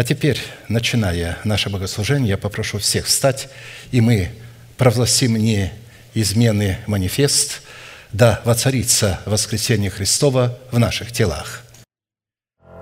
А 0.00 0.02
теперь, 0.02 0.40
начиная 0.70 1.36
наше 1.44 1.68
богослужение, 1.68 2.30
я 2.30 2.38
попрошу 2.38 2.78
всех 2.78 3.04
встать, 3.04 3.50
и 3.92 4.00
мы 4.00 4.30
провозгласим 4.78 5.36
неизменный 5.36 6.78
манифест 6.86 7.60
«Да 8.10 8.40
воцарится 8.46 9.20
воскресение 9.26 9.90
Христова 9.90 10.58
в 10.72 10.78
наших 10.78 11.12
телах». 11.12 11.66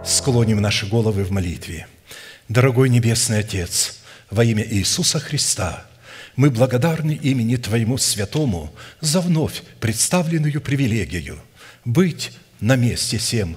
Склоним 0.05 0.61
наши 0.61 0.87
головы 0.87 1.25
в 1.25 1.33
молитве. 1.33 1.89
Дорогой 2.49 2.89
Небесный 2.89 3.41
Отец, 3.41 3.99
во 4.31 4.45
имя 4.45 4.65
Иисуса 4.65 5.19
Христа– 5.19 5.87
мы 6.37 6.51
благодарны 6.51 7.19
имени 7.21 7.57
Твоему 7.57 7.99
Святому 7.99 8.73
за 9.01 9.21
вновь 9.21 9.65
представленную 9.81 10.61
привилегию 10.61 11.41
быть 11.85 12.31
на 12.61 12.77
месте 12.77 13.19
всем, 13.19 13.57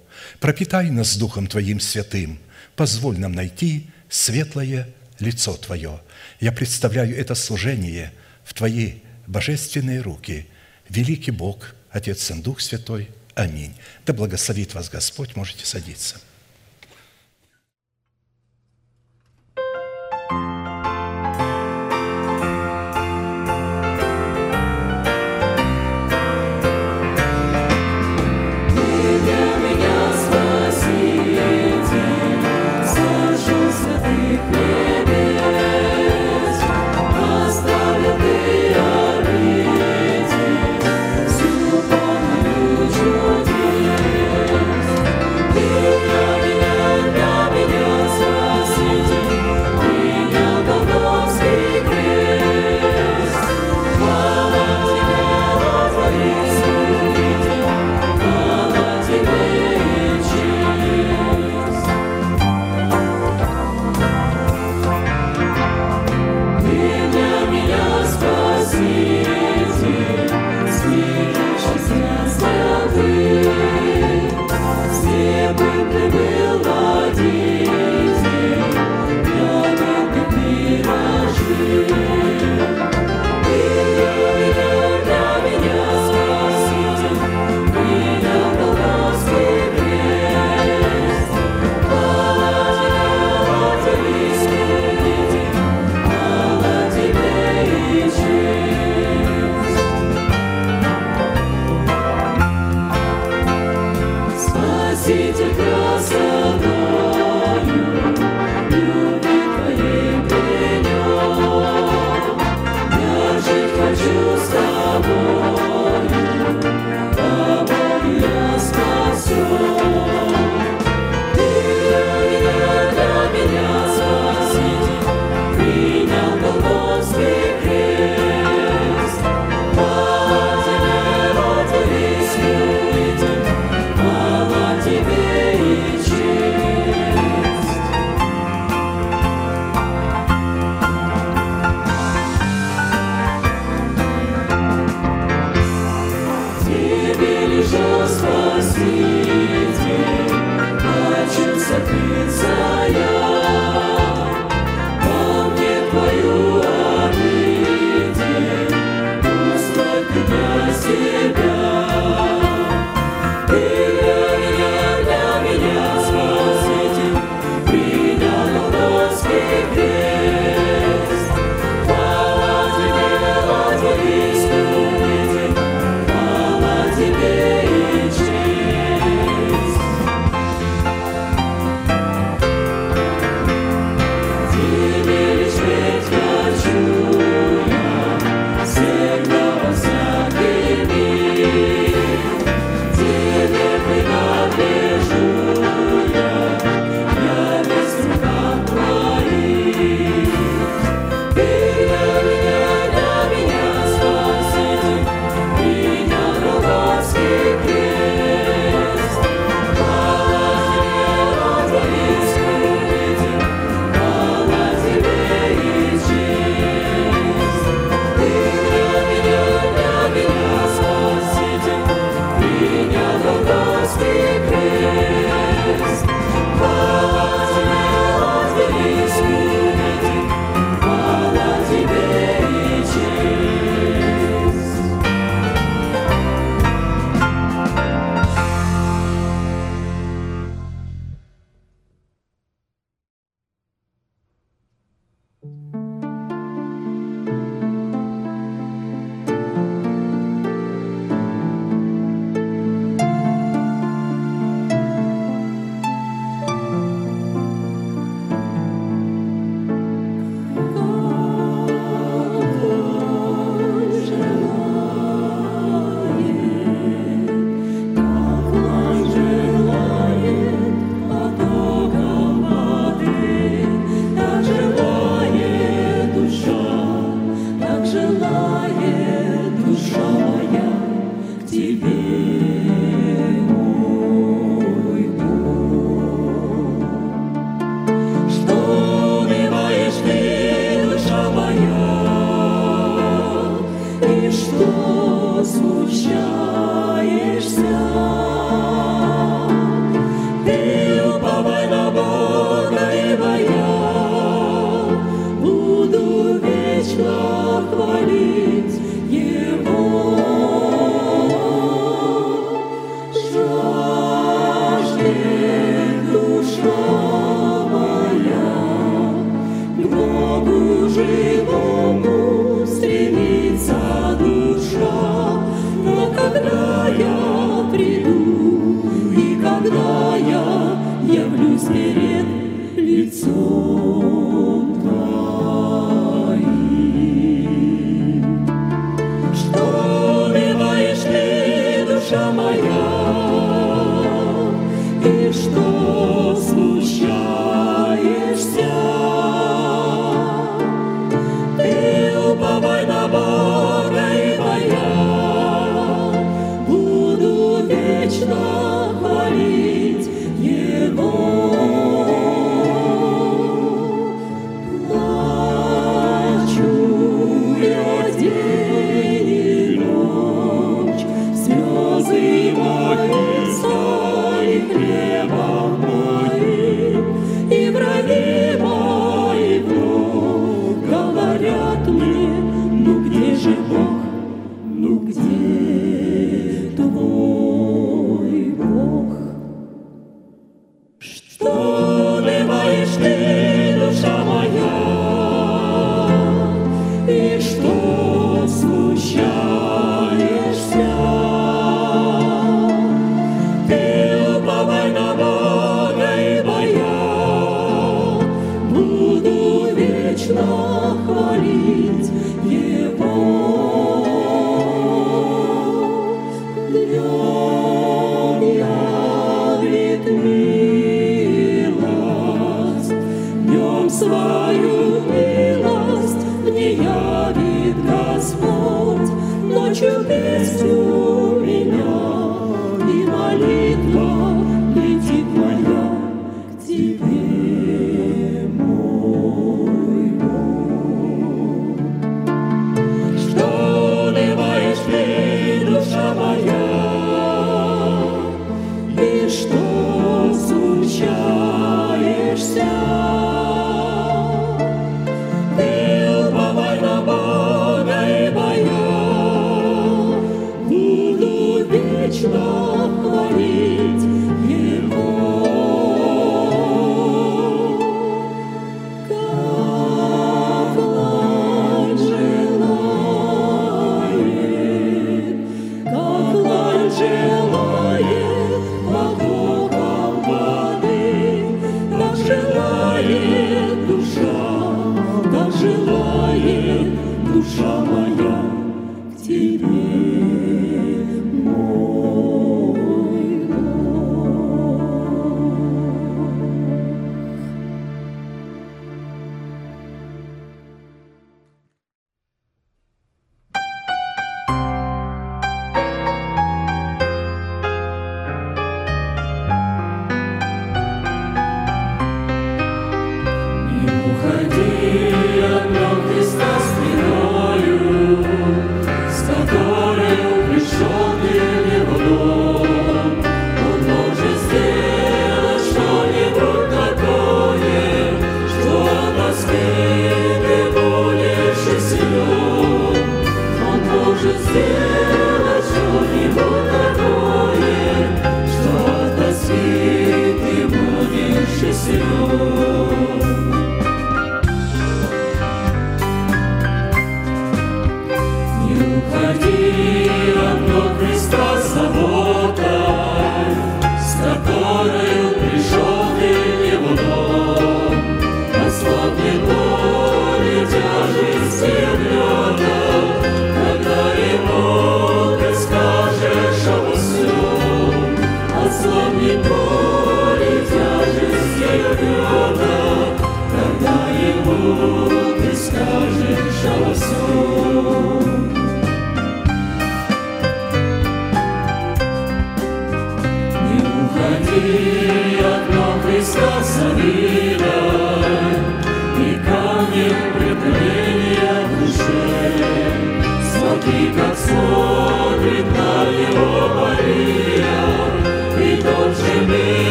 Пропитай 0.39 0.89
нас 0.89 1.17
Духом 1.17 1.47
Твоим 1.47 1.79
святым, 1.79 2.39
позволь 2.75 3.19
нам 3.19 3.33
найти 3.33 3.87
светлое 4.09 4.87
лицо 5.19 5.55
Твое. 5.57 6.01
Я 6.39 6.51
представляю 6.51 7.17
это 7.17 7.35
служение 7.35 8.11
в 8.43 8.53
Твои 8.53 8.99
божественные 9.27 10.01
руки. 10.01 10.47
Великий 10.89 11.31
Бог, 11.31 11.75
Отец, 11.89 12.23
Сын, 12.23 12.41
Дух 12.41 12.61
Святой. 12.61 13.09
Аминь. 13.35 13.73
Да 14.05 14.13
благословит 14.13 14.73
вас 14.73 14.89
Господь. 14.89 15.35
Можете 15.35 15.65
садиться. 15.65 16.19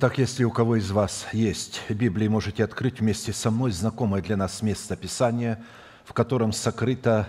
Итак, 0.00 0.16
если 0.18 0.44
у 0.44 0.52
кого 0.52 0.76
из 0.76 0.92
вас 0.92 1.26
есть 1.32 1.82
Библия, 1.88 2.30
можете 2.30 2.62
открыть 2.62 3.00
вместе 3.00 3.32
со 3.32 3.50
мной 3.50 3.72
знакомое 3.72 4.22
для 4.22 4.36
нас 4.36 4.62
место 4.62 4.94
Писания, 4.94 5.60
в 6.04 6.12
котором 6.12 6.52
сокрыто 6.52 7.28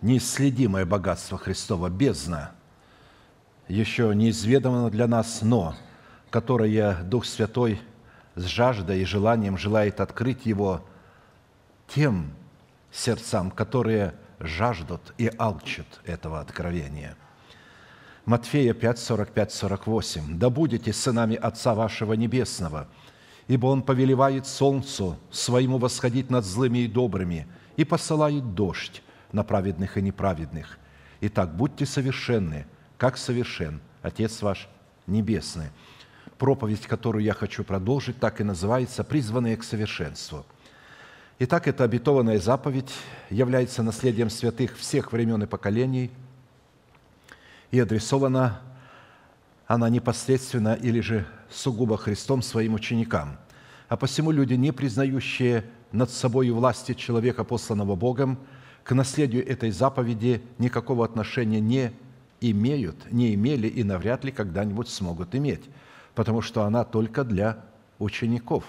неисследимое 0.00 0.86
богатство 0.86 1.36
Христова, 1.36 1.90
бездна, 1.90 2.52
еще 3.68 4.14
неизведанно 4.14 4.88
для 4.88 5.06
нас, 5.06 5.42
но 5.42 5.74
которое 6.30 7.02
Дух 7.02 7.26
Святой 7.26 7.82
с 8.34 8.44
жаждой 8.44 9.02
и 9.02 9.04
желанием 9.04 9.58
желает 9.58 10.00
открыть 10.00 10.46
его 10.46 10.82
тем 11.88 12.32
сердцам, 12.90 13.50
которые 13.50 14.14
жаждут 14.38 15.12
и 15.18 15.30
алчат 15.36 16.00
этого 16.06 16.40
откровения– 16.40 17.18
Матфея 18.24 18.72
5, 18.72 18.98
45, 19.00 19.52
48. 19.52 20.38
«Да 20.38 20.48
будете 20.48 20.92
сынами 20.92 21.34
Отца 21.34 21.74
вашего 21.74 22.12
Небесного, 22.12 22.86
ибо 23.48 23.66
Он 23.66 23.82
повелевает 23.82 24.46
солнцу 24.46 25.18
своему 25.30 25.78
восходить 25.78 26.30
над 26.30 26.44
злыми 26.44 26.78
и 26.78 26.86
добрыми 26.86 27.48
и 27.76 27.84
посылает 27.84 28.54
дождь 28.54 29.02
на 29.32 29.42
праведных 29.42 29.98
и 29.98 30.02
неправедных. 30.02 30.78
Итак, 31.20 31.56
будьте 31.56 31.84
совершенны, 31.84 32.66
как 32.96 33.16
совершен 33.16 33.80
Отец 34.02 34.40
ваш 34.42 34.68
Небесный». 35.08 35.70
Проповедь, 36.38 36.86
которую 36.86 37.24
я 37.24 37.34
хочу 37.34 37.64
продолжить, 37.64 38.20
так 38.20 38.40
и 38.40 38.44
называется 38.44 39.02
«Призванные 39.02 39.56
к 39.56 39.64
совершенству». 39.64 40.46
Итак, 41.40 41.66
эта 41.66 41.82
обетованная 41.82 42.38
заповедь 42.38 42.92
является 43.30 43.82
наследием 43.82 44.30
святых 44.30 44.76
всех 44.76 45.12
времен 45.12 45.42
и 45.42 45.46
поколений– 45.46 46.12
и 47.72 47.80
адресована 47.80 48.60
она 49.66 49.88
непосредственно 49.88 50.74
или 50.74 51.00
же 51.00 51.26
сугубо 51.50 51.96
Христом 51.96 52.42
своим 52.42 52.74
ученикам. 52.74 53.38
А 53.88 53.96
посему 53.96 54.30
люди, 54.30 54.54
не 54.54 54.70
признающие 54.72 55.64
над 55.90 56.10
собой 56.10 56.50
власти 56.50 56.92
человека, 56.94 57.42
посланного 57.42 57.96
Богом, 57.96 58.38
к 58.84 58.94
наследию 58.94 59.46
этой 59.46 59.70
заповеди 59.70 60.42
никакого 60.58 61.04
отношения 61.04 61.60
не 61.60 61.92
имеют, 62.40 63.10
не 63.10 63.34
имели 63.34 63.68
и 63.68 63.82
навряд 63.82 64.24
ли 64.24 64.32
когда-нибудь 64.32 64.88
смогут 64.88 65.34
иметь, 65.34 65.64
потому 66.14 66.42
что 66.42 66.64
она 66.64 66.84
только 66.84 67.24
для 67.24 67.64
учеников, 67.98 68.64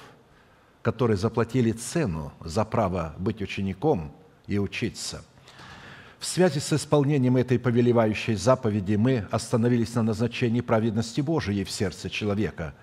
которые 0.82 1.18
заплатили 1.18 1.72
цену 1.72 2.32
за 2.44 2.64
право 2.64 3.16
быть 3.18 3.42
учеником 3.42 4.14
и 4.48 4.58
учиться– 4.58 5.26
в 6.24 6.26
связи 6.26 6.60
с 6.60 6.72
исполнением 6.72 7.36
этой 7.36 7.60
повелевающей 7.60 8.36
заповеди 8.36 8.96
мы 8.96 9.28
остановились 9.30 9.94
на 9.96 10.04
назначении 10.04 10.62
праведности 10.62 11.20
Божией 11.20 11.66
в 11.66 11.70
сердце 11.70 12.10
человека, 12.10 12.74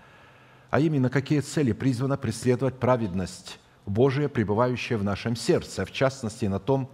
а 0.68 0.78
именно 0.78 1.08
какие 1.08 1.40
цели 1.40 1.72
призвана 1.72 2.18
преследовать 2.18 2.78
праведность 2.78 3.58
Божия, 3.86 4.28
пребывающая 4.28 4.98
в 4.98 5.04
нашем 5.04 5.36
сердце, 5.36 5.86
в 5.86 5.90
частности 5.90 6.44
на 6.44 6.58
том, 6.58 6.90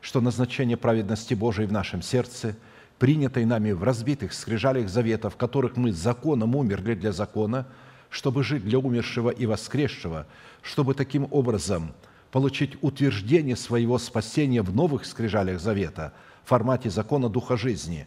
что 0.00 0.20
назначение 0.20 0.76
праведности 0.76 1.34
Божией 1.34 1.66
в 1.66 1.72
нашем 1.72 2.02
сердце, 2.02 2.54
принятой 3.00 3.44
нами 3.44 3.72
в 3.72 3.82
разбитых 3.82 4.32
скрижалях 4.32 4.88
завета, 4.88 5.28
в 5.28 5.36
которых 5.36 5.76
мы 5.76 5.90
законом 5.90 6.54
умерли 6.54 6.94
для 6.94 7.10
закона, 7.10 7.66
чтобы 8.10 8.44
жить 8.44 8.64
для 8.64 8.78
умершего 8.78 9.30
и 9.30 9.44
воскресшего, 9.44 10.28
чтобы 10.62 10.94
таким 10.94 11.26
образом– 11.32 11.92
получить 12.30 12.76
утверждение 12.82 13.56
своего 13.56 13.98
спасения 13.98 14.62
в 14.62 14.74
новых 14.74 15.04
скрижалях 15.04 15.60
завета 15.60 16.12
в 16.44 16.48
формате 16.48 16.90
закона 16.90 17.28
Духа 17.28 17.56
жизни, 17.56 18.06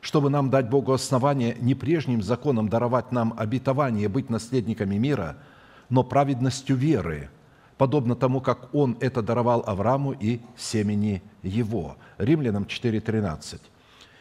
чтобы 0.00 0.30
нам 0.30 0.50
дать 0.50 0.68
Богу 0.68 0.92
основание 0.92 1.56
не 1.60 1.74
прежним 1.74 2.22
законом 2.22 2.68
даровать 2.68 3.12
нам 3.12 3.34
обетование 3.36 4.08
быть 4.08 4.30
наследниками 4.30 4.96
мира, 4.96 5.36
но 5.88 6.02
праведностью 6.02 6.76
веры, 6.76 7.30
подобно 7.76 8.14
тому, 8.16 8.40
как 8.40 8.74
Он 8.74 8.96
это 9.00 9.22
даровал 9.22 9.62
Аврааму 9.66 10.12
и 10.12 10.40
семени 10.56 11.22
его. 11.42 11.96
Римлянам 12.18 12.64
4.13. 12.64 13.60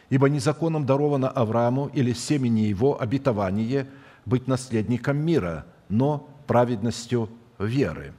«Ибо 0.09 0.27
не 0.29 0.39
законом 0.39 0.85
даровано 0.85 1.29
Аврааму 1.29 1.87
или 1.87 2.13
семени 2.13 2.61
его 2.61 2.99
обетование 2.99 3.87
быть 4.25 4.47
наследником 4.47 5.17
мира, 5.17 5.65
но 5.87 6.27
праведностью 6.47 7.29
веры». 7.59 8.13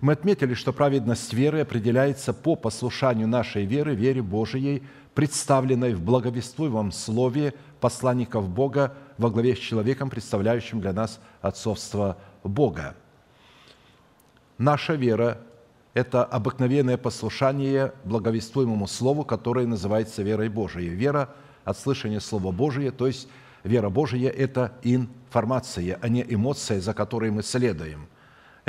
Мы 0.00 0.12
отметили, 0.12 0.54
что 0.54 0.72
праведность 0.72 1.32
веры 1.32 1.60
определяется 1.60 2.32
по 2.32 2.54
послушанию 2.54 3.26
нашей 3.26 3.64
веры, 3.64 3.96
вере 3.96 4.22
Божией, 4.22 4.84
представленной 5.14 5.94
в 5.94 6.02
благовествуемом 6.02 6.92
слове 6.92 7.54
посланников 7.80 8.48
Бога 8.48 8.94
во 9.18 9.28
главе 9.28 9.56
с 9.56 9.58
человеком, 9.58 10.08
представляющим 10.08 10.80
для 10.80 10.92
нас 10.92 11.18
отцовство 11.40 12.16
Бога. 12.44 12.94
Наша 14.56 14.94
вера– 14.94 15.38
это 15.94 16.24
обыкновенное 16.24 16.96
послушание 16.96 17.92
благовествуемому 18.04 18.86
слову, 18.86 19.24
которое 19.24 19.66
называется 19.66 20.22
верой 20.22 20.48
Божией. 20.48 20.90
Вера 20.90 21.34
от 21.64 21.76
слышания 21.76 22.20
Слова 22.20 22.52
Божия, 22.52 22.92
то 22.92 23.08
есть 23.08 23.28
вера 23.64 23.88
Божия– 23.88 24.30
это 24.36 24.74
информация, 24.84 25.98
а 26.00 26.08
не 26.08 26.24
эмоция, 26.28 26.80
за 26.80 26.94
которой 26.94 27.32
мы 27.32 27.42
следуем– 27.42 28.06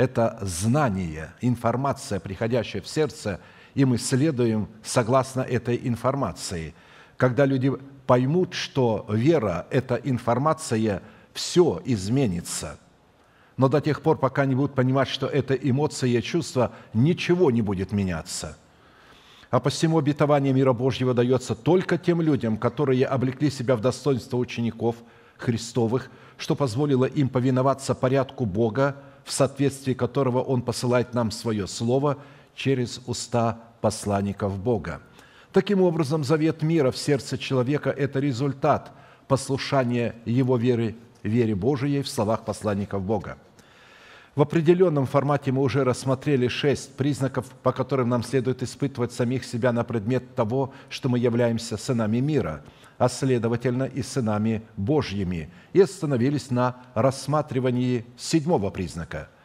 это 0.00 0.38
знание, 0.40 1.34
информация, 1.42 2.20
приходящая 2.20 2.80
в 2.80 2.88
сердце, 2.88 3.38
и 3.74 3.84
мы 3.84 3.98
следуем 3.98 4.70
согласно 4.82 5.42
этой 5.42 5.78
информации. 5.86 6.74
Когда 7.18 7.44
люди 7.44 7.70
поймут, 8.06 8.54
что 8.54 9.04
вера– 9.10 9.66
это 9.70 9.96
информация, 9.96 11.02
все 11.34 11.82
изменится. 11.84 12.78
Но 13.58 13.68
до 13.68 13.82
тех 13.82 14.00
пор, 14.00 14.16
пока 14.16 14.46
не 14.46 14.54
будут 14.54 14.74
понимать, 14.74 15.06
что 15.06 15.26
это 15.26 15.52
эмоция 15.52 16.22
чувство, 16.22 16.72
ничего 16.94 17.50
не 17.50 17.60
будет 17.60 17.92
меняться. 17.92 18.56
А 19.50 19.60
посему 19.60 19.98
обетование 19.98 20.54
мира 20.54 20.72
Божьего 20.72 21.12
дается 21.12 21.54
только 21.54 21.98
тем 21.98 22.22
людям, 22.22 22.56
которые 22.56 23.04
облекли 23.04 23.50
себя 23.50 23.76
в 23.76 23.82
достоинство 23.82 24.38
учеников, 24.38 24.96
Христовых, 25.36 26.10
что 26.38 26.54
позволило 26.54 27.04
им 27.04 27.28
повиноваться 27.28 27.94
порядку 27.94 28.46
Бога, 28.46 28.96
в 29.24 29.32
соответствии 29.32 29.94
которого 29.94 30.42
Он 30.42 30.62
посылает 30.62 31.14
нам 31.14 31.30
Свое 31.30 31.66
Слово 31.66 32.18
через 32.54 33.00
уста 33.06 33.58
посланников 33.80 34.58
Бога. 34.58 35.00
Таким 35.52 35.82
образом, 35.82 36.22
завет 36.22 36.62
мира 36.62 36.90
в 36.90 36.96
сердце 36.96 37.36
человека– 37.36 37.90
это 37.96 38.20
результат 38.20 38.92
послушания 39.26 40.14
его 40.24 40.56
веры, 40.56 40.94
вере 41.22 41.54
Божией 41.54 42.02
в 42.02 42.08
словах 42.08 42.44
посланников 42.44 43.02
Бога. 43.02 43.36
В 44.36 44.42
определенном 44.42 45.06
формате 45.06 45.50
мы 45.50 45.62
уже 45.62 45.82
рассмотрели 45.82 46.46
шесть 46.46 46.94
признаков, 46.94 47.46
по 47.62 47.72
которым 47.72 48.08
нам 48.08 48.22
следует 48.22 48.62
испытывать 48.62 49.12
самих 49.12 49.44
себя 49.44 49.72
на 49.72 49.82
предмет 49.82 50.36
того, 50.36 50.72
что 50.88 51.08
мы 51.08 51.18
являемся 51.18 51.76
сынами 51.76 52.20
мира, 52.20 52.62
а 53.00 53.08
следовательно 53.08 53.84
и 53.84 54.02
сынами 54.02 54.62
Божьими, 54.76 55.50
и 55.72 55.80
остановились 55.80 56.50
на 56.50 56.76
рассматривании 56.94 58.04
седьмого 58.16 58.70
признака– 58.70 59.28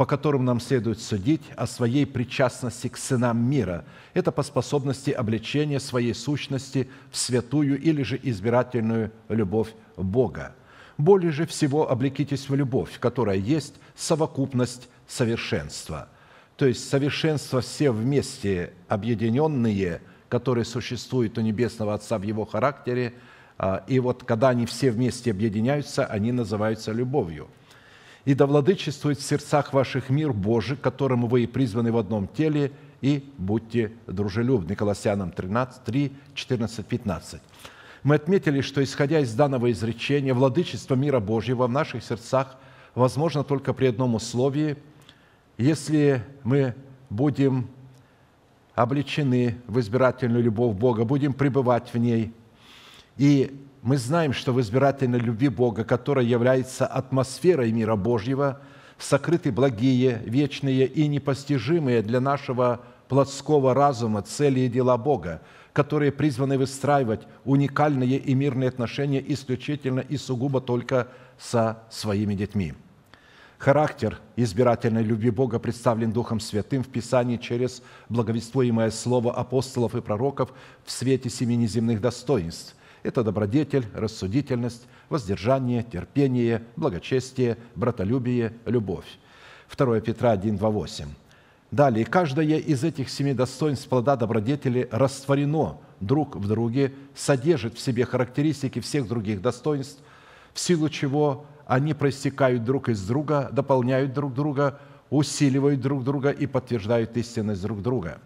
по 0.00 0.06
которым 0.06 0.46
нам 0.46 0.60
следует 0.60 0.98
судить 0.98 1.42
о 1.56 1.66
своей 1.66 2.06
причастности 2.06 2.88
к 2.88 2.96
сынам 2.96 3.36
мира. 3.36 3.84
Это 4.14 4.32
по 4.32 4.42
способности 4.42 5.10
обличения 5.10 5.78
своей 5.78 6.14
сущности 6.14 6.88
в 7.10 7.18
святую 7.18 7.78
или 7.78 8.02
же 8.02 8.18
избирательную 8.22 9.12
любовь 9.28 9.74
Бога. 9.98 10.54
Более 10.96 11.32
же 11.32 11.44
всего 11.44 11.90
облекитесь 11.90 12.48
в 12.48 12.54
любовь, 12.54 12.98
которая 12.98 13.36
есть 13.36 13.74
совокупность 13.94 14.88
совершенства. 15.06 16.08
То 16.56 16.64
есть 16.64 16.88
совершенство 16.88 17.60
все 17.60 17.90
вместе 17.90 18.72
объединенные, 18.88 20.00
которые 20.30 20.64
существуют 20.64 21.36
у 21.36 21.42
Небесного 21.42 21.92
Отца 21.92 22.16
в 22.16 22.22
Его 22.22 22.46
характере, 22.46 23.12
а, 23.58 23.84
и 23.86 24.00
вот 24.00 24.24
когда 24.24 24.48
они 24.48 24.64
все 24.64 24.90
вместе 24.90 25.30
объединяются, 25.30 26.06
они 26.06 26.32
называются 26.32 26.92
любовью– 26.92 27.48
и 28.24 28.34
да 28.34 28.46
владычествует 28.46 29.18
в 29.18 29.22
сердцах 29.22 29.72
ваших 29.72 30.10
мир 30.10 30.32
Божий, 30.32 30.76
которому 30.76 31.26
вы 31.26 31.44
и 31.44 31.46
призваны 31.46 31.90
в 31.90 31.96
одном 31.96 32.28
теле, 32.28 32.72
и 33.00 33.24
будьте 33.38 33.92
дружелюбны». 34.06 34.74
Колоссянам 34.76 35.30
13, 35.30 35.84
3, 35.84 36.12
14, 36.34 36.86
15. 36.86 37.40
Мы 38.02 38.14
отметили, 38.14 38.60
что, 38.60 38.82
исходя 38.82 39.20
из 39.20 39.32
данного 39.34 39.70
изречения, 39.72 40.34
владычество 40.34 40.94
мира 40.94 41.20
Божьего 41.20 41.66
в 41.66 41.70
наших 41.70 42.04
сердцах 42.04 42.56
возможно 42.94 43.42
только 43.42 43.72
при 43.72 43.86
одном 43.86 44.14
условии, 44.14 44.76
если 45.56 46.22
мы 46.44 46.74
будем 47.08 47.68
обличены 48.82 49.56
в 49.66 49.78
избирательную 49.80 50.42
любовь 50.42 50.76
Бога, 50.76 51.04
будем 51.04 51.32
пребывать 51.32 51.92
в 51.92 51.98
ней 51.98 52.32
и 53.20 53.54
мы 53.82 53.98
знаем, 53.98 54.32
что 54.32 54.54
в 54.54 54.60
избирательной 54.62 55.18
любви 55.18 55.50
Бога, 55.50 55.84
которая 55.84 56.24
является 56.24 56.86
атмосферой 56.86 57.70
мира 57.70 57.94
Божьего, 57.94 58.60
сокрыты 58.98 59.52
благие, 59.52 60.22
вечные 60.24 60.86
и 60.86 61.06
непостижимые 61.06 62.00
для 62.00 62.20
нашего 62.20 62.80
плотского 63.08 63.74
разума 63.74 64.22
цели 64.22 64.60
и 64.60 64.68
дела 64.68 64.96
Бога, 64.96 65.42
которые 65.74 66.12
призваны 66.12 66.56
выстраивать 66.56 67.26
уникальные 67.44 68.16
и 68.16 68.34
мирные 68.34 68.70
отношения 68.70 69.22
исключительно 69.26 70.00
и 70.00 70.16
сугубо 70.16 70.62
только 70.62 71.08
со 71.38 71.82
своими 71.90 72.34
детьми. 72.34 72.72
Характер 73.60 74.18
избирательной 74.36 75.02
любви 75.02 75.28
Бога 75.28 75.58
представлен 75.58 76.12
Духом 76.12 76.40
Святым 76.40 76.82
в 76.82 76.88
Писании 76.88 77.36
через 77.36 77.82
благовествуемое 78.08 78.90
слово 78.90 79.34
апостолов 79.34 79.94
и 79.94 80.00
пророков 80.00 80.50
в 80.82 80.90
свете 80.90 81.28
семи 81.28 81.58
неземных 81.58 82.00
достоинств, 82.00 82.74
это 83.02 83.22
добродетель, 83.22 83.84
рассудительность, 83.92 84.86
воздержание, 85.10 85.82
терпение, 85.82 86.62
благочестие, 86.76 87.58
братолюбие, 87.74 88.54
любовь. 88.64 89.18
2 89.76 90.00
Петра 90.00 90.30
1, 90.30 90.56
2, 90.56 90.70
8. 90.70 91.04
Далее, 91.70 92.06
каждое 92.06 92.56
из 92.56 92.82
этих 92.82 93.10
семи 93.10 93.34
достоинств 93.34 93.90
плода 93.90 94.16
добродетели 94.16 94.88
растворено 94.90 95.76
друг 96.00 96.34
в 96.34 96.48
друге, 96.48 96.94
содержит 97.14 97.76
в 97.76 97.80
себе 97.80 98.06
характеристики 98.06 98.80
всех 98.80 99.06
других 99.06 99.42
достоинств, 99.42 100.00
в 100.54 100.60
силу 100.60 100.88
чего 100.88 101.44
они 101.70 101.94
проистекают 101.94 102.64
друг 102.64 102.88
из 102.88 103.00
друга, 103.06 103.48
дополняют 103.52 104.12
друг 104.12 104.34
друга, 104.34 104.80
усиливают 105.08 105.80
друг 105.80 106.02
друга 106.02 106.30
и 106.30 106.46
подтверждают 106.46 107.16
истинность 107.16 107.62
друг 107.62 107.80
друга. 107.80 108.18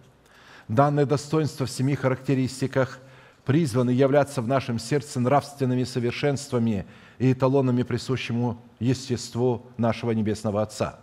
Данное 0.67 1.05
достоинство 1.05 1.67
в 1.67 1.71
семи 1.71 1.95
характеристиках 1.95 3.01
призваны 3.45 3.91
являться 3.91 4.41
в 4.41 4.49
нашем 4.49 4.79
сердце 4.79 5.21
нравственными 5.21 5.85
совершенствами 5.85 6.87
и 7.19 7.35
эталонами 7.35 7.83
присущему 7.83 8.63
естеству 8.81 9.67
нашего 9.77 10.13
Небесного 10.13 10.63
Отца. 10.63 10.99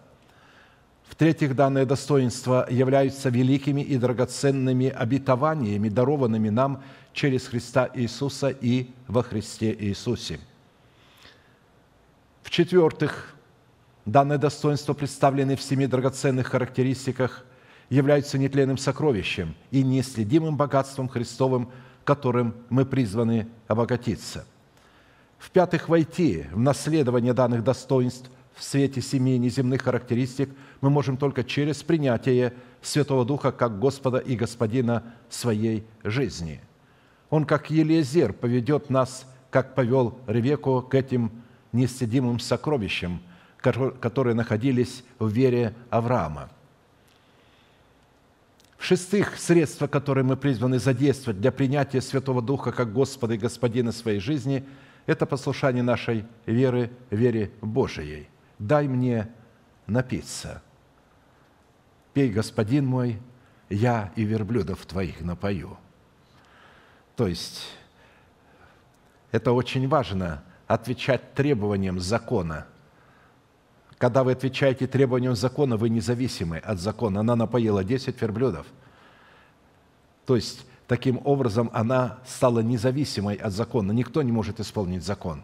В-третьих, 1.07 1.55
данные 1.55 1.85
достоинства 1.85 2.65
являются 2.71 3.29
великими 3.29 3.81
и 3.81 3.97
драгоценными 3.97 4.89
обетованиями, 4.89 5.89
дарованными 5.89 6.49
нам 6.49 6.81
через 7.13 7.45
Христа 7.45 7.87
Иисуса 7.93 8.49
и 8.49 8.89
во 9.07 9.21
Христе 9.21 9.75
Иисусе. 9.79 10.39
В-четвертых, 12.51 13.33
данные 14.05 14.37
достоинства, 14.37 14.93
представленные 14.93 15.55
в 15.55 15.61
семи 15.61 15.87
драгоценных 15.87 16.47
характеристиках, 16.47 17.45
являются 17.89 18.37
нетленным 18.37 18.77
сокровищем 18.77 19.55
и 19.71 19.81
неследимым 19.81 20.57
богатством 20.57 21.07
Христовым– 21.07 21.71
которым 22.03 22.55
мы 22.69 22.85
призваны 22.85 23.47
обогатиться. 23.67 24.45
В-пятых, 25.37 25.89
войти 25.89 26.45
в 26.51 26.59
наследование 26.59 27.33
данных 27.33 27.63
достоинств 27.63 28.29
в 28.53 28.63
свете 28.63 29.01
семи 29.01 29.37
неземных 29.37 29.81
характеристик 29.81 30.49
мы 30.81 30.89
можем 30.89 31.17
только 31.17 31.43
через 31.43 31.81
принятие 31.83 32.53
Святого 32.81 33.25
Духа 33.25 33.51
как 33.51 33.79
Господа 33.79 34.17
и 34.17 34.35
Господина 34.35 35.03
своей 35.29 35.85
жизни. 36.03 36.61
Он, 37.29 37.45
как 37.45 37.71
Елизер, 37.71 38.33
поведет 38.33 38.89
нас, 38.89 39.25
как 39.49 39.73
повел 39.73 40.19
Ревеку, 40.27 40.81
к 40.81 40.93
этим 40.93 41.31
нестедимым 41.71 42.39
сокровищам, 42.39 43.21
которые 43.61 44.33
находились 44.33 45.03
в 45.19 45.29
вере 45.29 45.75
Авраама– 45.89 46.49
в-шестых, 48.81 49.37
средства, 49.37 49.85
которые 49.85 50.23
мы 50.23 50.35
призваны 50.35 50.79
задействовать 50.79 51.39
для 51.39 51.51
принятия 51.51 52.01
Святого 52.01 52.41
Духа 52.41 52.71
как 52.71 52.91
Господа 52.91 53.35
и 53.35 53.37
Господина 53.37 53.91
своей 53.91 54.19
жизни, 54.19 54.67
это 55.05 55.27
послушание 55.27 55.83
нашей 55.83 56.25
веры, 56.47 56.89
вере 57.11 57.51
Божией. 57.61 58.27
«Дай 58.57 58.87
мне 58.87 59.29
напиться. 59.85 60.63
Пей, 62.13 62.31
Господин 62.31 62.87
мой, 62.87 63.19
я 63.69 64.11
и 64.15 64.23
верблюдов 64.23 64.83
Твоих 64.87 65.21
напою». 65.21 65.77
То 67.15 67.27
есть, 67.27 67.67
это 69.31 69.51
очень 69.51 69.87
важно– 69.87 70.43
отвечать 70.73 71.33
требованиям 71.33 71.99
закона– 71.99 72.65
когда 74.01 74.23
вы 74.23 74.31
отвечаете 74.31 74.87
требованиям 74.87 75.35
закона, 75.35 75.77
вы 75.77 75.89
независимы 75.89 76.57
от 76.57 76.79
закона. 76.79 77.19
Она 77.19 77.35
напоила 77.35 77.83
10 77.83 78.19
верблюдов. 78.19 78.65
То 80.25 80.35
есть, 80.35 80.65
таким 80.87 81.21
образом, 81.23 81.69
она 81.71 82.17
стала 82.25 82.61
независимой 82.61 83.35
от 83.35 83.53
закона. 83.53 83.91
Никто 83.91 84.23
не 84.23 84.31
может 84.31 84.59
исполнить 84.59 85.03
закон. 85.03 85.43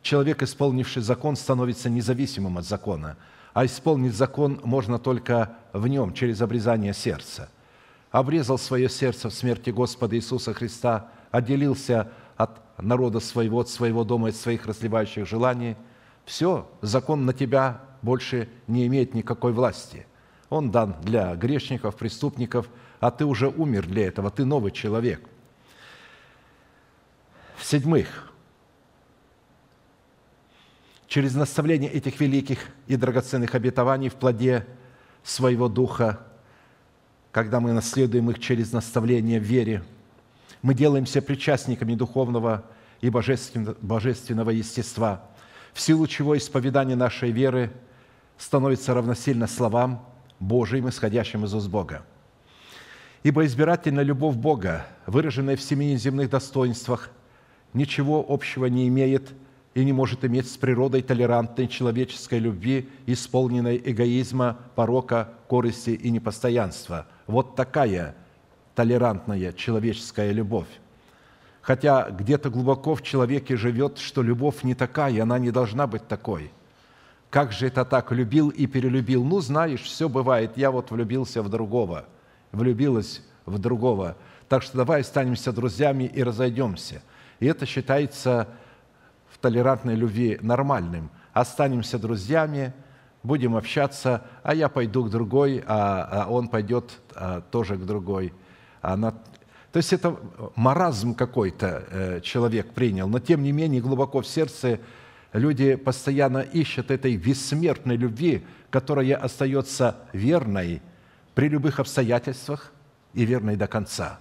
Человек, 0.00 0.44
исполнивший 0.44 1.02
закон, 1.02 1.34
становится 1.34 1.90
независимым 1.90 2.56
от 2.56 2.64
закона. 2.64 3.16
А 3.52 3.66
исполнить 3.66 4.14
закон 4.14 4.60
можно 4.62 5.00
только 5.00 5.56
в 5.72 5.88
нем, 5.88 6.14
через 6.14 6.40
обрезание 6.42 6.94
сердца. 6.94 7.48
Обрезал 8.12 8.58
свое 8.58 8.88
сердце 8.88 9.28
в 9.28 9.34
смерти 9.34 9.70
Господа 9.70 10.14
Иисуса 10.14 10.54
Христа, 10.54 11.08
отделился 11.32 12.12
от 12.36 12.60
народа 12.78 13.20
своего, 13.20 13.60
от 13.60 13.68
своего 13.68 14.04
дома, 14.04 14.28
от 14.28 14.36
своих 14.36 14.66
разливающих 14.66 15.26
желаний– 15.26 15.76
все, 16.26 16.68
закон 16.82 17.24
на 17.24 17.32
тебя 17.32 17.80
больше 18.02 18.48
не 18.66 18.86
имеет 18.88 19.14
никакой 19.14 19.52
власти. 19.52 20.06
Он 20.50 20.70
дан 20.70 20.96
для 21.02 21.34
грешников, 21.36 21.96
преступников, 21.96 22.68
а 23.00 23.10
ты 23.10 23.24
уже 23.24 23.48
умер 23.48 23.86
для 23.86 24.08
этого, 24.08 24.30
ты 24.30 24.44
новый 24.44 24.72
человек. 24.72 25.26
В-седьмых, 27.56 28.32
через 31.06 31.34
наставление 31.34 31.90
этих 31.90 32.20
великих 32.20 32.58
и 32.88 32.96
драгоценных 32.96 33.54
обетований 33.54 34.08
в 34.08 34.14
плоде 34.14 34.66
своего 35.22 35.68
Духа, 35.68 36.26
когда 37.30 37.60
мы 37.60 37.72
наследуем 37.72 38.30
их 38.30 38.40
через 38.40 38.72
наставление 38.72 39.38
в 39.38 39.44
вере, 39.44 39.84
мы 40.66 40.74
делаемся 40.74 41.22
причастниками 41.22 41.94
духовного 41.94 42.64
и 43.00 43.08
божественного 43.08 44.50
естества– 44.50 45.22
в 45.76 45.80
силу 45.82 46.06
чего 46.06 46.34
исповедание 46.38 46.96
нашей 46.96 47.30
веры 47.32 47.70
становится 48.38 48.94
равносильно 48.94 49.46
словам 49.46 50.06
Божьим, 50.40 50.88
исходящим 50.88 51.44
из 51.44 51.52
уст 51.52 51.68
Бога. 51.68 52.06
Ибо 53.22 53.44
избирательная 53.44 54.02
любовь 54.02 54.36
Бога, 54.36 54.86
выраженная 55.04 55.54
в 55.54 55.60
семи 55.60 55.94
земных 55.96 56.30
достоинствах, 56.30 57.10
ничего 57.74 58.24
общего 58.26 58.64
не 58.64 58.88
имеет 58.88 59.34
и 59.74 59.84
не 59.84 59.92
может 59.92 60.24
иметь 60.24 60.50
с 60.50 60.56
природой 60.56 61.02
толерантной 61.02 61.68
человеческой 61.68 62.38
любви, 62.38 62.88
исполненной 63.04 63.76
эгоизма, 63.84 64.58
порока, 64.76 65.34
корысти 65.46 65.90
и 65.90 66.08
непостоянства. 66.08 67.06
Вот 67.26 67.54
такая 67.54 68.14
толерантная 68.76 69.52
человеческая 69.52 70.30
любовь. 70.30 70.68
Хотя 71.62 72.10
где-то 72.10 72.50
глубоко 72.50 72.94
в 72.94 73.02
человеке 73.02 73.56
живет, 73.56 73.98
что 73.98 74.22
любовь 74.22 74.62
не 74.62 74.76
такая, 74.76 75.22
она 75.22 75.38
не 75.40 75.50
должна 75.50 75.88
быть 75.88 76.06
такой. 76.06 76.52
Как 77.30 77.50
же 77.50 77.66
это 77.66 77.84
так? 77.84 78.12
Любил 78.12 78.50
и 78.50 78.66
перелюбил. 78.66 79.24
Ну, 79.24 79.40
знаешь, 79.40 79.82
все 79.82 80.08
бывает. 80.08 80.52
Я 80.56 80.70
вот 80.70 80.92
влюбился 80.92 81.42
в 81.42 81.48
другого, 81.48 82.04
влюбилась 82.52 83.22
в 83.46 83.58
другого. 83.58 84.16
Так 84.48 84.62
что 84.62 84.76
давай 84.76 85.00
останемся 85.00 85.52
друзьями 85.52 86.04
и 86.04 86.22
разойдемся. 86.22 87.02
И 87.40 87.46
это 87.46 87.66
считается 87.66 88.46
в 89.28 89.38
толерантной 89.38 89.96
любви 89.96 90.38
нормальным. 90.40 91.10
Останемся 91.32 91.98
друзьями, 91.98 92.72
будем 93.22 93.56
общаться, 93.56 94.22
а 94.42 94.54
я 94.54 94.68
пойду 94.68 95.04
к 95.04 95.10
другой, 95.10 95.64
а, 95.66 96.26
а 96.26 96.30
он 96.30 96.48
пойдет 96.48 97.00
а, 97.14 97.40
тоже 97.40 97.76
к 97.76 97.84
другой. 97.84 98.32
Она 98.86 99.14
то 99.72 99.78
есть 99.78 99.92
это 99.92 100.18
маразм 100.54 101.14
какой-то 101.14 101.84
э, 101.90 102.20
человек 102.22 102.72
принял, 102.72 103.08
но 103.08 103.18
тем 103.18 103.42
не 103.42 103.52
менее 103.52 103.82
глубоко 103.82 104.22
в 104.22 104.26
сердце 104.26 104.80
люди 105.34 105.74
постоянно 105.74 106.38
ищут 106.38 106.90
этой 106.90 107.14
бессмертной 107.18 107.96
любви, 107.96 108.46
которая 108.70 109.16
остается 109.16 109.98
верной 110.14 110.80
при 111.34 111.48
любых 111.48 111.78
обстоятельствах 111.78 112.72
и 113.12 113.26
верной 113.26 113.56
до 113.56 113.66
конца. 113.66 114.18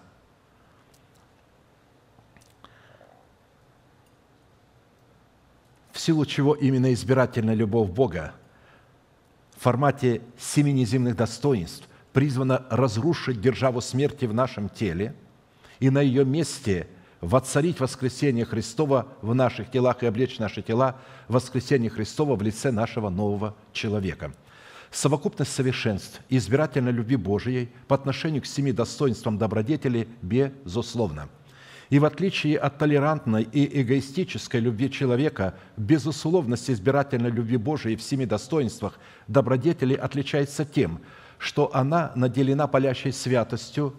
В 5.93 5.99
силу 6.01 6.25
чего 6.25 6.53
именно 6.53 6.91
избирательная 6.91 7.55
любовь 7.55 7.91
Бога 7.91 8.33
в 9.55 9.63
формате 9.63 10.21
семи 10.37 10.73
неземных 10.73 11.15
достоинств 11.15 11.87
призвана 12.15 12.65
разрушить 12.71 13.41
державу 13.41 13.79
смерти 13.81 14.25
в 14.25 14.33
нашем 14.33 14.69
теле– 14.69 15.13
и 15.79 15.89
на 15.89 16.01
ее 16.01 16.25
месте 16.25 16.87
воцарить 17.21 17.79
воскресение 17.79 18.45
Христова 18.45 19.07
в 19.21 19.33
наших 19.33 19.71
телах 19.71 20.03
и 20.03 20.05
облечь 20.05 20.39
наши 20.39 20.61
тела 20.61 20.97
воскресение 21.27 21.89
Христова 21.89 22.35
в 22.35 22.41
лице 22.41 22.71
нашего 22.71 23.09
нового 23.09 23.55
человека. 23.73 24.33
Совокупность 24.91 25.51
совершенств 25.51 26.21
и 26.29 26.37
избирательной 26.37 26.91
любви 26.91 27.15
Божией 27.15 27.69
по 27.87 27.95
отношению 27.95 28.41
к 28.41 28.45
семи 28.45 28.71
достоинствам 28.71 29.37
добродетели 29.37 30.07
безусловно. 30.21 31.29
И 31.89 31.99
в 31.99 32.05
отличие 32.05 32.57
от 32.57 32.77
толерантной 32.79 33.43
и 33.43 33.81
эгоистической 33.81 34.59
любви 34.59 34.89
человека, 34.89 35.55
безусловность 35.77 36.69
избирательной 36.69 37.29
любви 37.29 37.57
Божией 37.57 37.95
в 37.95 38.01
семи 38.01 38.25
достоинствах 38.25 38.97
добродетели 39.27 39.93
отличается 39.93 40.65
тем, 40.65 40.99
что 41.37 41.69
она 41.73 42.11
наделена 42.15 42.67
палящей 42.67 43.11
святостью, 43.11 43.93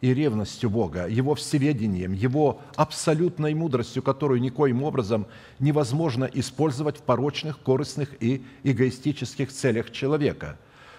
и 0.00 0.14
ревностью 0.14 0.70
Бога, 0.70 1.08
Его 1.08 1.34
всеведением, 1.34 2.12
Его 2.12 2.60
абсолютной 2.76 3.54
мудростью, 3.54 4.02
которую 4.02 4.40
никоим 4.40 4.82
образом 4.82 5.26
невозможно 5.58 6.24
использовать 6.32 6.98
в 6.98 7.02
порочных, 7.02 7.58
корыстных 7.60 8.10
и 8.20 8.44
эгоистических 8.62 9.52
целях 9.52 9.90
человека, 9.90 10.56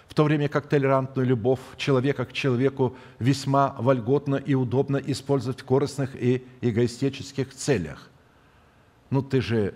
в 0.07 0.13
то 0.15 0.23
время 0.23 0.49
как 0.49 0.67
толерантную 0.67 1.27
любовь 1.27 1.59
человека 1.77 2.25
к 2.25 2.33
человеку 2.33 2.95
весьма 3.19 3.75
вольготно 3.77 4.35
и 4.35 4.53
удобно 4.53 4.97
использовать 4.97 5.61
в 5.61 5.65
корыстных 5.65 6.15
и 6.15 6.45
эгоистических 6.61 7.53
целях. 7.53 8.09
Ну, 9.11 9.21
ты 9.21 9.39
же 9.41 9.75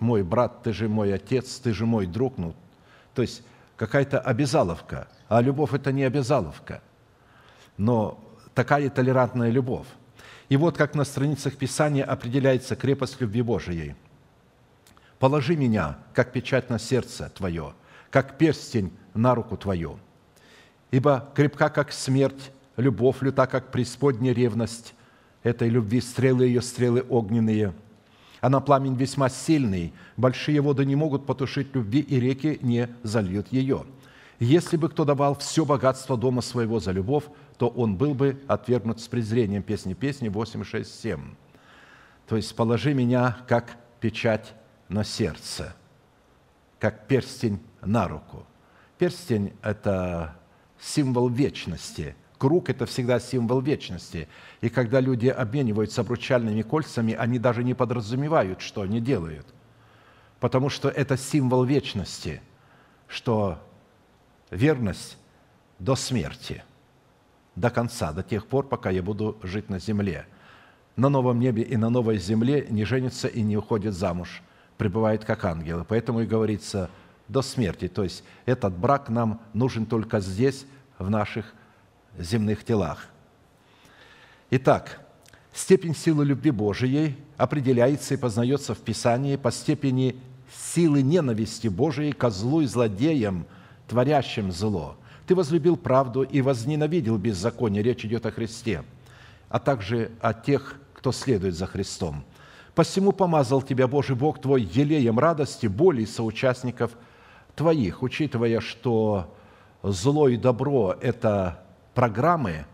мой 0.00 0.22
брат, 0.22 0.62
ты 0.62 0.72
же 0.72 0.88
мой 0.88 1.14
отец, 1.14 1.58
ты 1.58 1.72
же 1.72 1.86
мой 1.86 2.06
друг. 2.06 2.38
Ну, 2.38 2.54
то 3.14 3.22
есть 3.22 3.42
какая-то 3.76 4.18
обязаловка, 4.18 5.08
а 5.34 5.42
любовь– 5.42 5.72
это 5.72 5.90
не 5.90 6.04
обязаловка. 6.04 6.80
Но 7.76 8.22
такая 8.54 8.88
толерантная 8.88 9.50
любовь. 9.50 9.88
И 10.48 10.56
вот 10.56 10.76
как 10.76 10.94
на 10.94 11.04
страницах 11.04 11.56
Писания 11.56 12.04
определяется 12.04 12.76
крепость 12.76 13.20
любви 13.20 13.42
Божией. 13.42 13.96
«Положи 15.18 15.56
меня, 15.56 15.98
как 16.12 16.32
печать 16.32 16.70
на 16.70 16.78
сердце 16.78 17.32
твое, 17.34 17.72
как 18.10 18.38
перстень 18.38 18.92
на 19.14 19.34
руку 19.34 19.56
твою. 19.56 19.98
Ибо 20.92 21.28
крепка, 21.34 21.68
как 21.68 21.90
смерть, 21.90 22.52
любовь 22.76 23.20
люта, 23.20 23.48
как 23.48 23.72
преисподняя 23.72 24.34
ревность 24.34 24.94
этой 25.42 25.68
любви, 25.68 26.00
стрелы 26.00 26.44
ее, 26.44 26.62
стрелы 26.62 27.04
огненные. 27.08 27.74
Она 28.40 28.60
пламень 28.60 28.94
весьма 28.94 29.28
сильный, 29.28 29.94
большие 30.16 30.60
воды 30.60 30.84
не 30.84 30.94
могут 30.94 31.26
потушить 31.26 31.74
любви, 31.74 31.98
и 31.98 32.20
реки 32.20 32.60
не 32.62 32.88
зальют 33.02 33.48
ее. 33.50 33.84
Если 34.40 34.76
бы 34.76 34.88
кто 34.88 35.04
давал 35.04 35.36
все 35.36 35.64
богатство 35.64 36.16
дома 36.16 36.40
своего 36.42 36.80
за 36.80 36.90
любовь, 36.92 37.24
то 37.56 37.68
он 37.68 37.96
был 37.96 38.14
бы 38.14 38.42
отвергнут 38.48 39.00
с 39.00 39.06
презрением. 39.06 39.62
Песни 39.62 39.94
песни 39.94 40.28
8, 40.28 40.64
6, 40.64 41.00
7. 41.00 41.34
То 42.26 42.36
есть 42.36 42.54
«положи 42.56 42.94
меня, 42.94 43.38
как 43.46 43.76
печать 44.00 44.54
на 44.88 45.04
сердце, 45.04 45.74
как 46.78 47.06
перстень 47.06 47.60
на 47.80 48.08
руку». 48.08 48.44
Перстень– 48.98 49.52
это 49.62 50.36
символ 50.80 51.28
вечности. 51.28 52.16
Круг– 52.38 52.68
это 52.70 52.86
всегда 52.86 53.20
символ 53.20 53.60
вечности. 53.60 54.28
И 54.60 54.68
когда 54.68 55.00
люди 55.00 55.28
обмениваются 55.28 56.00
обручальными 56.00 56.62
кольцами, 56.62 57.14
они 57.14 57.38
даже 57.38 57.62
не 57.64 57.74
подразумевают, 57.74 58.60
что 58.60 58.82
они 58.82 59.00
делают. 59.00 59.46
Потому 60.40 60.68
что 60.68 60.88
это 60.88 61.16
символ 61.16 61.64
вечности, 61.64 62.42
что 63.08 63.58
верность 64.54 65.18
до 65.78 65.96
смерти– 65.96 66.62
до 67.56 67.70
конца, 67.70 68.12
до 68.12 68.22
тех 68.22 68.46
пор, 68.46 68.66
пока 68.66 68.90
я 68.90 69.02
буду 69.02 69.36
жить 69.42 69.70
на 69.70 69.78
земле. 69.78 70.26
На 70.96 71.08
новом 71.08 71.40
небе 71.40 71.62
и 71.62 71.76
на 71.76 71.90
новой 71.90 72.18
земле 72.18 72.66
не 72.68 72.84
женится 72.84 73.28
и 73.28 73.42
не 73.42 73.56
уходит 73.56 73.94
замуж, 73.94 74.42
пребывает 74.76 75.24
как 75.24 75.44
ангелы. 75.44 75.84
Поэтому 75.88 76.20
и 76.20 76.26
говорится 76.26 76.90
до 77.28 77.42
смерти. 77.42 77.88
То 77.88 78.04
есть 78.04 78.24
этот 78.46 78.76
брак 78.76 79.08
нам 79.08 79.40
нужен 79.52 79.86
только 79.86 80.20
здесь, 80.20 80.66
в 80.96 81.10
наших 81.10 81.52
земных 82.16 82.64
телах. 82.64 83.08
Итак, 84.50 85.00
степень 85.52 85.94
силы 85.94 86.24
любви 86.24 86.52
Божией 86.52 87.16
определяется 87.36 88.14
и 88.14 88.16
познается 88.16 88.74
в 88.74 88.78
Писании 88.78 89.34
по 89.34 89.50
степени 89.50 90.14
силы 90.72 91.02
ненависти 91.02 91.66
Божией 91.66 92.12
ко 92.12 92.30
злу 92.30 92.60
и 92.60 92.66
злодеям, 92.66 93.46
творящим 93.86 94.52
зло– 94.52 94.96
ты 95.26 95.34
возлюбил 95.34 95.76
правду 95.76 96.22
и 96.22 96.42
возненавидел 96.42 97.16
беззаконие. 97.16 97.82
Речь 97.82 98.04
идет 98.04 98.26
о 98.26 98.30
Христе, 98.30 98.84
а 99.48 99.58
также 99.58 100.10
о 100.20 100.34
тех, 100.34 100.76
кто 100.94 101.12
следует 101.12 101.54
за 101.54 101.66
Христом. 101.66 102.24
Посему 102.74 103.12
помазал 103.12 103.62
тебя 103.62 103.86
Божий 103.86 104.16
Бог 104.16 104.40
твой 104.40 104.62
елеем 104.62 105.18
радости, 105.18 105.66
боли 105.66 106.04
соучастников 106.04 106.92
твоих, 107.54 108.02
учитывая, 108.02 108.60
что 108.60 109.34
зло 109.82 110.28
и 110.28 110.36
добро– 110.36 110.96
это 111.00 111.60
программы, 111.94 112.66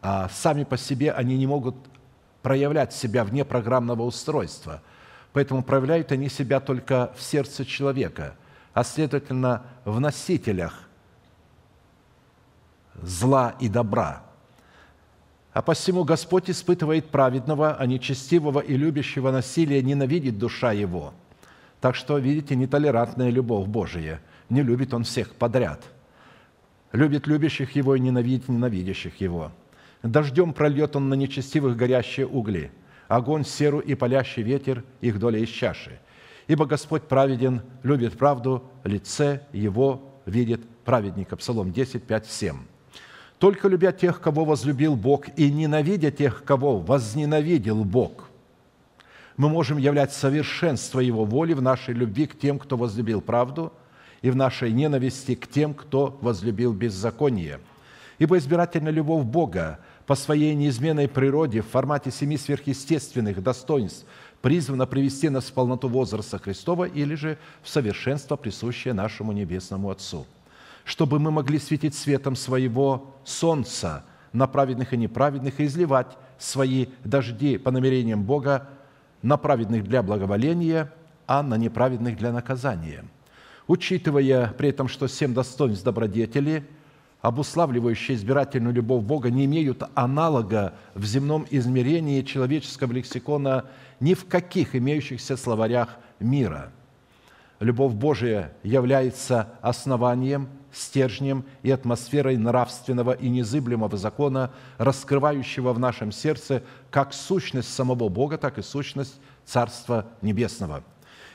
а 0.00 0.28
сами 0.28 0.64
по 0.64 0.76
себе 0.76 1.12
они 1.12 1.36
не 1.36 1.46
могут 1.46 1.74
проявлять 2.42 2.92
себя 2.92 3.24
вне 3.24 3.44
программного 3.44 4.02
устройства. 4.02 4.80
Поэтому 5.32 5.64
проявляют 5.64 6.12
они 6.12 6.28
себя 6.28 6.60
только 6.60 7.12
в 7.16 7.22
сердце 7.22 7.64
человека, 7.64 8.36
а 8.74 8.82
следовательно 8.82 9.62
в 9.84 9.98
носителях 10.00 10.88
зла 13.00 13.54
и 13.60 13.68
добра. 13.68 14.22
А 15.52 15.62
посему 15.62 16.02
Господь 16.02 16.50
испытывает 16.50 17.10
праведного, 17.10 17.76
а 17.76 17.86
нечестивого 17.86 18.58
и 18.58 18.76
любящего 18.76 19.30
насилия 19.30 19.80
ненавидит 19.82 20.36
душа 20.38 20.72
его. 20.72 21.14
Так 21.80 21.94
что, 21.94 22.18
видите, 22.18 22.56
нетолерантная 22.56 23.30
любовь 23.30 23.68
Божия. 23.68 24.20
Не 24.48 24.62
любит 24.62 24.92
Он 24.92 25.04
всех 25.04 25.34
подряд. 25.36 25.80
Любит 26.90 27.28
любящих 27.28 27.76
Его 27.76 27.94
и 27.94 28.00
ненавидит 28.00 28.48
ненавидящих 28.48 29.20
Его. 29.20 29.52
Дождем 30.02 30.52
прольет 30.52 30.96
Он 30.96 31.08
на 31.08 31.14
нечестивых 31.14 31.76
горящие 31.76 32.26
угли, 32.26 32.72
огонь, 33.06 33.44
серу 33.44 33.78
и 33.78 33.94
палящий 33.94 34.42
ветер 34.42 34.82
их 35.00 35.18
доля 35.20 35.38
из 35.38 35.48
чаши. 35.48 36.00
Ибо 36.46 36.66
Господь 36.66 37.04
праведен, 37.04 37.62
любит 37.82 38.18
правду, 38.18 38.64
лице 38.84 39.42
Его 39.52 40.20
видит 40.26 40.60
праведника. 40.84 41.36
Псалом 41.36 41.72
10, 41.72 42.02
5, 42.02 42.26
7. 42.26 42.56
Только 43.38 43.68
любя 43.68 43.92
тех, 43.92 44.20
кого 44.20 44.44
возлюбил 44.44 44.96
Бог, 44.96 45.26
и 45.36 45.50
ненавидя 45.50 46.10
тех, 46.10 46.44
кого 46.44 46.78
возненавидел 46.78 47.84
Бог, 47.84 48.30
мы 49.36 49.48
можем 49.48 49.78
являть 49.78 50.12
совершенство 50.12 51.00
Его 51.00 51.24
воли 51.24 51.54
в 51.54 51.62
нашей 51.62 51.94
любви 51.94 52.26
к 52.26 52.38
тем, 52.38 52.58
кто 52.58 52.76
возлюбил 52.76 53.20
правду, 53.20 53.72
и 54.22 54.30
в 54.30 54.36
нашей 54.36 54.72
ненависти 54.72 55.34
к 55.34 55.48
тем, 55.48 55.74
кто 55.74 56.16
возлюбил 56.20 56.72
беззаконие. 56.72 57.60
Ибо 58.18 58.38
избирательная 58.38 58.92
любовь 58.92 59.24
Бога 59.24 59.80
по 60.06 60.14
своей 60.14 60.54
неизменной 60.54 61.08
природе 61.08 61.62
в 61.62 61.68
формате 61.68 62.10
семи 62.10 62.38
сверхъестественных 62.38 63.42
достоинств 63.42 64.06
призвана 64.44 64.84
привести 64.84 65.30
нас 65.30 65.46
в 65.46 65.54
полноту 65.54 65.88
возраста 65.88 66.38
Христова 66.38 66.84
или 66.84 67.14
же 67.14 67.38
в 67.62 67.68
совершенство, 67.70 68.36
присущее 68.36 68.92
нашему 68.92 69.32
Небесному 69.32 69.88
Отцу, 69.88 70.26
чтобы 70.84 71.18
мы 71.18 71.30
могли 71.30 71.58
светить 71.58 71.94
светом 71.94 72.36
своего 72.36 73.14
солнца 73.24 74.04
на 74.34 74.46
праведных 74.46 74.92
и 74.92 74.98
неправедных 74.98 75.60
и 75.60 75.64
изливать 75.64 76.18
свои 76.36 76.88
дожди 77.04 77.56
по 77.56 77.70
намерениям 77.70 78.22
Бога 78.22 78.68
на 79.22 79.38
праведных 79.38 79.84
для 79.84 80.02
благоволения, 80.02 80.92
а 81.26 81.42
на 81.42 81.56
неправедных 81.56 82.18
для 82.18 82.30
наказания. 82.30 83.06
Учитывая 83.66 84.48
при 84.48 84.68
этом, 84.68 84.88
что 84.88 85.08
семь 85.08 85.32
достоинств 85.32 85.86
добродетели, 85.86 86.66
обуславливающие 87.22 88.14
избирательную 88.14 88.74
любовь 88.74 89.04
Бога, 89.04 89.30
не 89.30 89.46
имеют 89.46 89.84
аналога 89.94 90.74
в 90.94 91.06
земном 91.06 91.46
измерении 91.50 92.20
человеческого 92.20 92.92
лексикона 92.92 93.64
ни 94.00 94.14
в 94.14 94.26
каких 94.26 94.74
имеющихся 94.74 95.36
словарях 95.36 95.96
мира. 96.20 96.72
Любовь 97.60 97.92
Божия 97.92 98.52
является 98.62 99.48
основанием, 99.62 100.48
стержнем 100.72 101.44
и 101.62 101.70
атмосферой 101.70 102.36
нравственного 102.36 103.12
и 103.12 103.28
незыблемого 103.28 103.96
закона, 103.96 104.50
раскрывающего 104.78 105.72
в 105.72 105.78
нашем 105.78 106.12
сердце 106.12 106.62
как 106.90 107.14
сущность 107.14 107.72
самого 107.72 108.08
Бога, 108.08 108.38
так 108.38 108.58
и 108.58 108.62
сущность 108.62 109.20
Царства 109.44 110.06
Небесного. 110.20 110.82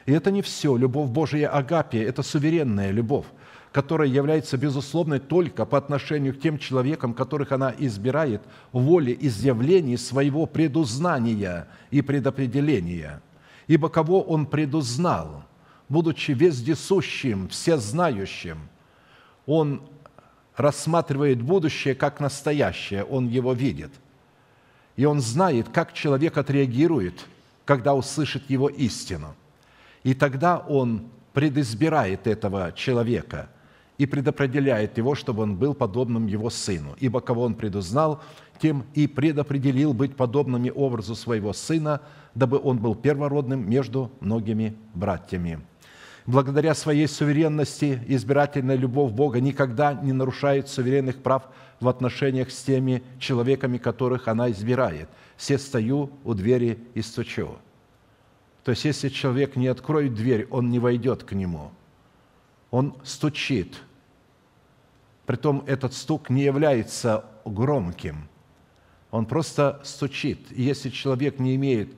И 0.06 0.12
это 0.12 0.32
не 0.32 0.42
все. 0.42 0.76
Любовь 0.76 1.10
Божия 1.10 1.50
Агапия– 1.50 2.08
это 2.08 2.24
суверенная 2.24 2.92
любовь, 2.92 3.28
которая 3.72 4.10
является 4.10 4.58
безусловной 4.58 5.20
только 5.20 5.66
по 5.66 5.78
отношению 5.78 6.34
к 6.34 6.42
тем 6.42 6.58
человекам, 6.58 7.14
которых 7.14 7.52
она 7.52 7.74
избирает 7.78 8.42
в 8.72 8.82
воле 8.82 9.16
изъявлений 9.20 9.98
своего 9.98 10.46
предузнания 10.48 11.68
и 11.92 12.02
предопределения. 12.02 13.22
Ибо 13.68 13.90
кого 13.90 14.22
он 14.22 14.48
предузнал, 14.48 15.44
будучи 15.88 16.32
вездесущим, 16.32 17.48
всезнающим, 17.50 18.58
он 19.46 19.84
рассматривает 20.56 21.42
будущее 21.42 21.94
как 21.94 22.20
настоящее, 22.20 23.04
он 23.04 23.28
его 23.28 23.54
видит. 23.54 23.92
И 24.96 25.06
он 25.06 25.22
знает, 25.22 25.70
как 25.70 25.94
человек 25.94 26.38
отреагирует, 26.38 27.26
когда 27.66 27.94
услышит 27.94 28.50
его 28.50 28.68
истину. 28.68 29.36
И 30.04 30.16
тогда 30.16 30.58
он 30.58 31.10
предизбирает 31.34 32.26
этого 32.26 32.72
человека– 32.72 33.48
и 34.00 34.06
предопределяет 34.06 34.98
его, 34.98 35.14
чтобы 35.14 35.44
он 35.44 35.58
был 35.58 35.74
подобным 35.74 36.26
его 36.26 36.50
сыну. 36.50 36.96
Ибо 37.02 37.20
кого 37.20 37.44
он 37.44 37.54
предузнал, 37.54 38.24
тем 38.62 38.86
и 38.94 39.08
предопределил 39.08 39.94
быть 39.94 40.16
подобными 40.16 40.72
образу 40.74 41.16
своего 41.16 41.52
сына, 41.52 42.02
дабы 42.34 42.60
он 42.64 42.80
был 42.80 42.96
первородным 42.96 43.70
между 43.70 44.10
многими 44.22 44.78
братьями. 44.94 45.60
Благодаря 46.26 46.76
своей 46.76 47.08
суверенности 47.08 48.02
избирательная 48.08 48.78
любовь 48.78 49.12
Бога 49.12 49.42
никогда 49.42 49.94
не 49.94 50.14
нарушает 50.14 50.70
суверенных 50.70 51.22
прав 51.22 51.50
в 51.82 51.88
отношениях 51.90 52.52
с 52.52 52.64
теми 52.64 53.04
человеками, 53.20 53.78
которых 53.78 54.30
она 54.30 54.50
избирает. 54.50 55.10
«Все 55.36 55.58
стою 55.58 56.12
у 56.24 56.34
двери 56.34 56.80
и 56.94 57.02
стучу». 57.02 57.58
То 58.64 58.72
есть, 58.72 58.86
если 58.86 59.10
человек 59.10 59.58
не 59.58 59.68
откроет 59.68 60.14
дверь, 60.14 60.48
он 60.52 60.70
не 60.70 60.80
войдет 60.80 61.24
к 61.24 61.34
нему. 61.34 61.72
Он 62.72 62.96
стучит– 63.04 63.76
Притом 65.30 65.64
этот 65.68 65.94
стук 65.94 66.32
не 66.32 66.42
является 66.42 67.24
громким. 67.46 68.28
Он 69.12 69.28
просто 69.28 69.80
стучит. 69.84 70.52
И 70.52 70.64
если 70.64 70.90
человек 70.90 71.38
не 71.38 71.56
имеет 71.56 71.94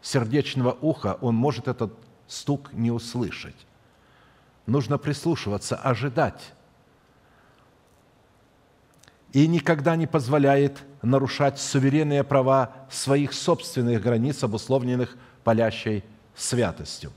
сердечного 0.00 0.78
уха, 0.80 1.18
он 1.20 1.34
может 1.34 1.66
этот 1.66 1.92
стук 2.28 2.72
не 2.72 2.92
услышать. 2.92 3.56
Нужно 4.66 4.98
прислушиваться, 4.98 5.74
ожидать. 5.74 6.52
И 9.32 9.48
никогда 9.48 9.96
не 9.96 10.06
позволяет 10.06 10.80
нарушать 11.02 11.58
суверенные 11.58 12.22
права 12.22 12.70
своих 12.88 13.32
собственных 13.32 14.00
границ, 14.00 14.44
обусловленных 14.44 15.16
палящей 15.42 16.04
святостью. 16.36 17.10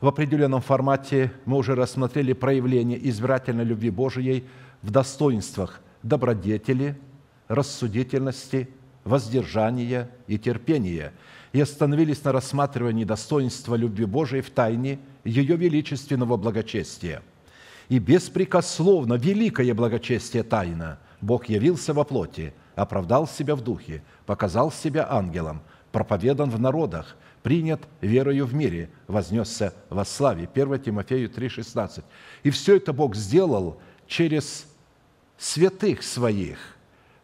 В 0.00 0.08
определенном 0.08 0.62
формате 0.62 1.30
мы 1.44 1.58
уже 1.58 1.74
рассмотрели 1.74 2.32
проявление 2.32 3.06
избирательной 3.10 3.64
любви 3.64 3.90
Божией– 3.90 4.48
в 4.84 4.90
достоинствах 4.90 5.80
добродетели, 6.02 6.98
рассудительности, 7.48 8.68
воздержания 9.04 10.10
и 10.26 10.38
терпения 10.38 11.12
и 11.52 11.60
остановились 11.60 12.22
на 12.24 12.32
рассматривании 12.32 13.04
достоинства 13.04 13.76
любви 13.76 14.04
Божией 14.04 14.42
в 14.42 14.50
тайне 14.50 14.98
ее 15.24 15.56
величественного 15.56 16.36
благочестия. 16.36 17.22
И 17.88 17.98
беспрекословно 17.98 19.14
великое 19.14 19.72
благочестие 19.72 20.42
тайна 20.42 20.98
Бог 21.22 21.48
явился 21.48 21.94
во 21.94 22.04
плоти, 22.04 22.52
оправдал 22.74 23.26
себя 23.26 23.56
в 23.56 23.62
духе, 23.62 24.02
показал 24.26 24.70
себя 24.70 25.10
ангелом, 25.10 25.62
проповедан 25.92 26.50
в 26.50 26.60
народах, 26.60 27.16
принят 27.42 27.80
верою 28.02 28.44
в 28.44 28.54
мире, 28.54 28.90
вознесся 29.06 29.72
во 29.88 30.04
славе. 30.04 30.48
1 30.52 30.80
Тимофею 30.80 31.30
3,16. 31.30 32.02
И 32.42 32.50
все 32.50 32.76
это 32.76 32.92
Бог 32.92 33.14
сделал 33.14 33.80
через 34.06 34.66
святых 35.38 36.02
своих, 36.02 36.58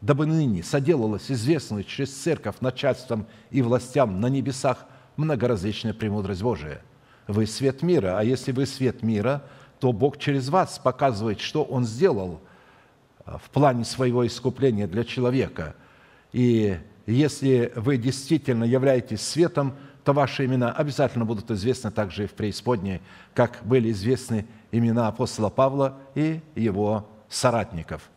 дабы 0.01 0.27
ныне 0.27 0.62
соделалась 0.62 1.31
известной 1.31 1.85
через 1.85 2.14
церковь 2.14 2.57
начальством 2.61 3.27
и 3.51 3.62
властям 3.62 4.20
на 4.20 4.27
небесах 4.27 4.87
многоразличная 5.16 5.94
премудрость 5.94 6.42
Божия. 6.42 6.83
Вы 7.27 7.46
свет 7.46 7.83
мира, 7.83 8.18
а 8.18 8.25
если 8.25 8.53
вы 8.53 8.66
свет 8.66 9.03
мира, 9.03 9.44
то 9.79 9.92
Бог 9.92 10.18
через 10.18 10.49
вас 10.49 10.79
показывает, 10.79 11.40
что 11.40 11.62
Он 11.62 11.85
сделал 11.85 12.40
а, 13.25 13.38
в 13.38 13.51
плане 13.51 13.85
своего 13.85 14.27
искупления 14.27 14.87
для 14.87 15.05
человека. 15.05 15.75
И 16.33 16.79
если 17.07 17.73
вы 17.77 17.96
действительно 17.96 18.64
являетесь 18.64 19.23
светом, 19.23 19.75
то 20.05 20.12
ваши 20.12 20.46
имена 20.46 20.73
обязательно 20.73 21.25
будут 21.25 21.51
известны 21.51 21.90
также 21.90 22.25
и 22.25 22.27
в 22.27 22.33
преисподней, 22.33 23.01
как 23.35 23.61
были 23.62 23.90
известны 23.90 24.46
имена 24.73 25.09
апостола 25.09 25.51
Павла 25.51 25.99
и 26.14 26.40
его 26.55 27.09
соратников. 27.31 28.11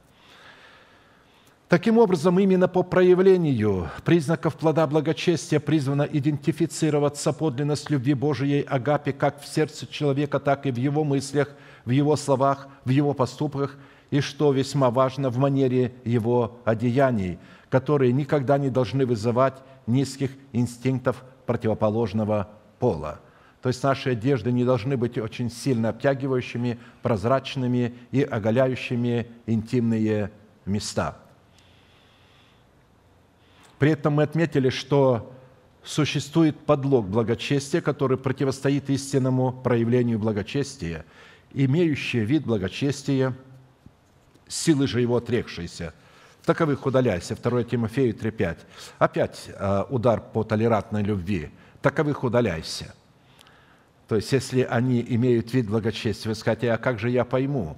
Таким 1.70 1.98
образом, 1.98 2.38
именно 2.40 2.68
по 2.68 2.84
проявлению 2.84 3.90
признаков 4.04 4.56
плода 4.58 4.86
благочестия 4.86 5.60
призвана 5.60 6.04
идентифицироваться 6.04 7.34
подлинность 7.34 7.90
любви 7.90 8.14
Божией 8.14 8.62
Агапе 8.62 9.14
как 9.14 9.42
в 9.42 9.48
сердце 9.48 9.88
человека, 9.88 10.40
так 10.40 10.66
и 10.66 10.72
в 10.72 10.78
его 10.78 11.04
мыслях, 11.04 11.50
в 11.86 11.90
его 11.90 12.16
словах, 12.16 12.68
в 12.86 12.90
его 12.90 13.14
поступках, 13.14 13.78
и, 14.12 14.20
что 14.20 14.52
весьма 14.52 14.92
важно, 14.92 15.30
в 15.30 15.38
манере 15.38 15.96
его 16.04 16.60
одеяний, 16.66 17.40
которые 17.70 18.12
никогда 18.12 18.60
не 18.60 18.70
должны 18.70 19.08
вызывать 19.08 19.56
низких 19.88 20.32
инстинктов 20.52 21.24
противоположного 21.46 22.50
пола– 22.78 23.20
то 23.64 23.70
есть 23.70 23.82
наши 23.82 24.10
одежды 24.10 24.52
не 24.52 24.66
должны 24.66 24.98
быть 24.98 25.18
очень 25.18 25.50
сильно 25.50 25.88
обтягивающими, 25.88 26.78
прозрачными 27.02 27.94
и 28.12 28.22
оголяющими 28.22 29.26
интимные 29.46 30.32
места. 30.66 31.18
При 33.80 33.92
этом 33.92 34.16
мы 34.16 34.24
отметили, 34.24 34.68
что 34.68 35.34
существует 35.82 36.60
подлог 36.60 37.08
благочестия, 37.08 37.80
который 37.80 38.18
противостоит 38.18 38.90
истинному 38.90 39.54
проявлению 39.54 40.20
благочестия, 40.20 41.06
имеющий 41.54 42.20
вид 42.20 42.44
благочестия, 42.46 43.34
силы 44.46 44.88
же 44.88 45.00
его 45.00 45.16
отрекшиеся. 45.16 45.94
Таковых 46.44 46.86
удаляйся. 46.86 47.38
2 47.42 47.64
Тимофею 47.64 48.14
3,5. 48.14 48.58
Опять 49.00 49.46
э, 49.48 49.84
удар 49.90 50.20
по 50.20 50.44
толерантной 50.44 51.04
любви. 51.04 51.50
Таковых 51.82 52.26
удаляйся– 52.26 52.94
то 54.08 54.16
есть, 54.16 54.32
если 54.32 54.62
они 54.62 55.06
имеют 55.08 55.54
вид 55.54 55.68
благочестия, 55.68 56.30
вы 56.30 56.36
скажете, 56.36 56.72
а 56.72 56.78
как 56.78 57.00
же 57.00 57.10
я 57.10 57.24
пойму, 57.24 57.78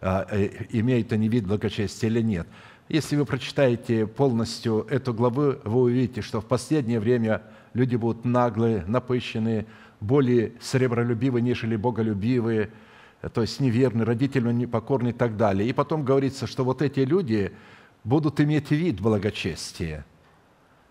а, 0.00 0.26
э, 0.30 0.66
имеют 0.70 1.12
они 1.12 1.28
вид 1.28 1.46
благочестия 1.46 2.08
или 2.08 2.20
нет? 2.20 2.46
Если 2.88 3.16
вы 3.16 3.24
прочитаете 3.24 4.06
полностью 4.06 4.86
эту 4.88 5.12
главу, 5.12 5.54
вы 5.64 5.82
увидите, 5.82 6.22
что 6.22 6.40
в 6.40 6.46
последнее 6.46 7.00
время 7.00 7.42
люди 7.74 7.96
будут 7.96 8.24
наглые, 8.24 8.84
напыщенные, 8.86 9.66
более 10.00 10.52
сребролюбивые, 10.60 11.42
нежели 11.42 11.74
боголюбивые, 11.74 12.70
то 13.32 13.40
есть 13.40 13.58
неверные, 13.58 14.04
родительно 14.04 14.50
непокорные 14.50 15.12
и 15.12 15.16
так 15.16 15.36
далее. 15.36 15.68
И 15.68 15.72
потом 15.72 16.04
говорится, 16.04 16.46
что 16.46 16.64
вот 16.64 16.80
эти 16.80 17.00
люди 17.00 17.50
будут 18.04 18.40
иметь 18.40 18.70
вид 18.70 19.00
благочестия– 19.00 20.04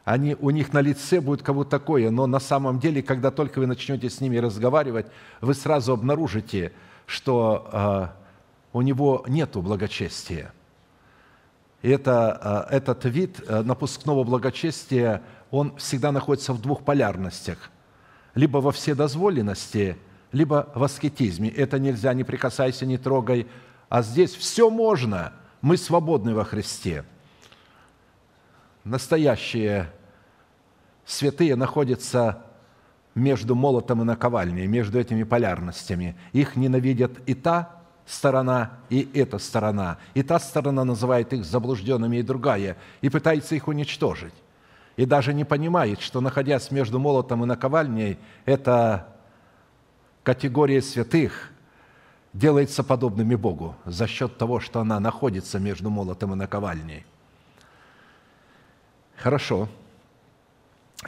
они, 0.05 0.37
у 0.39 0.51
них 0.51 0.71
на 0.71 0.81
лице 0.81 1.19
будет 1.19 1.41
кого-то 1.41 1.71
такое, 1.71 2.11
но 2.11 2.27
на 2.27 2.39
самом 2.39 2.79
деле, 2.79 3.01
когда 3.01 3.31
только 3.31 3.57
вы 3.57 3.65
начнете 3.65 4.07
с 4.07 4.21
ними 4.21 4.37
разговаривать, 4.37 5.07
вы 5.41 5.55
сразу 5.55 5.93
обнаружите, 5.93 6.71
что 7.07 7.67
э, 7.71 8.07
у 8.71 8.81
него 8.83 9.25
нет 9.27 9.57
благочестия. 9.57 10.53
И 11.81 11.89
это, 11.89 12.67
э, 12.71 12.75
этот 12.75 13.03
вид 13.05 13.43
э, 13.47 13.63
напускного 13.63 14.23
благочестия, 14.23 15.23
он 15.49 15.75
всегда 15.77 16.11
находится 16.11 16.53
в 16.53 16.61
двух 16.61 16.83
полярностях. 16.83 17.71
либо 18.35 18.57
во 18.57 18.71
вседозволенности, 18.71 19.97
либо 20.33 20.69
в 20.75 20.83
аскетизме. 20.83 21.49
Это 21.49 21.79
нельзя, 21.79 22.13
не 22.13 22.25
прикасайся, 22.25 22.85
не 22.85 22.97
трогай. 22.97 23.47
А 23.87 24.01
здесь 24.01 24.35
все 24.35 24.69
можно. 24.69 25.31
Мы 25.61 25.77
свободны 25.77 26.35
во 26.35 26.43
Христе. 26.43 27.05
Настоящие 28.83 29.89
святые 31.05 31.55
находятся 31.55 32.43
между 33.13 33.55
молотом 33.55 34.01
и 34.01 34.05
наковальней, 34.05 34.67
между 34.67 34.99
этими 34.99 35.23
полярностями. 35.23 36.15
Их 36.33 36.55
ненавидят 36.55 37.11
и 37.25 37.33
та 37.33 37.81
сторона, 38.05 38.73
и 38.89 39.09
эта 39.13 39.39
сторона. 39.39 39.97
И 40.13 40.23
та 40.23 40.39
сторона 40.39 40.83
называет 40.83 41.31
их 41.33 41.45
заблужденными, 41.45 42.17
и 42.17 42.23
другая, 42.23 42.77
и 43.01 43.09
пытается 43.09 43.55
их 43.55 43.67
уничтожить. 43.67 44.33
И 44.97 45.05
даже 45.05 45.33
не 45.33 45.43
понимает, 45.43 46.01
что, 46.01 46.21
находясь 46.21 46.71
между 46.71 46.99
молотом 46.99 47.43
и 47.43 47.47
наковальней, 47.47 48.17
эта 48.45 49.07
категория 50.23 50.81
святых 50.81 51.51
делается 52.33 52.83
подобными 52.83 53.35
Богу 53.35 53.75
за 53.85 54.07
счет 54.07 54.37
того, 54.37 54.59
что 54.59 54.81
она 54.81 54.99
находится 54.99 55.59
между 55.59 55.89
молотом 55.89 56.33
и 56.33 56.35
наковальней. 56.35 57.05
Хорошо 59.15 59.69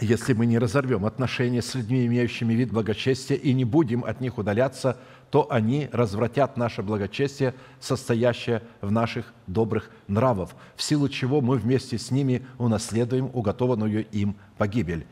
если 0.02 0.34
мы 0.34 0.46
не 0.46 0.60
разорвем 0.60 1.06
отношения 1.06 1.62
с 1.62 1.76
людьми, 1.76 2.06
имеющими 2.06 2.54
вид 2.54 2.72
благочестия, 2.72 3.38
и 3.38 3.54
не 3.54 3.66
будем 3.66 4.04
от 4.04 4.22
них 4.22 4.38
удаляться, 4.38 4.98
то 5.32 5.52
они 5.52 5.90
развратят 5.92 6.58
наше 6.58 6.82
благочестие, 6.84 7.54
состоящее 7.80 8.64
в 8.82 8.92
наших 8.92 9.34
добрых 9.48 9.90
нравов, 10.08 10.56
в 10.76 10.82
силу 10.82 11.10
чего 11.10 11.42
мы 11.42 11.58
вместе 11.58 11.98
с 11.98 12.12
ними 12.12 12.46
унаследуем 12.58 13.30
уготованную 13.34 14.08
им 14.10 14.36
погибель. 14.58 15.06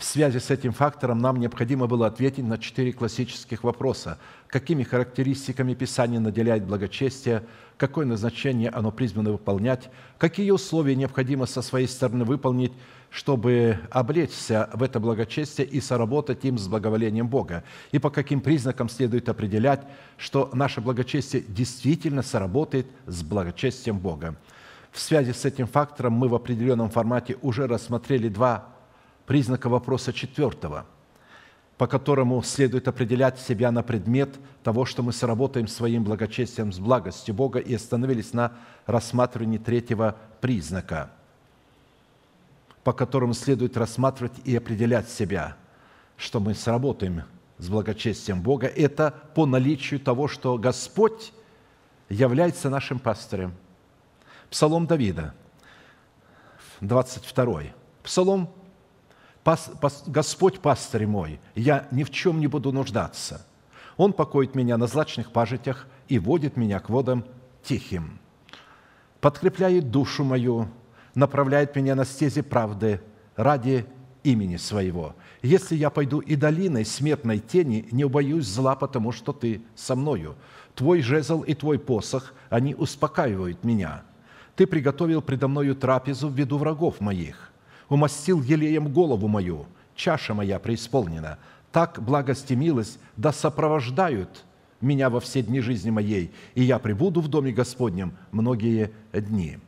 В 0.00 0.04
связи 0.04 0.38
с 0.38 0.50
этим 0.50 0.72
фактором 0.72 1.18
нам 1.18 1.38
необходимо 1.38 1.86
было 1.86 2.06
ответить 2.06 2.42
на 2.42 2.56
четыре 2.56 2.90
классических 2.90 3.62
вопроса. 3.62 4.18
Какими 4.46 4.82
характеристиками 4.82 5.74
Писание 5.74 6.20
наделяет 6.20 6.64
благочестие, 6.64 7.42
какое 7.76 8.06
назначение 8.06 8.70
оно 8.70 8.92
призвано 8.92 9.32
выполнять, 9.32 9.90
какие 10.16 10.52
условия 10.52 10.96
необходимо 10.96 11.44
со 11.44 11.60
своей 11.60 11.86
стороны 11.86 12.24
выполнить, 12.24 12.72
чтобы 13.10 13.78
облечься 13.90 14.70
в 14.72 14.82
это 14.82 15.00
благочестие 15.00 15.66
и 15.66 15.82
соработать 15.82 16.46
им 16.46 16.56
с 16.56 16.66
благоволением 16.66 17.28
Бога, 17.28 17.62
и 17.92 17.98
по 17.98 18.08
каким 18.08 18.40
признакам 18.40 18.88
следует 18.88 19.28
определять, 19.28 19.82
что 20.16 20.48
наше 20.54 20.80
благочестие 20.80 21.44
действительно 21.46 22.22
соработает 22.22 22.86
с 23.04 23.22
благочестием 23.22 23.98
Бога. 23.98 24.34
В 24.92 24.98
связи 24.98 25.34
с 25.34 25.44
этим 25.44 25.66
фактором 25.66 26.14
мы 26.14 26.28
в 26.28 26.34
определенном 26.34 26.88
формате 26.88 27.36
уже 27.42 27.66
рассмотрели 27.66 28.28
два 28.30 28.79
признака 29.30 29.68
вопроса 29.68 30.12
четвертого, 30.12 30.86
по 31.78 31.86
которому 31.86 32.42
следует 32.42 32.88
определять 32.88 33.38
себя 33.38 33.70
на 33.70 33.84
предмет 33.84 34.40
того, 34.64 34.84
что 34.84 35.04
мы 35.04 35.12
сработаем 35.12 35.68
своим 35.68 36.02
благочестием 36.02 36.72
с 36.72 36.80
благостью 36.80 37.32
Бога 37.32 37.60
и 37.60 37.72
остановились 37.72 38.32
на 38.32 38.54
рассматривании 38.86 39.58
третьего 39.58 40.16
признака, 40.40 41.12
по 42.82 42.92
которому 42.92 43.32
следует 43.32 43.76
рассматривать 43.76 44.32
и 44.44 44.56
определять 44.56 45.08
себя, 45.08 45.56
что 46.16 46.40
мы 46.40 46.52
сработаем 46.52 47.22
с 47.58 47.68
благочестием 47.68 48.42
Бога, 48.42 48.66
это 48.66 49.14
по 49.36 49.46
наличию 49.46 50.00
того, 50.00 50.26
что 50.26 50.58
Господь 50.58 51.32
является 52.08 52.68
нашим 52.68 52.98
пастырем. 52.98 53.54
Псалом 54.50 54.88
Давида, 54.88 55.34
22. 56.80 57.62
Псалом 58.02 58.50
Господь 59.44 60.60
пастырь 60.60 61.06
мой, 61.06 61.40
я 61.54 61.88
ни 61.90 62.04
в 62.04 62.10
чем 62.10 62.40
не 62.40 62.46
буду 62.46 62.72
нуждаться. 62.72 63.46
Он 63.96 64.12
покоит 64.12 64.54
меня 64.54 64.76
на 64.76 64.86
злачных 64.86 65.32
пажитях 65.32 65.86
и 66.08 66.18
водит 66.18 66.56
меня 66.56 66.78
к 66.80 66.90
водам 66.90 67.24
тихим. 67.62 68.18
Подкрепляет 69.20 69.90
душу 69.90 70.24
мою, 70.24 70.68
направляет 71.14 71.76
меня 71.76 71.94
на 71.94 72.04
стези 72.04 72.42
правды 72.42 73.00
ради 73.36 73.86
имени 74.22 74.56
Своего. 74.56 75.14
Если 75.42 75.74
я 75.74 75.88
пойду 75.88 76.20
и 76.20 76.36
долиной 76.36 76.84
смертной 76.84 77.38
тени, 77.38 77.88
не 77.90 78.04
убоюсь 78.04 78.46
зла, 78.46 78.76
потому 78.76 79.12
что 79.12 79.32
Ты 79.32 79.62
со 79.74 79.96
мною. 79.96 80.36
Твой 80.74 81.00
жезл 81.00 81.42
и 81.42 81.54
Твой 81.54 81.78
посох, 81.78 82.34
они 82.50 82.74
успокаивают 82.74 83.64
меня. 83.64 84.02
Ты 84.56 84.66
приготовил 84.66 85.22
предо 85.22 85.48
мною 85.48 85.74
трапезу 85.74 86.28
в 86.28 86.34
виду 86.34 86.58
врагов 86.58 87.00
моих 87.00 87.49
умастил 87.90 88.40
елеем 88.40 88.88
голову 88.90 89.28
мою, 89.28 89.66
чаша 89.94 90.32
моя 90.32 90.58
преисполнена. 90.58 91.38
Так 91.70 92.02
благость 92.02 92.50
и 92.50 92.56
милость 92.56 92.98
да 93.18 93.32
сопровождают 93.32 94.44
меня 94.80 95.10
во 95.10 95.20
все 95.20 95.42
дни 95.42 95.60
жизни 95.60 95.90
моей, 95.90 96.32
и 96.54 96.62
я 96.62 96.78
пребуду 96.78 97.20
в 97.20 97.28
доме 97.28 97.52
Господнем 97.52 98.14
многие 98.32 98.92
дни». 99.12 99.58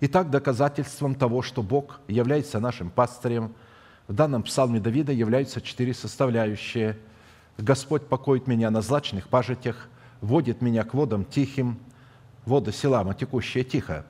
Итак, 0.00 0.28
доказательством 0.28 1.14
того, 1.14 1.40
что 1.40 1.62
Бог 1.62 2.00
является 2.06 2.60
нашим 2.60 2.90
пастырем, 2.90 3.54
в 4.08 4.12
данном 4.12 4.42
псалме 4.42 4.78
Давида 4.78 5.12
являются 5.12 5.62
четыре 5.62 5.94
составляющие. 5.94 6.98
«Господь 7.56 8.06
покоит 8.06 8.46
меня 8.46 8.70
на 8.70 8.82
злачных 8.82 9.28
пажитях, 9.28 9.88
водит 10.20 10.60
меня 10.60 10.84
к 10.84 10.92
водам 10.92 11.24
тихим, 11.24 11.78
воды 12.44 12.72
Селама, 12.72 13.14
текущие 13.14 13.64
тихо, 13.64 14.04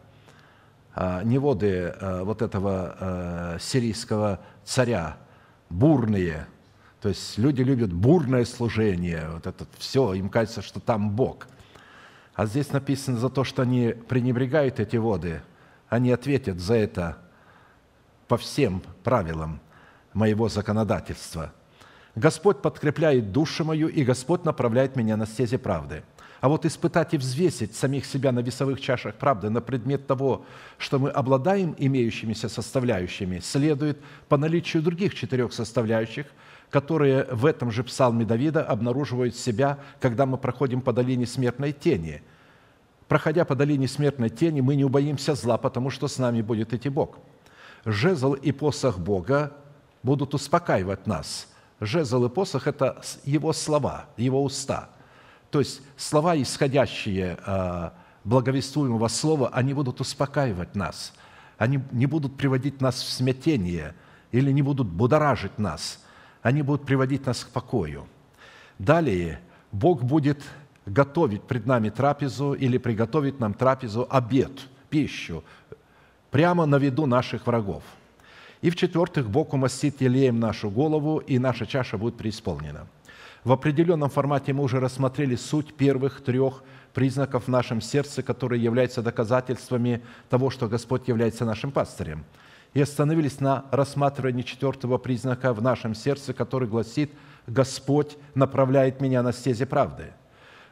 а, 0.98 1.22
не 1.22 1.38
воды 1.38 1.94
а, 2.00 2.24
вот 2.24 2.40
этого 2.40 2.96
а, 2.98 3.56
сирийского 3.60 4.40
царя, 4.64 5.18
бурные. 5.68 6.46
То 7.02 7.10
есть 7.10 7.36
люди 7.36 7.60
любят 7.60 7.92
бурное 7.92 8.46
служение, 8.46 9.28
вот 9.30 9.46
это 9.46 9.66
все, 9.76 10.14
им 10.14 10.30
кажется, 10.30 10.62
что 10.62 10.80
там 10.80 11.10
Бог. 11.10 11.48
А 12.34 12.46
здесь 12.46 12.72
написано 12.72 13.18
за 13.18 13.28
то, 13.28 13.44
что 13.44 13.60
они 13.60 13.94
пренебрегают 14.08 14.80
эти 14.80 14.96
воды, 14.96 15.42
они 15.90 16.10
ответят 16.12 16.60
за 16.60 16.74
это 16.74 17.18
по 18.26 18.38
всем 18.38 18.82
правилам 19.04 19.60
моего 20.14 20.48
законодательства. 20.48 21.52
Господь 22.14 22.62
подкрепляет 22.62 23.32
душу 23.32 23.66
мою, 23.66 23.88
и 23.88 24.02
Господь 24.02 24.46
направляет 24.46 24.96
меня 24.96 25.18
на 25.18 25.26
стези 25.26 25.58
правды– 25.58 26.02
а 26.40 26.48
вот 26.48 26.66
испытать 26.66 27.14
и 27.14 27.18
взвесить 27.18 27.74
самих 27.74 28.04
себя 28.04 28.32
на 28.32 28.40
весовых 28.40 28.80
чашах 28.80 29.14
правды 29.14 29.50
на 29.50 29.60
предмет 29.60 30.06
того, 30.06 30.44
что 30.78 30.98
мы 30.98 31.10
обладаем 31.10 31.74
имеющимися 31.78 32.48
составляющими, 32.48 33.40
следует 33.40 33.98
по 34.28 34.36
наличию 34.36 34.82
других 34.82 35.14
четырех 35.14 35.52
составляющих, 35.52 36.26
которые 36.70 37.24
в 37.30 37.46
этом 37.46 37.70
же 37.70 37.84
псалме 37.84 38.24
Давида 38.24 38.64
обнаруживают 38.64 39.36
себя, 39.36 39.78
когда 40.00 40.26
мы 40.26 40.36
проходим 40.36 40.80
по 40.80 40.92
долине 40.92 41.26
смертной 41.26 41.72
тени. 41.72 42.22
Проходя 43.08 43.44
по 43.44 43.54
долине 43.54 43.88
смертной 43.88 44.30
тени, 44.30 44.60
мы 44.60 44.74
не 44.74 44.84
убоимся 44.84 45.34
зла, 45.34 45.58
потому 45.58 45.90
что 45.90 46.08
с 46.08 46.18
нами 46.18 46.42
будет 46.42 46.74
идти 46.74 46.88
Бог. 46.88 47.18
Жезл 47.84 48.34
и 48.34 48.50
посох 48.50 48.98
Бога 48.98 49.52
будут 50.02 50.34
успокаивать 50.34 51.06
нас. 51.06 51.48
Жезл 51.80 52.24
и 52.24 52.28
посох– 52.28 52.66
это 52.68 53.00
Его 53.24 53.52
слова, 53.52 54.06
Его 54.16 54.42
уста– 54.42 54.90
то 55.56 55.60
есть 55.60 55.80
слова, 55.96 56.36
исходящие 56.36 57.38
а, 57.46 57.94
благовествуемого 58.24 59.08
слова, 59.08 59.48
они 59.54 59.72
будут 59.72 60.02
успокаивать 60.02 60.74
нас. 60.74 61.14
Они 61.56 61.80
не 61.92 62.04
будут 62.04 62.36
приводить 62.36 62.82
нас 62.82 62.96
в 62.96 63.10
смятение 63.10 63.94
или 64.32 64.52
не 64.52 64.60
будут 64.60 64.86
будоражить 64.86 65.58
нас. 65.58 66.04
Они 66.42 66.60
будут 66.60 66.84
приводить 66.84 67.24
нас 67.24 67.42
к 67.42 67.48
покою. 67.48 68.06
Далее 68.78 69.40
Бог 69.72 70.02
будет 70.02 70.42
готовить 70.84 71.44
пред 71.44 71.64
нами 71.64 71.88
трапезу 71.88 72.52
или 72.52 72.76
приготовить 72.76 73.40
нам 73.40 73.54
трапезу, 73.54 74.06
обед, 74.10 74.52
пищу, 74.90 75.42
прямо 76.30 76.66
на 76.66 76.76
виду 76.76 77.06
наших 77.06 77.46
врагов. 77.46 77.82
И 78.60 78.68
в-четвертых, 78.68 79.30
Бог 79.30 79.54
умастит 79.54 80.02
елеем 80.02 80.38
нашу 80.38 80.68
голову, 80.68 81.16
и 81.16 81.38
наша 81.38 81.64
чаша 81.64 81.96
будет 81.96 82.18
преисполнена– 82.18 82.86
в 83.46 83.52
определенном 83.52 84.10
формате 84.10 84.52
мы 84.52 84.64
уже 84.64 84.80
рассмотрели 84.80 85.36
суть 85.36 85.72
первых 85.72 86.20
трех 86.20 86.64
признаков 86.92 87.44
в 87.44 87.48
нашем 87.48 87.80
сердце, 87.80 88.24
которые 88.24 88.60
являются 88.60 89.02
доказательствами 89.02 90.02
того, 90.28 90.50
что 90.50 90.66
Господь 90.66 91.06
является 91.06 91.44
нашим 91.44 91.70
пастырем. 91.70 92.24
И 92.74 92.80
остановились 92.80 93.38
на 93.38 93.66
рассматривании 93.70 94.42
четвертого 94.42 94.98
признака 94.98 95.52
в 95.52 95.62
нашем 95.62 95.94
сердце, 95.94 96.34
который 96.34 96.66
гласит 96.66 97.12
«Господь 97.46 98.16
направляет 98.34 99.00
меня 99.00 99.22
на 99.22 99.32
стези 99.32 99.64
правды». 99.64 100.12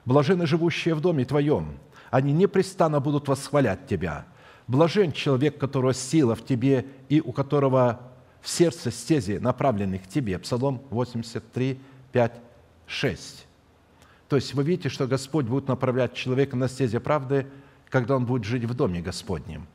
Блажены 0.05 0.45
живущие 0.45 0.97
в 0.97 1.01
доме 1.01 1.25
Твоем, 1.25 1.79
они 2.11 2.33
непрестанно 2.33 2.99
будут 2.99 3.29
восхвалять 3.29 3.87
Тебя. 3.87 4.25
Блажен 4.67 5.13
человек, 5.13 5.59
которого 5.59 5.95
сила 5.95 6.35
в 6.35 6.45
Тебе 6.45 6.87
и 7.09 7.21
у 7.21 7.31
которого 7.31 8.01
в 8.41 8.49
сердце 8.49 8.91
стези 8.91 9.39
направлены 9.39 10.01
к 10.01 10.09
Тебе. 10.09 10.41
Псалом 10.41 10.83
83, 10.91 11.79
5 12.11 12.44
6. 12.87 13.47
То 14.29 14.37
есть 14.37 14.55
вы 14.55 14.65
видите, 14.65 14.89
что 14.89 15.07
Господь 15.07 15.47
будет 15.47 15.69
направлять 15.69 16.15
человека 16.15 16.57
на 16.57 16.69
стезе 16.69 17.01
правды, 17.01 17.47
когда 17.89 18.17
он 18.17 18.27
будет 18.27 18.45
жить 18.45 18.65
в 18.65 18.75
доме 18.75 19.01
Господнем. 19.01 19.67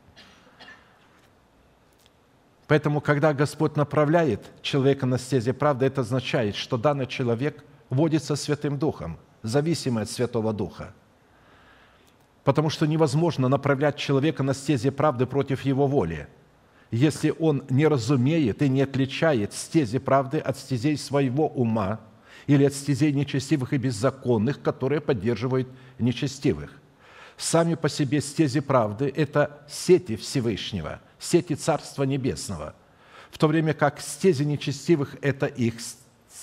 Поэтому, 2.68 3.02
когда 3.02 3.34
Господь 3.34 3.76
направляет 3.76 4.46
человека 4.62 5.06
на 5.06 5.18
стезе 5.18 5.54
правды, 5.54 5.88
это 5.88 6.02
означает, 6.02 6.56
что 6.56 6.78
данный 6.78 7.08
человек 7.08 7.64
водится 7.90 8.36
Святым 8.36 8.78
Духом, 8.78 9.18
зависимый 9.42 10.04
от 10.04 10.10
Святого 10.10 10.54
Духа. 10.54 10.94
Потому 12.44 12.70
что 12.70 12.86
невозможно 12.86 13.48
направлять 13.48 13.96
человека 13.98 14.44
на 14.44 14.54
стезе 14.54 14.92
правды 14.92 15.26
против 15.26 15.62
его 15.62 15.88
воли, 15.88 16.28
если 16.92 17.34
он 17.40 17.64
не 17.70 17.88
разумеет 17.88 18.62
и 18.62 18.70
не 18.70 18.84
отличает 18.84 19.54
стези 19.54 19.98
правды 19.98 20.38
от 20.38 20.58
стезей 20.58 20.98
своего 20.98 21.48
ума 21.48 22.00
или 22.50 22.66
от 22.66 22.74
стезей 22.74 23.14
нечестивых 23.14 23.74
и 23.74 23.78
беззаконных, 23.78 24.60
которые 24.64 25.02
поддерживают 25.02 25.68
нечестивых. 26.00 26.72
Сами 27.38 27.76
по 27.76 27.90
себе 27.90 28.22
стези 28.22 28.60
правды– 28.60 29.14
это 29.16 29.62
сети 29.70 30.16
Всевышнего– 30.16 31.00
сети 31.20 31.54
Царства 31.54 32.04
Небесного, 32.04 32.74
в 33.30 33.38
то 33.38 33.48
время 33.48 33.76
как 33.76 34.02
стези 34.02 34.46
нечестивых– 34.46 35.16
это 35.22 35.46
их 35.46 35.76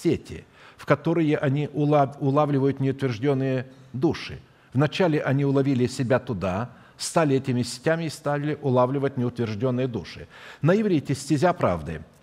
сети, 0.01 0.45
в 0.77 0.87
которые 0.87 1.39
они 1.39 1.69
улавливают 1.73 2.79
неутвержденные 2.79 3.67
души. 3.93 4.39
Вначале 4.75 5.21
они 5.21 5.45
уловили 5.45 5.89
себя 5.89 6.21
туда, 6.21 6.71
стали 6.97 7.35
этими 7.35 7.65
сетями 7.65 8.05
и 8.05 8.11
стали 8.11 8.57
улавливать 8.63 9.17
неутвержденные 9.17 9.89
души. 9.89 10.29
На 10.63 10.81
иврите 10.81 11.17
стезя 11.17 11.53
правды– 11.53 12.01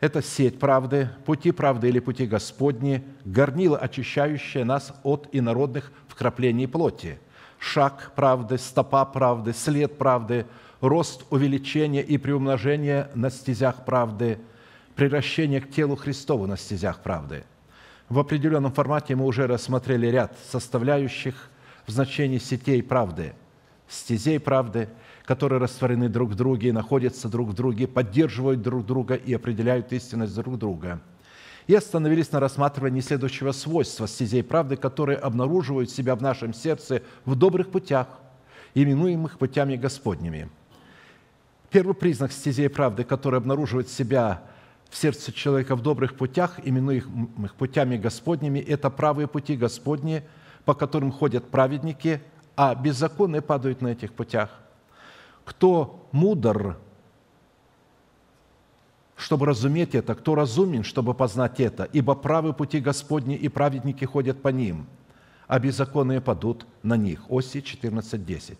это 0.00 0.22
сеть 0.22 0.58
правды, 0.58 1.08
пути 1.24 1.52
правды 1.52 1.88
или 1.88 1.98
пути 1.98 2.26
Господни, 2.26 3.04
горнило, 3.24 3.78
очищающее 3.78 4.64
нас 4.64 4.92
от 5.02 5.28
инородных 5.32 5.92
вкраплений 6.08 6.68
плоти, 6.68 7.18
шаг 7.58 8.12
правды, 8.14 8.58
стопа 8.58 9.04
правды, 9.04 9.52
след 9.52 9.98
правды– 9.98 10.46
рост, 10.88 11.24
увеличение 11.30 12.02
и 12.02 12.18
приумножение 12.18 13.10
на 13.14 13.30
стезях 13.30 13.84
правды, 13.84 14.38
превращение 14.94 15.60
к 15.60 15.70
телу 15.70 15.96
Христову 15.96 16.46
на 16.46 16.56
стезях 16.56 17.00
правды. 17.00 17.44
В 18.08 18.18
определенном 18.18 18.72
формате 18.72 19.16
мы 19.16 19.24
уже 19.24 19.46
рассмотрели 19.46 20.06
ряд 20.06 20.36
составляющих 20.50 21.50
в 21.86 21.90
значении 21.90 22.38
сетей 22.38 22.82
правды, 22.82 23.34
стезей 23.88 24.38
правды, 24.38 24.88
которые 25.24 25.58
растворены 25.58 26.08
друг 26.08 26.30
в 26.30 26.34
друге, 26.34 26.72
находятся 26.72 27.28
друг 27.28 27.50
в 27.50 27.54
друге, 27.54 27.86
поддерживают 27.86 28.62
друг 28.62 28.84
друга 28.84 29.14
и 29.14 29.32
определяют 29.32 29.92
истинность 29.92 30.34
друг 30.34 30.58
друга. 30.58 31.00
И 31.66 31.74
остановились 31.74 32.30
на 32.30 32.40
рассматривании 32.40 33.00
следующего 33.00 33.52
свойства 33.52 34.06
стезей 34.06 34.42
правды, 34.42 34.76
которые 34.76 35.18
обнаруживают 35.18 35.90
себя 35.90 36.14
в 36.14 36.22
нашем 36.22 36.52
сердце 36.52 37.02
в 37.24 37.34
добрых 37.36 37.70
путях, 37.70 38.08
именуемых 38.74 39.38
путями 39.38 39.76
Господними– 39.76 40.50
Первый 41.74 41.96
признак 41.96 42.30
стезей 42.30 42.68
правды, 42.68 43.02
который 43.02 43.36
обнаруживает 43.36 43.88
себя 43.88 44.44
в 44.90 44.96
сердце 44.96 45.32
человека 45.32 45.74
в 45.74 45.82
добрых 45.82 46.16
путях, 46.16 46.60
именуемых 46.62 47.56
путями 47.56 47.96
Господними, 47.96 48.60
это 48.60 48.90
правые 48.90 49.26
пути 49.26 49.56
Господни, 49.56 50.22
по 50.64 50.74
которым 50.74 51.10
ходят 51.10 51.50
праведники, 51.50 52.22
а 52.54 52.76
беззаконные 52.76 53.42
падают 53.42 53.82
на 53.82 53.88
этих 53.88 54.12
путях. 54.12 54.50
Кто 55.44 56.06
мудр, 56.12 56.76
чтобы 59.16 59.46
разуметь 59.46 59.94
это, 59.94 60.14
кто 60.14 60.34
разумен, 60.34 60.84
чтобы 60.84 61.14
познать 61.14 61.60
это, 61.60 61.84
ибо 61.92 62.14
правые 62.14 62.54
пути 62.54 62.80
Господни 62.80 63.36
и 63.36 63.48
праведники 63.48 64.04
ходят 64.04 64.42
по 64.42 64.48
ним, 64.48 64.86
а 65.46 65.58
беззаконные 65.58 66.20
падут 66.20 66.66
на 66.82 66.96
них. 66.96 67.30
Оси 67.30 67.58
14.10 67.58 68.56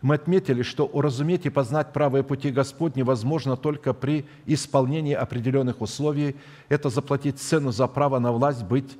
мы 0.00 0.14
отметили, 0.14 0.62
что 0.62 0.86
уразуметь 0.86 1.46
и 1.46 1.50
познать 1.50 1.92
правые 1.92 2.22
пути 2.22 2.50
Господни 2.50 3.02
возможно 3.02 3.56
только 3.56 3.92
при 3.92 4.26
исполнении 4.46 5.14
определенных 5.14 5.80
условий. 5.80 6.36
Это 6.68 6.88
заплатить 6.88 7.38
цену 7.38 7.72
за 7.72 7.86
право 7.88 8.18
на 8.18 8.32
власть 8.32 8.62
быть 8.62 8.96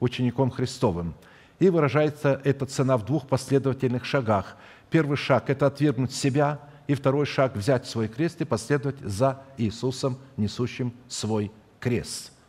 учеником 0.00 0.50
Христовым. 0.50 1.14
И 1.60 1.68
выражается 1.68 2.40
эта 2.42 2.66
цена 2.66 2.96
в 2.96 3.04
двух 3.04 3.28
последовательных 3.28 4.04
шагах. 4.04 4.56
Первый 4.90 5.16
шаг– 5.16 5.44
это 5.50 5.66
отвергнуть 5.66 6.12
себя, 6.12 6.58
и 6.90 6.94
второй 6.94 7.26
шаг– 7.26 7.54
взять 7.56 7.86
свой 7.86 8.08
крест 8.08 8.40
и 8.40 8.44
последовать 8.44 8.98
за 9.00 9.42
Иисусом, 9.56 10.18
несущим 10.36 10.92
свой 11.08 11.50
крест– 11.78 12.32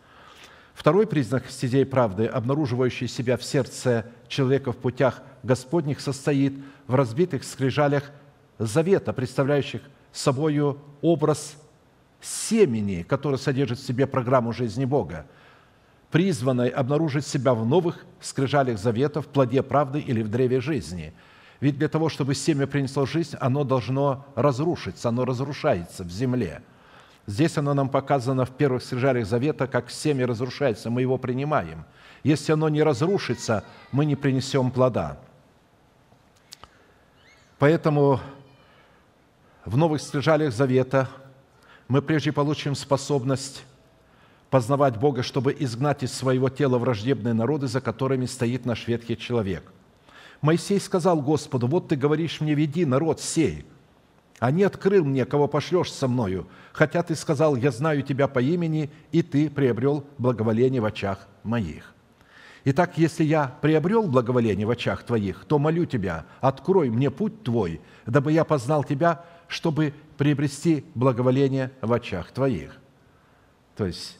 Второй 0.81 1.05
признак 1.05 1.47
стезей 1.47 1.85
правды, 1.85 2.25
обнаруживающий 2.25 3.07
себя 3.07 3.37
в 3.37 3.43
сердце 3.43 4.07
человека 4.27 4.71
в 4.71 4.77
путях 4.77 5.21
Господних, 5.43 5.99
состоит 5.99 6.53
в 6.87 6.95
разбитых 6.95 7.43
скрижалях 7.43 8.09
завета, 8.57 9.13
представляющих 9.13 9.83
собою 10.11 10.79
образ 11.01 11.55
семени, 12.19 13.03
который 13.03 13.37
содержит 13.37 13.77
в 13.77 13.85
себе 13.85 14.07
программу 14.07 14.53
жизни 14.53 14.85
Бога, 14.85 15.27
призванной 16.09 16.69
обнаружить 16.69 17.27
себя 17.27 17.53
в 17.53 17.63
новых 17.63 18.03
скрижалях 18.19 18.79
завета, 18.79 19.21
в 19.21 19.27
плоде 19.27 19.61
правды 19.61 19.99
или 19.99 20.23
в 20.23 20.29
древе 20.29 20.61
жизни. 20.61 21.13
Ведь 21.61 21.77
для 21.77 21.87
того, 21.87 22.09
чтобы 22.09 22.35
семя 22.35 22.67
принесло 22.67 23.05
жизнь, 23.05 23.37
оно 23.39 23.63
должно 23.63 24.25
разрушиться, 24.35 25.09
оно 25.09 25.23
разрушается 25.23 26.03
в 26.03 26.11
земле– 26.11 26.61
Здесь 27.27 27.57
оно 27.57 27.73
нам 27.73 27.89
показано 27.89 28.45
в 28.45 28.51
первых 28.51 28.83
скрижалях 28.83 29.25
Завета, 29.27 29.67
как 29.67 29.91
семя 29.91 30.25
разрушается, 30.25 30.89
мы 30.89 31.01
его 31.01 31.17
принимаем. 31.17 31.85
Если 32.23 32.51
оно 32.51 32.67
не 32.69 32.83
разрушится, 32.83 33.63
мы 33.91 34.05
не 34.05 34.15
принесем 34.15 34.71
плода. 34.71 35.17
Поэтому 37.59 38.19
в 39.65 39.77
новых 39.77 40.01
скрижалях 40.01 40.51
Завета 40.51 41.09
мы 41.87 42.01
прежде 42.01 42.31
получим 42.31 42.73
способность 42.73 43.63
познавать 44.49 44.97
Бога, 44.97 45.23
чтобы 45.23 45.55
изгнать 45.57 46.03
из 46.03 46.11
своего 46.11 46.49
тела 46.49 46.77
враждебные 46.79 47.33
народы, 47.33 47.67
за 47.67 47.81
которыми 47.81 48.25
стоит 48.25 48.65
наш 48.65 48.87
ветхий 48.87 49.15
человек. 49.15 49.71
Моисей 50.41 50.79
сказал 50.79 51.21
Господу, 51.21 51.67
вот 51.67 51.87
ты 51.87 51.95
говоришь 51.95 52.41
мне, 52.41 52.53
веди 52.53 52.85
народ 52.85 53.19
сей– 53.21 53.65
а 54.41 54.49
не 54.49 54.63
открыл 54.63 55.05
мне, 55.05 55.23
кого 55.25 55.47
пошлешь 55.47 55.93
со 55.93 56.07
мною, 56.07 56.47
хотя 56.73 57.03
ты 57.03 57.13
сказал, 57.13 57.55
я 57.55 57.69
знаю 57.69 58.01
тебя 58.01 58.27
по 58.27 58.39
имени, 58.39 58.89
и 59.11 59.21
ты 59.21 59.51
приобрел 59.51 60.03
благоволение 60.17 60.81
в 60.81 60.85
очах 60.85 61.27
моих. 61.43 61.93
Итак, 62.65 62.97
если 62.97 63.23
я 63.23 63.55
приобрел 63.61 64.07
благоволение 64.07 64.65
в 64.65 64.71
очах 64.71 65.03
твоих, 65.03 65.45
то 65.45 65.59
молю 65.59 65.85
тебя, 65.85 66.25
открой 66.39 66.89
мне 66.89 67.11
путь 67.11 67.43
твой, 67.43 67.81
дабы 68.07 68.31
я 68.31 68.43
познал 68.43 68.83
тебя, 68.83 69.23
чтобы 69.47 69.93
приобрести 70.17 70.85
благоволение 70.95 71.71
в 71.81 71.93
очах 71.93 72.31
твоих. 72.31 72.79
То 73.75 73.85
есть, 73.85 74.17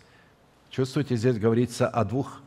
чувствуете, 0.70 1.16
здесь 1.16 1.40
говорится 1.40 1.88
о 1.88 2.06
двух 2.06 2.44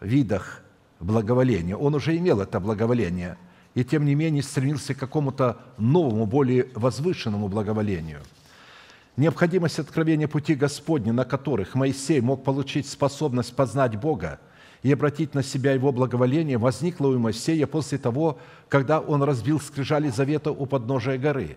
видах 0.00 0.62
благоволения. 1.02 1.76
Он 1.76 1.94
уже 1.94 2.16
имел 2.16 2.40
это 2.40 2.60
благоволение– 2.60 3.36
и 3.74 3.84
тем 3.84 4.04
не 4.04 4.14
менее 4.14 4.42
стремился 4.42 4.94
к 4.94 4.98
какому-то 4.98 5.58
новому, 5.78 6.26
более 6.26 6.68
возвышенному 6.74 7.48
благоволению. 7.48 8.20
Необходимость 9.16 9.78
откровения 9.78 10.28
пути 10.28 10.54
Господня, 10.54 11.12
на 11.12 11.24
которых 11.24 11.74
Моисей 11.74 12.20
мог 12.20 12.44
получить 12.44 12.88
способность 12.88 13.54
познать 13.54 13.96
Бога 13.96 14.40
и 14.82 14.92
обратить 14.92 15.34
на 15.34 15.42
себя 15.42 15.72
Его 15.72 15.92
благоволение, 15.92 16.58
возникла 16.58 17.08
у 17.08 17.18
Моисея 17.18 17.66
после 17.66 17.98
того, 17.98 18.38
когда 18.68 19.00
он 19.00 19.22
разбил 19.22 19.60
скрижали 19.60 20.08
завета 20.08 20.50
у 20.50 20.66
подножия 20.66 21.18
горы. 21.18 21.56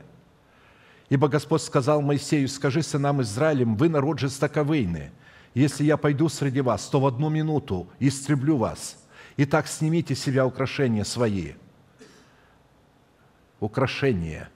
Ибо 1.09 1.27
Господь 1.27 1.61
сказал 1.61 2.01
Моисею, 2.01 2.47
«Скажи 2.49 2.81
сынам 2.81 3.21
Израилем, 3.21 3.75
вы 3.75 3.89
народ 3.89 4.19
жестоковыйный. 4.19 5.11
Если 5.53 5.85
я 5.85 5.97
пойду 5.97 6.27
среди 6.27 6.61
вас, 6.61 6.85
то 6.87 6.99
в 6.99 7.05
одну 7.05 7.29
минуту 7.29 7.87
истреблю 7.99 8.57
вас. 8.57 9.04
Итак, 9.37 9.67
снимите 9.67 10.15
себя 10.15 10.45
украшения 10.45 11.03
свои» 11.03 11.53
украшения. 13.59 14.49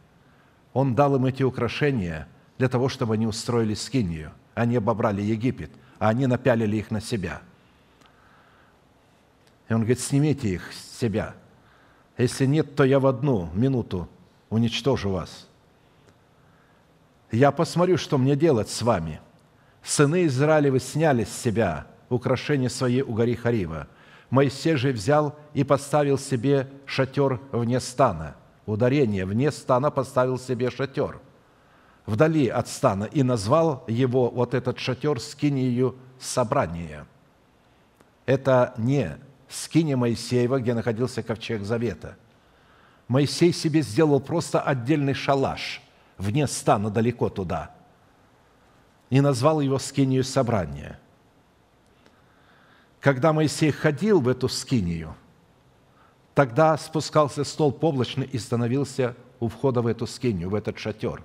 Он 0.73 0.95
дал 0.95 1.15
им 1.15 1.25
эти 1.25 1.43
украшения 1.43 2.27
для 2.57 2.69
того, 2.69 2.89
чтобы 2.89 3.15
они 3.15 3.27
устроили 3.27 3.73
скинию. 3.73 4.31
Они 4.55 4.75
обобрали 4.75 5.21
Египет, 5.21 5.71
а 5.97 6.09
они 6.09 6.27
напялили 6.27 6.77
их 6.77 6.91
на 6.91 7.01
себя. 7.01 7.41
И 9.67 9.73
он 9.73 9.81
говорит, 9.81 9.99
снимите 9.99 10.49
их 10.49 10.73
с 10.73 10.99
себя. 10.99 11.35
Если 12.17 12.45
нет, 12.45 12.75
то 12.75 12.83
я 12.83 12.99
в 12.99 13.07
одну 13.07 13.49
минуту 13.53 14.09
уничтожу 14.49 15.11
вас. 15.11 15.47
Я 17.31 17.51
посмотрю, 17.51 17.97
что 17.97 18.17
мне 18.17 18.35
делать 18.35 18.69
с 18.69 18.81
вами. 18.81 19.21
Сыны 19.83 20.25
Израилевы 20.25 20.79
сняли 20.79 21.23
с 21.23 21.31
себя 21.31 21.87
украшения 22.09 22.69
свои 22.69 23.01
у 23.01 23.13
горы 23.13 23.35
Харива. 23.35 23.87
Моисей 24.29 24.75
же 24.75 24.91
взял 24.91 25.35
и 25.53 25.63
поставил 25.63 26.17
себе 26.17 26.67
шатер 26.85 27.39
вне 27.51 27.79
стана– 27.79 28.35
ударение, 28.69 29.25
вне 29.25 29.51
стана 29.51 29.91
поставил 29.91 30.37
себе 30.37 30.69
шатер, 30.69 31.19
вдали 32.05 32.47
от 32.47 32.67
стана, 32.67 33.05
и 33.05 33.23
назвал 33.23 33.83
его, 33.87 34.29
вот 34.29 34.53
этот 34.53 34.79
шатер, 34.79 35.19
скинию 35.19 35.95
собрания. 36.19 37.05
Это 38.25 38.73
не 38.77 39.17
скиния 39.49 39.97
Моисеева, 39.97 40.59
где 40.59 40.73
находился 40.73 41.23
ковчег 41.23 41.63
Завета. 41.63 42.15
Моисей 43.07 43.51
себе 43.51 43.81
сделал 43.81 44.19
просто 44.19 44.61
отдельный 44.61 45.15
шалаш, 45.15 45.81
вне 46.17 46.47
стана, 46.47 46.89
далеко 46.89 47.29
туда. 47.29 47.71
и 49.09 49.21
назвал 49.21 49.59
его 49.59 49.79
скинию 49.79 50.23
собрания. 50.23 50.98
Когда 52.99 53.31
Моисей 53.31 53.71
ходил 53.71 54.19
в 54.19 54.27
эту 54.27 54.49
скинию, 54.49 55.15
тогда 56.33 56.77
спускался 56.77 57.43
столб 57.43 57.83
облачный 57.83 58.25
и 58.25 58.37
становился 58.37 59.15
у 59.39 59.47
входа 59.47 59.81
в 59.81 59.87
эту 59.87 60.05
скинию, 60.05 60.49
в 60.49 60.55
этот 60.55 60.77
шатер. 60.77 61.23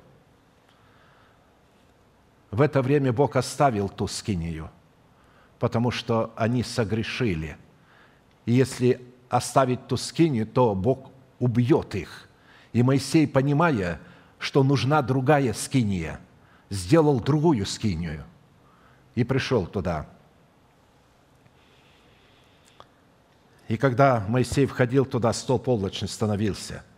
В 2.53 2.61
это 2.61 2.83
время 2.83 3.13
Бог 3.13 3.35
оставил 3.35 3.89
ту 3.89 4.07
скинию, 4.07 4.71
потому 5.59 5.91
что 5.91 6.33
они 6.37 6.63
согрешили. 6.63 7.57
И 8.47 8.53
если 8.53 9.05
оставить 9.29 9.89
ту 9.89 9.97
скинию, 9.97 10.47
то 10.47 10.77
Бог 10.77 11.11
убьет 11.41 11.97
их. 11.97 12.29
И 12.73 12.85
Моисей, 12.85 13.27
понимая, 13.27 14.01
что 14.39 14.63
нужна 14.63 15.03
другая 15.03 15.53
скиния, 15.53 16.21
сделал 16.71 17.19
другую 17.19 17.67
скинию 17.67 18.25
и 19.17 19.25
пришел 19.25 19.67
туда. 19.67 20.07
И 23.69 23.77
когда 23.77 24.25
Моисей 24.29 24.67
входил 24.67 25.05
туда, 25.05 25.33
столб 25.33 25.69
облачный 25.69 26.09
становился– 26.09 26.83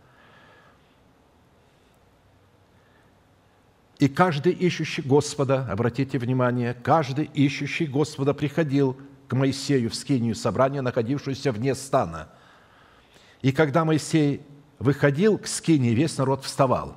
И 3.99 4.07
каждый 4.07 4.53
ищущий 4.53 5.01
Господа, 5.01 5.65
обратите 5.69 6.19
внимание, 6.19 6.75
каждый 6.75 7.25
ищущий 7.33 7.87
Господа 7.87 8.33
приходил 8.33 8.95
к 9.27 9.35
Моисею 9.35 9.89
в 9.89 9.95
скинию 9.95 10.35
собрания, 10.35 10.81
находившуюся 10.81 11.51
вне 11.51 11.73
стана. 11.73 12.29
И 13.41 13.51
когда 13.51 13.85
Моисей 13.85 14.41
выходил 14.77 15.39
к 15.39 15.47
скинии, 15.47 15.95
весь 15.95 16.17
народ 16.17 16.43
вставал. 16.43 16.95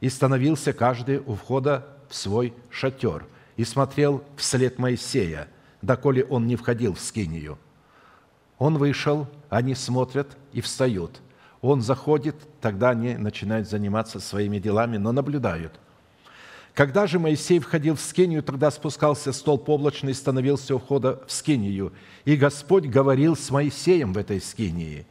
И 0.00 0.08
становился 0.08 0.72
каждый 0.72 1.18
у 1.18 1.34
входа 1.34 1.86
в 2.08 2.14
свой 2.14 2.54
шатер 2.70 3.26
и 3.56 3.64
смотрел 3.64 4.24
вслед 4.36 4.78
Моисея, 4.78 5.48
доколе 5.82 6.24
он 6.24 6.46
не 6.46 6.56
входил 6.56 6.94
в 6.94 7.00
скинию. 7.00 7.58
Он 8.62 8.78
вышел, 8.78 9.26
они 9.50 9.74
смотрят 9.74 10.36
и 10.52 10.60
встают. 10.60 11.20
Он 11.62 11.82
заходит, 11.82 12.36
тогда 12.60 12.90
они 12.90 13.16
начинают 13.16 13.68
заниматься 13.68 14.20
своими 14.20 14.60
делами, 14.60 14.98
но 14.98 15.10
наблюдают. 15.10 15.80
Когда 16.72 17.08
же 17.08 17.18
Моисей 17.18 17.58
входил 17.58 17.96
в 17.96 18.00
скинию, 18.00 18.40
тогда 18.40 18.70
спускался 18.70 19.32
столб 19.32 19.68
облачный 19.68 20.12
и 20.12 20.14
становился 20.14 20.76
у 20.76 20.78
входа 20.78 21.24
в 21.26 21.32
скинию. 21.32 21.92
И 22.24 22.36
Господь 22.36 22.86
говорил 22.86 23.34
с 23.34 23.50
Моисеем 23.50 24.12
в 24.12 24.18
этой 24.18 24.40
скинии. 24.40 25.08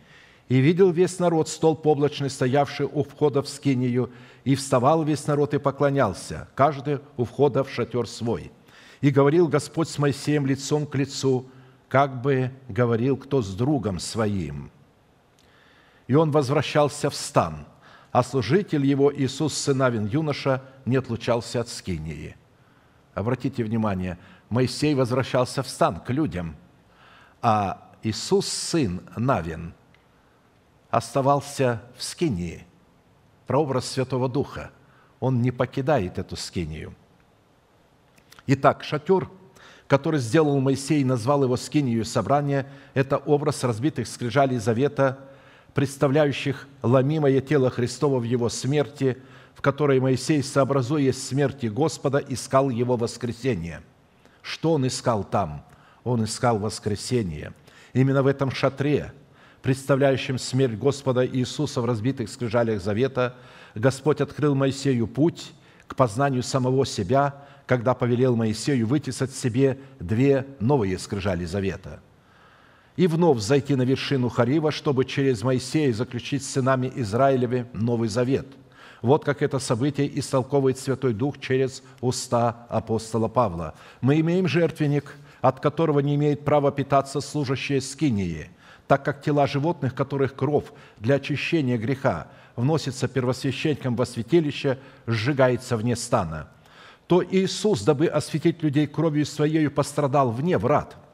И 0.48 0.60
видел 0.62 0.92
весь 0.92 1.20
народ 1.20 1.50
столб 1.50 1.86
облачный, 1.86 2.30
стоявший 2.30 2.86
у 2.86 3.04
входа 3.04 3.42
в 3.42 3.50
скинию, 3.50 4.12
и 4.46 4.56
вставал 4.56 5.04
весь 5.04 5.28
народ 5.28 5.54
и 5.54 5.60
поклонялся, 5.60 6.48
каждый 6.56 7.00
у 7.18 7.26
входа 7.26 7.66
в 7.66 7.70
шатер 7.70 8.08
свой. 8.08 8.50
И 9.02 9.10
говорил 9.10 9.50
Господь 9.50 9.90
с 9.90 9.98
Моисеем 9.98 10.46
лицом 10.46 10.86
к 10.86 10.96
лицу, 10.96 11.48
как 11.92 12.22
бы 12.24 12.52
говорил 12.70 13.18
кто 13.18 13.44
с 13.44 13.54
другом 13.54 14.00
своим. 14.00 14.72
И 16.08 16.16
он 16.16 16.32
возвращался 16.32 17.12
в 17.12 17.16
стан– 17.16 17.68
а 18.12 18.24
служитель 18.24 18.86
его 18.86 19.14
Иисус 19.14 19.54
сыновин 19.54 20.06
юноша 20.06 20.62
не 20.86 20.98
отлучался 20.98 21.62
от 21.62 21.70
скинии. 21.70 22.36
Обратите 23.14 23.64
внимание, 23.64 24.18
Моисей 24.50 24.94
возвращался 24.96 25.64
в 25.64 25.70
стан 25.70 26.02
к 26.02 26.10
людям, 26.10 26.56
а 27.42 27.90
Иисус, 28.04 28.48
сын 28.48 29.02
Навин, 29.16 29.74
оставался 30.90 31.82
в 31.98 32.04
скинии. 32.04 32.66
Прообраз 33.48 33.86
Святого 33.86 34.28
Духа. 34.28 34.72
Он 35.20 35.42
не 35.42 35.52
покидает 35.52 36.18
эту 36.18 36.36
скинию. 36.36 36.94
Итак, 38.48 38.84
шатер, 38.84 39.30
который 39.92 40.22
сделал 40.22 40.58
Моисей 40.62 41.02
и 41.02 41.04
назвал 41.04 41.44
его 41.44 41.58
скинию 41.58 42.06
собрания, 42.06 42.66
это 42.94 43.18
образ 43.18 43.66
разбитых 43.66 44.08
скрижалей 44.08 44.58
завета– 44.58 45.20
представляющих 45.74 46.66
ломимое 46.82 47.42
тело 47.42 47.70
Христова 47.70 48.20
в 48.20 48.24
Его 48.24 48.48
смерти, 48.48 49.18
в 49.54 49.62
которой 49.62 50.00
Моисей, 50.00 50.44
сообразуя 50.44 51.12
смерти 51.12 51.66
Господа, 51.66 52.20
искал 52.20 52.70
Его 52.70 52.96
воскресение. 52.96 53.82
Что 54.42 54.74
он 54.74 54.88
искал 54.88 55.26
там? 55.26 55.66
Он 56.06 56.24
искал 56.24 56.58
воскресение. 56.58 57.52
Именно 57.92 58.24
в 58.24 58.28
этом 58.28 58.50
шатре, 58.50 59.12
представляющем 59.62 60.40
смерть 60.40 60.78
Господа 60.78 61.28
Иисуса 61.28 61.82
в 61.82 61.86
разбитых 61.86 62.30
скрижалях 62.30 62.82
завета, 62.82 63.36
Господь 63.76 64.22
открыл 64.22 64.56
Моисею 64.56 65.06
путь 65.08 65.52
к 65.86 65.96
познанию 65.98 66.44
самого 66.44 66.86
себя, 66.86 67.44
когда 67.72 67.94
повелел 67.94 68.36
Моисею 68.36 68.86
вытесать 68.86 69.32
себе 69.32 69.78
две 69.98 70.46
новые 70.60 71.00
скрижали 71.00 71.46
завета– 71.46 72.02
и 72.98 73.08
вновь 73.08 73.40
зайти 73.40 73.76
на 73.76 73.84
вершину 73.84 74.28
Харива, 74.28 74.74
чтобы 74.74 75.06
через 75.06 75.42
Моисея 75.42 75.94
заключить 75.94 76.44
с 76.44 76.50
сынами 76.50 76.92
Израилеве 76.94 77.68
Новый 77.72 78.10
Завет. 78.10 78.46
Вот 79.02 79.24
как 79.24 79.42
это 79.42 79.58
событие 79.60 80.20
истолковывает 80.20 80.80
Святой 80.80 81.14
Дух 81.14 81.40
через 81.40 81.82
уста 82.02 82.68
апостола 82.68 83.30
Павла. 83.30 83.74
Мы 84.02 84.20
имеем 84.20 84.50
жертвенник, 84.50 85.16
от 85.40 85.62
которого 85.62 86.02
не 86.02 86.16
имеет 86.16 86.44
права 86.44 86.74
питаться 86.74 87.22
служащие 87.22 87.80
скинии, 87.80 88.50
так 88.86 89.06
как 89.06 89.22
тела 89.22 89.48
животных, 89.48 89.96
которых 89.96 90.36
кровь 90.36 90.66
для 91.00 91.16
очищения 91.16 91.78
греха 91.78 92.28
вносится 92.58 93.08
первосвященником 93.08 93.96
во 93.96 94.06
святилище, 94.06 94.78
сжигается 95.08 95.78
вне 95.78 95.96
стана, 95.96 96.50
то 97.12 97.22
Иисус, 97.22 97.84
дабы 97.84 98.08
осветить 98.08 98.64
людей 98.64 98.88
кровью 98.88 99.26
своей, 99.26 99.70
пострадал 99.70 100.32
вне 100.32 100.58
врат– 100.58 100.96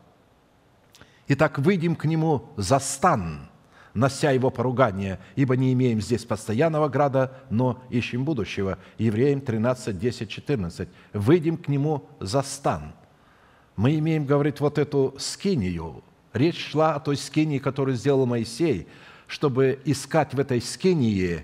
Итак, 1.30 1.60
выйдем 1.60 1.96
к 1.96 2.06
нему 2.06 2.50
за 2.56 2.80
стан, 2.80 3.50
нося 3.94 4.32
его 4.32 4.50
поругание, 4.50 5.20
ибо 5.36 5.58
не 5.58 5.74
имеем 5.74 6.00
здесь 6.02 6.24
постоянного 6.24 6.88
града, 6.88 7.44
но 7.50 7.84
ищем 7.90 8.24
будущего. 8.24 8.78
Евреям 8.98 9.42
13, 9.42 9.98
10, 9.98 10.30
14. 10.30 10.88
Выйдем 11.14 11.58
к 11.58 11.68
нему 11.68 12.08
за 12.20 12.44
стан. 12.44 12.94
Мы 13.76 13.98
имеем, 13.98 14.26
говорит, 14.26 14.62
вот 14.62 14.78
эту 14.78 15.16
скинию. 15.20 16.04
Речь 16.32 16.70
шла 16.70 16.96
о 16.96 17.00
той 17.00 17.18
скинии, 17.18 17.60
которую 17.60 17.98
сделал 17.98 18.26
Моисей, 18.26 18.88
чтобы 19.28 19.82
искать 19.84 20.34
в 20.34 20.40
этой 20.40 20.62
скинии 20.62 21.44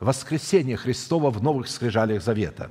воскресение 0.00 0.76
Христова 0.76 1.30
в 1.30 1.42
новых 1.42 1.68
скрижалях 1.68 2.22
завета. 2.22 2.70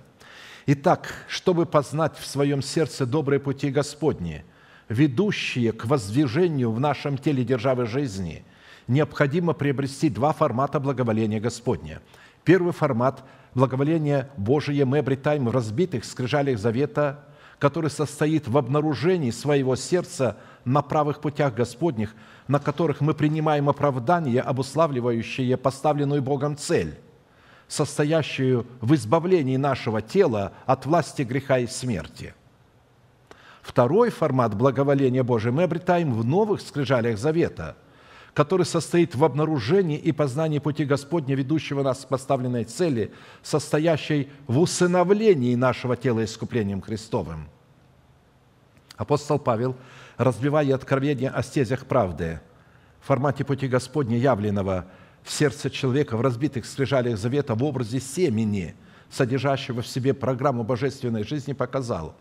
Итак, 0.66 1.14
чтобы 1.28 1.66
познать 1.66 2.18
в 2.18 2.26
своем 2.26 2.62
сердце 2.62 3.06
добрые 3.06 3.40
пути 3.40 3.70
Господни– 3.70 4.46
ведущие 4.90 5.72
к 5.72 5.86
воздвижению 5.86 6.72
в 6.72 6.80
нашем 6.80 7.18
теле 7.18 7.44
державы 7.44 7.86
жизни, 7.86 8.44
необходимо 8.88 9.54
приобрести 9.54 10.10
два 10.10 10.34
формата 10.34 10.80
благоволения 10.80 11.40
Господня. 11.40 12.02
Первый 12.44 12.74
формат 12.74 13.24
благоволения 13.56 14.30
Божие 14.38 14.86
мы 14.86 15.00
обретаем 15.00 15.48
в 15.48 15.52
разбитых 15.52 16.04
скрижалях 16.04 16.60
завета, 16.60 17.26
который 17.60 17.90
состоит 17.90 18.48
в 18.48 18.58
обнаружении 18.58 19.32
своего 19.32 19.76
сердца 19.76 20.38
на 20.66 20.82
правых 20.82 21.22
путях 21.22 21.54
Господних, 21.54 22.14
на 22.48 22.60
которых 22.60 23.00
мы 23.00 23.14
принимаем 23.14 23.70
оправдание, 23.70 24.42
обуславливающее 24.42 25.56
поставленную 25.56 26.22
Богом 26.22 26.58
цель, 26.58 26.98
состоящую 27.68 28.66
в 28.82 28.94
избавлении 28.96 29.58
нашего 29.58 30.02
тела 30.02 30.54
от 30.66 30.86
власти 30.86 31.24
греха 31.24 31.60
и 31.60 31.68
смерти– 31.68 32.34
Второй 33.64 34.10
формат 34.10 34.56
благоволения 34.56 35.24
Божия 35.24 35.54
мы 35.54 35.64
обретаем 35.64 36.14
в 36.14 36.26
новых 36.26 36.60
скрижалях 36.60 37.18
завета, 37.18 37.78
который 38.34 38.66
состоит 38.66 39.16
в 39.16 39.24
обнаружении 39.24 39.98
и 39.98 40.12
познании 40.12 40.60
пути 40.60 40.84
Господня, 40.84 41.34
ведущего 41.34 41.82
нас 41.82 42.04
к 42.04 42.10
поставленной 42.10 42.66
цели, 42.66 43.14
состоящей 43.42 44.30
в 44.48 44.60
усыновлении 44.60 45.56
нашего 45.56 45.96
тела 45.96 46.26
искуплением 46.26 46.82
Христовым. 46.82 47.48
Апостол 48.98 49.40
Павел, 49.40 49.78
разбивая 50.18 50.76
откровение 50.76 51.30
о 51.30 51.42
стезях 51.42 51.86
правды 51.86 52.42
в 53.00 53.08
формате 53.08 53.46
пути 53.46 53.70
Господня, 53.70 54.18
явленного 54.18 54.88
в 55.24 55.32
сердце 55.32 55.70
человека 55.70 56.18
в 56.18 56.22
разбитых 56.22 56.66
скрижалях 56.66 57.18
завета 57.18 57.56
в 57.56 57.64
образе 57.64 58.00
семени, 58.00 58.76
содержащего 59.10 59.82
в 59.82 59.88
себе 59.88 60.14
программу 60.14 60.64
божественной 60.64 61.24
жизни, 61.24 61.54
показал, 61.54 62.16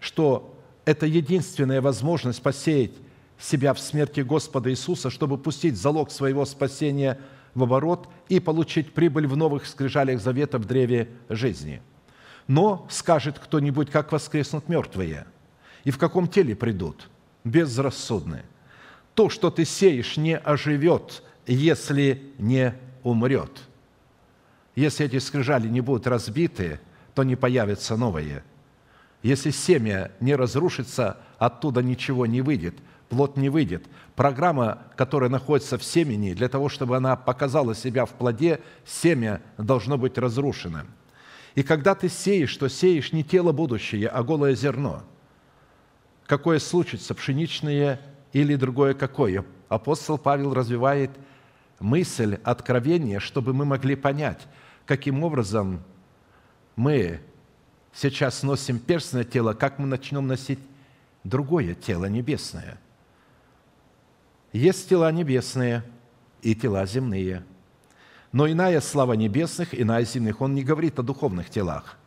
что 0.00 0.56
это 0.84 1.06
единственная 1.06 1.80
возможность 1.80 2.42
посеять 2.42 2.92
себя 3.38 3.74
в 3.74 3.80
смерти 3.80 4.20
Господа 4.20 4.70
Иисуса, 4.70 5.10
чтобы 5.10 5.36
пустить 5.36 5.76
залог 5.76 6.10
своего 6.10 6.44
спасения 6.44 7.18
в 7.54 7.64
оборот 7.64 8.08
и 8.28 8.40
получить 8.40 8.94
прибыль 8.94 9.26
в 9.26 9.36
новых 9.36 9.66
скрижалях 9.66 10.20
завета 10.20 10.58
в 10.58 10.64
древе 10.64 11.08
жизни. 11.28 11.82
Но, 12.46 12.86
скажет 12.90 13.38
кто-нибудь, 13.38 13.90
как 13.90 14.12
воскреснут 14.12 14.68
мертвые, 14.68 15.26
и 15.84 15.90
в 15.90 15.98
каком 15.98 16.28
теле 16.28 16.54
придут? 16.54 17.08
Безрассудные. 17.44 18.44
То, 19.14 19.28
что 19.28 19.50
ты 19.50 19.64
сеешь, 19.64 20.16
не 20.16 20.36
оживет, 20.36 21.22
если 21.46 22.32
не 22.38 22.74
умрет. 23.02 23.50
Если 24.74 25.06
эти 25.06 25.18
скрижали 25.18 25.68
не 25.68 25.80
будут 25.80 26.06
разбиты, 26.06 26.80
то 27.14 27.24
не 27.24 27.36
появится 27.36 27.96
новое. 27.96 28.44
Если 29.22 29.50
семя 29.50 30.10
не 30.20 30.34
разрушится, 30.34 31.18
оттуда 31.38 31.82
ничего 31.82 32.26
не 32.26 32.40
выйдет, 32.40 32.74
плод 33.08 33.36
не 33.36 33.48
выйдет. 33.48 33.84
Программа, 34.16 34.82
которая 34.96 35.30
находится 35.30 35.78
в 35.78 35.84
семени, 35.84 36.34
для 36.34 36.48
того, 36.48 36.68
чтобы 36.68 36.96
она 36.96 37.14
показала 37.16 37.74
себя 37.74 38.06
в 38.06 38.10
плоде, 38.10 38.60
семя 38.84 39.40
должно 39.58 39.98
быть 39.98 40.18
разрушено. 40.18 40.80
И 41.54 41.62
когда 41.62 41.94
ты 41.94 42.08
сеешь, 42.08 42.56
то 42.56 42.68
сеешь 42.68 43.12
не 43.12 43.22
тело 43.22 43.52
будущее, 43.52 44.08
а 44.08 44.22
голое 44.22 44.54
зерно. 44.54 45.02
Какое 46.26 46.58
случится, 46.58 47.14
пшеничное 47.14 48.00
или 48.32 48.54
другое 48.54 48.94
какое? 48.94 49.44
Апостол 49.68 50.16
Павел 50.18 50.54
развивает 50.54 51.10
мысль 51.82 52.38
откровения, 52.44 53.20
чтобы 53.20 53.52
мы 53.52 53.64
могли 53.64 53.96
понять, 53.96 54.46
каким 54.86 55.22
образом 55.22 55.82
мы 56.76 57.20
сейчас 57.92 58.42
носим 58.42 58.78
перстное 58.78 59.24
тело, 59.24 59.52
как 59.52 59.78
мы 59.78 59.86
начнем 59.86 60.26
носить 60.26 60.60
другое 61.24 61.74
тело 61.74 62.06
небесное. 62.06 62.78
Есть 64.52 64.88
тела 64.88 65.10
небесные 65.12 65.82
и 66.42 66.54
тела 66.54 66.86
земные. 66.86 67.44
Но 68.32 68.50
иная 68.50 68.80
слава 68.80 69.12
небесных, 69.12 69.78
иная 69.78 70.04
земных. 70.04 70.40
Он 70.40 70.54
не 70.54 70.64
говорит 70.64 70.98
о 70.98 71.02
духовных 71.02 71.50
телах. 71.50 71.98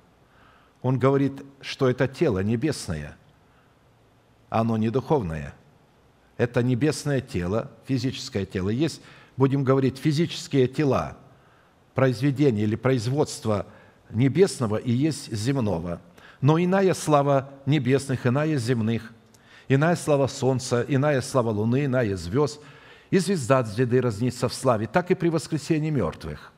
Он 0.82 0.99
говорит, 0.99 1.43
что 1.61 1.89
это 1.89 2.07
тело 2.07 2.43
небесное, 2.43 3.17
оно 4.49 4.78
не 4.78 4.89
духовное. 4.89 5.55
Это 6.38 6.61
небесное 6.61 7.21
тело, 7.21 7.71
физическое 7.88 8.45
тело. 8.45 8.69
Есть, 8.69 9.01
будем 9.38 9.64
говорить, 9.64 9.98
физические 9.98 10.68
тела, 10.68 11.18
произведения 11.94 12.64
или 12.64 12.76
производство 12.76 13.68
небесного 14.10 14.78
и 14.78 14.92
есть 14.92 15.34
земного. 15.34 16.02
Но 16.42 16.60
иная 16.60 16.94
слава 16.94 17.50
небесных, 17.66 18.28
иная 18.28 18.58
земных, 18.58 19.14
иная 19.68 19.96
слава 19.96 20.28
солнца, 20.28 20.86
иная 20.88 21.22
слава 21.22 21.50
луны, 21.50 21.86
иная 21.86 22.16
звезд, 22.16 22.60
и 23.10 23.18
звезда 23.18 23.60
от 23.60 23.68
звезды 23.68 24.02
разнится 24.02 24.50
в 24.50 24.54
славе, 24.54 24.88
так 24.88 25.12
и 25.12 25.16
при 25.16 25.30
воскресении 25.30 25.90
мертвых. 25.90 26.52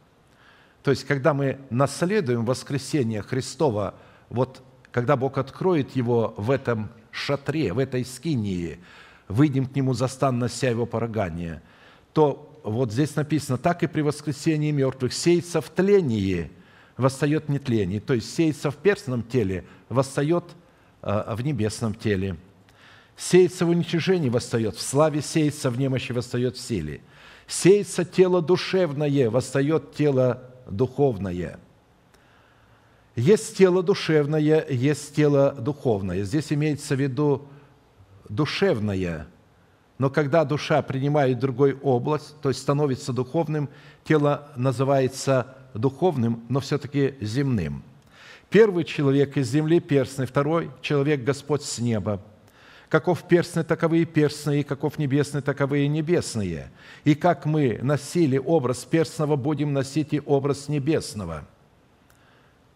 То 0.83 0.91
есть, 0.91 1.05
когда 1.05 1.33
мы 1.33 1.59
наследуем 1.69 2.45
воскресение 2.45 3.21
Христова, 3.21 3.95
вот 4.29 4.63
когда 4.91 5.15
Бог 5.15 5.37
откроет 5.37 5.95
его 5.95 6.33
в 6.37 6.49
этом 6.49 6.89
шатре, 7.11 7.73
в 7.73 7.79
этой 7.79 8.05
скинии, 8.05 8.79
выйдем 9.27 9.65
к 9.65 9.75
нему 9.75 9.93
застан, 9.93 10.39
нося 10.39 10.69
его 10.69 10.85
порогание, 10.85 11.61
то 12.13 12.46
вот 12.69 12.91
здесь 12.91 13.15
написано, 13.15 13.57
так 13.57 13.83
и 13.83 13.87
при 13.87 14.01
воскресении 14.01 14.71
мертвых 14.71 15.13
сеется 15.13 15.61
в 15.61 15.69
тлении, 15.69 16.51
восстает 16.97 17.45
в 17.47 17.49
нетлении. 17.49 17.99
То 17.99 18.13
есть 18.13 18.33
сеется 18.35 18.71
в 18.71 18.75
перстном 18.75 19.23
теле, 19.23 19.65
восстает 19.87 20.43
э, 21.01 21.33
в 21.33 21.41
небесном 21.41 21.93
теле. 21.93 22.35
Сеется 23.15 23.65
в 23.65 23.69
уничижении, 23.69 24.29
восстает 24.29 24.75
в 24.75 24.81
славе, 24.81 25.21
сеется 25.21 25.69
в 25.69 25.79
немощи, 25.79 26.11
восстает 26.11 26.57
в 26.57 26.59
силе. 26.59 27.01
Сеется 27.47 28.03
тело 28.03 28.41
душевное, 28.41 29.29
восстает 29.29 29.95
тело 29.95 30.43
духовное. 30.69 31.59
Есть 33.15 33.57
тело 33.57 33.81
душевное, 33.81 34.67
есть 34.69 35.15
тело 35.15 35.53
духовное. 35.53 36.23
Здесь 36.23 36.51
имеется 36.51 36.95
в 36.95 36.99
виду 36.99 37.47
душевное. 38.27 39.27
Но 39.97 40.09
когда 40.09 40.45
душа 40.45 40.81
принимает 40.81 41.39
другой 41.39 41.73
область, 41.73 42.39
то 42.41 42.49
есть 42.49 42.61
становится 42.61 43.13
духовным, 43.13 43.69
тело 44.03 44.49
называется 44.55 45.55
духовным, 45.73 46.43
но 46.49 46.59
все-таки 46.59 47.15
земным. 47.19 47.83
Первый 48.49 48.83
человек 48.83 49.37
из 49.37 49.49
земли 49.49 49.79
перстный, 49.79 50.25
второй 50.25 50.71
человек 50.81 51.23
Господь 51.23 51.63
с 51.63 51.79
неба. 51.79 52.21
Каков 52.89 53.23
перстный, 53.27 53.65
таковые 53.65 54.05
перстные, 54.05 54.61
и 54.61 54.63
каков 54.63 54.97
небесный, 54.97 55.41
таковые 55.41 55.89
небесные. 55.89 56.71
И 57.03 57.15
как 57.15 57.45
мы 57.45 57.79
носили 57.81 58.37
образ 58.37 58.85
перстного, 58.85 59.35
будем 59.35 59.73
носить 59.73 60.13
и 60.13 60.21
образ 60.25 60.69
небесного. 60.69 61.45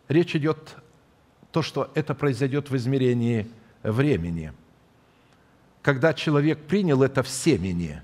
Речь 0.10 0.36
идет 0.36 0.76
то, 1.54 1.62
что 1.62 1.90
это 1.94 2.14
произойдет 2.14 2.70
в 2.70 2.76
измерении 2.76 3.48
времени. 3.84 4.52
Когда 5.82 6.14
человек 6.14 6.60
принял 6.68 7.04
это 7.04 7.24
в 7.24 7.30
семени, 7.30 8.02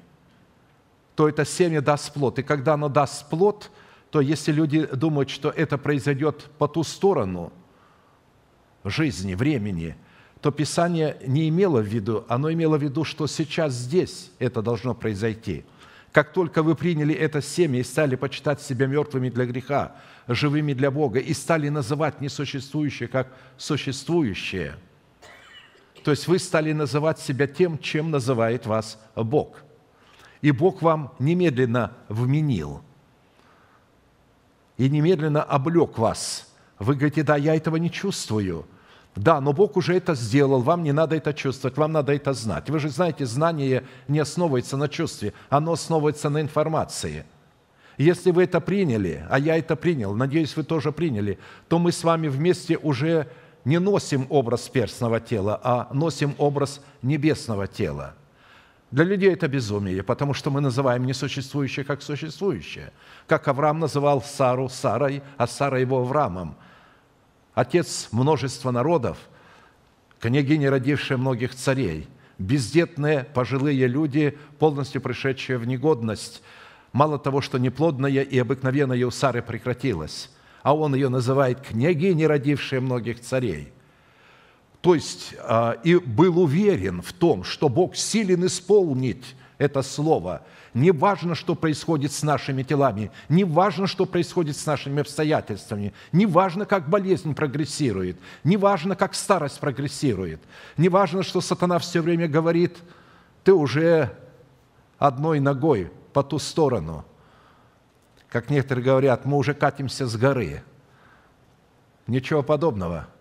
то 1.16 1.30
это 1.30 1.46
семя 1.46 1.82
даст 1.82 2.14
плод. 2.14 2.40
И 2.40 2.44
когда 2.44 2.74
оно 2.74 2.90
даст 2.90 3.30
плод– 3.30 3.72
то 4.12 4.22
если 4.22 4.52
люди 4.52 4.86
думают, 4.86 5.30
что 5.30 5.50
это 5.50 5.78
произойдет 5.78 6.46
по 6.58 6.68
ту 6.68 6.84
сторону 6.84 7.52
жизни, 8.84 9.36
времени, 9.36 9.96
то 10.42 10.52
Писание 10.52 11.18
не 11.26 11.50
имело 11.50 11.82
в 11.82 11.86
виду, 11.86 12.26
оно 12.30 12.52
имело 12.52 12.78
в 12.78 12.84
виду, 12.84 13.04
что 13.04 13.28
сейчас 13.28 13.74
здесь 13.74 14.32
это 14.40 14.62
должно 14.62 14.94
произойти. 14.94 15.66
Как 16.12 16.32
только 16.32 16.64
вы 16.64 16.76
приняли 16.76 17.14
это 17.14 17.42
семя 17.42 17.80
и 17.80 17.84
стали 17.84 18.16
почитать 18.16 18.62
себя 18.62 18.88
мертвыми 18.88 19.30
для 19.30 19.46
греха, 19.46 19.96
живыми 20.28 20.74
для 20.74 20.90
Бога, 20.90 21.20
и 21.20 21.34
стали 21.34 21.70
называть 21.70 22.22
несуществующее 22.22 23.10
как 23.10 23.34
существующее, 23.58 24.76
то 26.08 26.12
есть 26.12 26.28
вы 26.28 26.40
стали 26.40 26.72
называть 26.72 27.20
себя 27.20 27.48
тем, 27.48 27.78
чем 27.78 28.12
называет 28.12 28.66
вас 28.66 28.98
Бог. 29.14 29.58
И 30.42 30.52
Бог 30.52 30.82
вам 30.82 31.14
немедленно 31.20 31.92
вменил– 32.08 32.82
и 34.78 34.90
немедленно 34.90 35.44
облег 35.44 35.98
вас. 35.98 36.48
Вы 36.80 36.96
говорите, 36.96 37.24
да, 37.24 37.36
я 37.36 37.56
этого 37.56 37.78
не 37.78 37.92
чувствую. 37.92 38.66
Да, 39.16 39.42
но 39.42 39.52
Бог 39.52 39.76
уже 39.76 39.96
это 39.96 40.14
сделал, 40.14 40.62
вам 40.62 40.84
не 40.84 40.92
надо 40.92 41.16
это 41.16 41.34
чувствовать, 41.34 41.76
вам 41.76 41.92
надо 41.92 42.14
это 42.14 42.34
знать. 42.34 42.70
Вы 42.70 42.80
же 42.80 42.90
знаете, 42.90 43.26
знание 43.26 43.84
не 44.08 44.20
основывается 44.20 44.78
на 44.78 44.88
чувстве, 44.88 45.34
оно 45.50 45.72
основывается 45.72 46.30
на 46.30 46.40
информации. 46.40 47.26
Если 47.98 48.30
вы 48.30 48.44
это 48.44 48.62
приняли, 48.62 49.26
а 49.28 49.40
я 49.40 49.58
это 49.58 49.76
принял, 49.76 50.14
надеюсь, 50.14 50.56
вы 50.56 50.64
тоже 50.64 50.92
приняли, 50.92 51.40
то 51.68 51.80
мы 51.80 51.92
с 51.92 52.04
вами 52.04 52.28
вместе 52.28 52.78
уже 52.78 53.28
не 53.68 53.80
носим 53.80 54.26
образ 54.30 54.70
перстного 54.70 55.20
тела, 55.20 55.60
а 55.64 55.90
носим 55.94 56.34
образ 56.38 56.82
небесного 57.02 57.68
тела– 57.68 58.16
для 58.90 59.04
людей 59.04 59.34
это 59.34 59.50
безумие, 59.50 60.02
потому 60.02 60.34
что 60.34 60.50
мы 60.50 60.62
называем 60.62 61.06
несуществующее 61.06 61.84
как 61.84 62.02
существующее. 62.02 62.94
Как 63.28 63.48
Авраам 63.48 63.80
называл 63.80 64.22
Сару 64.22 64.70
Сарой, 64.70 65.22
а 65.38 65.46
Сара 65.46 65.80
его 65.80 66.00
Авраамом. 66.00 66.56
Отец 67.54 68.08
множества 68.12 68.72
народов, 68.72 69.18
княгиня, 70.22 70.72
родившая 70.72 71.18
многих 71.18 71.54
царей, 71.54 72.08
бездетные 72.38 73.26
пожилые 73.34 73.88
люди, 73.88 74.38
полностью 74.58 75.02
пришедшие 75.02 75.58
в 75.58 75.68
негодность. 75.68 76.42
Мало 76.94 77.20
того, 77.20 77.42
что 77.42 77.58
неплодная 77.58 78.22
и 78.22 78.40
обыкновенная 78.40 79.06
у 79.06 79.12
Сары 79.12 79.42
прекратилась, 79.42 80.32
а 80.68 80.76
он 80.76 80.94
ее 80.96 81.08
называет 81.08 81.62
княгиней, 81.62 82.28
родившая 82.28 82.82
многих 82.82 83.22
царей– 83.22 83.72
то 84.82 84.96
есть 84.96 85.34
а, 85.40 85.78
и 85.84 85.96
был 85.96 86.40
уверен 86.40 87.02
в 87.02 87.14
том, 87.14 87.44
что 87.44 87.68
Бог 87.68 87.96
силен 87.96 88.46
исполнить 88.46 89.36
это 89.58 89.82
слово. 89.82 90.44
Не 90.74 90.92
важно, 90.92 91.36
что 91.36 91.56
происходит 91.56 92.12
с 92.12 92.22
нашими 92.22 92.64
телами, 92.64 93.12
не 93.28 93.44
важно, 93.44 93.88
что 93.88 94.06
происходит 94.06 94.56
с 94.56 94.66
нашими 94.66 95.02
обстоятельствами, 95.02 95.94
не 96.12 96.26
важно, 96.26 96.66
как 96.66 96.90
болезнь 96.90 97.34
прогрессирует, 97.34 98.18
не 98.44 98.58
важно, 98.58 98.96
как 98.96 99.16
старость 99.16 99.60
прогрессирует, 99.60 100.42
не 100.76 100.90
важно, 100.90 101.24
что 101.24 101.42
сатана 101.42 101.80
все 101.80 102.02
время 102.02 102.28
говорит, 102.28 102.78
ты 103.44 103.54
уже 103.54 104.16
одной 105.00 105.40
ногой 105.40 105.92
по 106.14 106.24
ту 106.24 106.40
сторону. 106.40 107.06
Как 108.30 108.50
некоторые 108.50 108.84
говорят, 108.84 109.26
мы 109.26 109.38
уже 109.38 109.54
катимся 109.54 110.08
с 110.08 110.16
горы. 110.16 110.64
Ничего 112.08 112.44
подобного– 112.44 113.08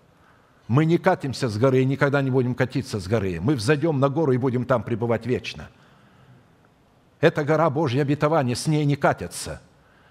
мы 0.68 0.84
не 0.84 0.98
катимся 0.98 1.48
с 1.48 1.57
горы 1.59 1.82
и 1.82 1.84
никогда 1.84 2.22
не 2.22 2.30
будем 2.30 2.54
катиться 2.54 2.98
с 2.98 3.07
горы. 3.07 3.38
Мы 3.40 3.54
взойдем 3.54 4.00
на 4.00 4.09
гору 4.09 4.32
и 4.32 4.36
будем 4.36 4.64
там 4.64 4.82
пребывать 4.82 5.26
вечно. 5.26 5.68
Это 7.20 7.44
гора 7.44 7.70
Божье 7.70 8.02
обетование, 8.02 8.57
с 8.57 8.66
ней 8.66 8.84
не 8.84 8.96
катятся. 8.96 9.62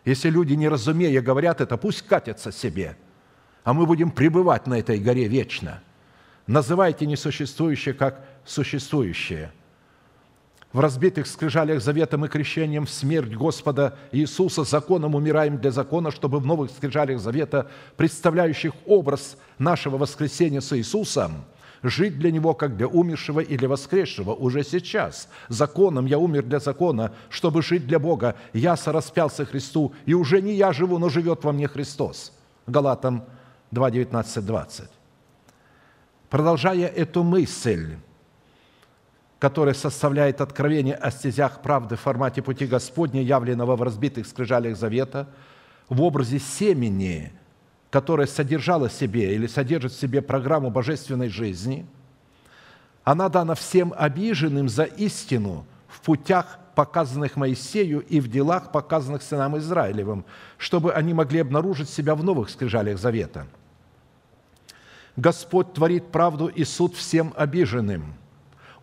Если 0.06 0.30
люди, 0.30 0.54
не 0.54 0.70
разумея, 0.70 1.22
говорят 1.22 1.62
это, 1.62 1.78
пусть 1.78 2.04
катятся 2.04 2.52
себе, 2.52 2.96
а 3.64 3.74
мы 3.74 3.86
будем 3.86 4.12
пребывать 4.12 4.66
на 4.66 4.80
этой 4.80 5.00
горе 5.00 5.28
вечно. 5.28 5.82
Называйте 6.48 7.06
несуществующее 7.06 7.94
как 7.94 8.26
существующее– 8.46 9.52
в 10.76 10.80
разбитых 10.82 11.26
скрижалях 11.26 11.82
заветом 11.82 12.26
и 12.26 12.28
крещением 12.28 12.86
в 12.86 12.90
смерть 12.90 13.34
Господа 13.34 13.98
Иисуса 14.12 14.66
законом 14.66 15.16
умираем 15.16 15.58
для 15.58 15.72
закона, 15.72 16.12
чтобы 16.12 16.40
в 16.40 16.46
новых 16.46 16.70
скрижалях 16.70 17.22
завета, 17.22 17.72
представляющих 17.96 18.74
образ 18.86 19.38
нашего 19.58 19.98
воскресения 19.98 20.60
с 20.60 20.78
Иисусом, 20.78 21.46
жить 21.82 22.20
для 22.20 22.30
Него 22.30 22.54
как 22.54 22.76
для 22.76 22.88
умершего 22.88 23.40
и 23.40 23.56
для 23.56 23.70
воскресшего 23.70 24.34
уже 24.34 24.66
сейчас. 24.66 25.30
Законом 25.48 26.08
я 26.08 26.20
умер 26.20 26.44
для 26.44 26.60
закона, 26.60 27.14
чтобы 27.30 27.62
жить 27.62 27.88
для 27.88 27.98
Бога. 27.98 28.36
Я 28.52 28.76
сораспялся 28.76 29.46
Христу, 29.46 29.94
и 30.06 30.14
уже 30.14 30.42
не 30.42 30.56
я 30.56 30.74
живу, 30.74 31.00
но 31.00 31.08
живет 31.08 31.46
во 31.46 31.54
мне 31.54 31.70
Христос. 31.70 32.34
Галатам 32.68 33.24
2, 33.72 33.92
19, 33.92 34.46
20. 34.46 34.90
Продолжая 36.30 36.88
эту 36.88 37.24
мысль, 37.24 37.96
которая 39.46 39.76
составляет 39.76 40.42
откровение 40.42 40.96
о 40.96 41.12
стезях 41.12 41.62
правды 41.62 41.98
в 41.98 42.00
формате 42.00 42.42
пути 42.42 42.66
Господня, 42.66 43.22
явленного 43.22 43.76
в 43.76 43.84
разбитых 43.84 44.26
скрижалях 44.26 44.76
завета, 44.76 45.28
в 45.88 46.02
образе 46.02 46.40
семени, 46.40 47.32
которое 47.92 48.26
содержало 48.26 48.90
в 48.90 48.92
себе 48.92 49.36
или 49.36 49.46
содержит 49.46 49.92
в 49.92 50.00
себе 50.00 50.24
программу 50.24 50.72
божественной 50.72 51.30
жизни, 51.30 51.86
она 53.04 53.30
дана 53.30 53.54
всем 53.54 53.94
обиженным 53.96 54.68
за 54.68 54.86
истину 54.86 55.68
в 55.90 56.02
путях, 56.02 56.58
показанных 56.74 57.36
Моисею, 57.36 58.00
и 58.00 58.20
в 58.20 58.28
делах, 58.28 58.72
показанных 58.72 59.22
сынам 59.22 59.60
Израилевым, 59.60 60.26
чтобы 60.58 60.92
они 60.92 61.14
могли 61.14 61.42
обнаружить 61.42 61.92
себя 61.92 62.16
в 62.16 62.24
новых 62.24 62.50
скрижалях 62.50 62.98
завета. 62.98 63.46
Господь 65.16 65.72
творит 65.74 66.08
правду 66.08 66.48
и 66.48 66.64
суд 66.64 66.96
всем 66.96 67.32
обиженным– 67.38 68.16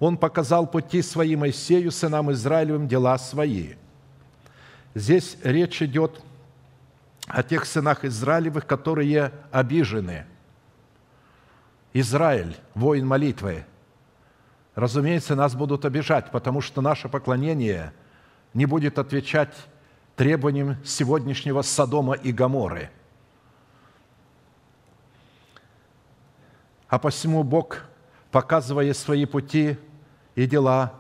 он 0.02 0.16
показал 0.16 0.66
пути 0.66 1.00
свои 1.00 1.36
Моисею, 1.36 1.92
сынам 1.92 2.32
Израилевым, 2.32 2.88
дела 2.88 3.16
свои. 3.18 3.74
Здесь 4.96 5.36
речь 5.44 5.80
идет 5.80 6.20
о 7.28 7.44
тех 7.44 7.64
сынах 7.64 8.04
Израилевых, 8.04 8.66
которые 8.66 9.30
обижены. 9.52 10.26
Израиль, 11.92 12.56
воин 12.74 13.06
молитвы. 13.06 13.64
Разумеется, 14.74 15.36
нас 15.36 15.54
будут 15.54 15.84
обижать, 15.84 16.32
потому 16.32 16.62
что 16.62 16.80
наше 16.80 17.08
поклонение 17.08 17.92
не 18.54 18.66
будет 18.66 18.98
отвечать 18.98 19.54
требованиям 20.16 20.84
сегодняшнего 20.84 21.62
Содома 21.62 22.14
и 22.14 22.32
Гаморы. 22.32 22.90
А 26.88 26.98
посему 26.98 27.44
Бог, 27.44 27.84
показывая 28.32 28.94
свои 28.94 29.26
пути, 29.26 29.78
и 30.34 30.46
дела 30.46 30.94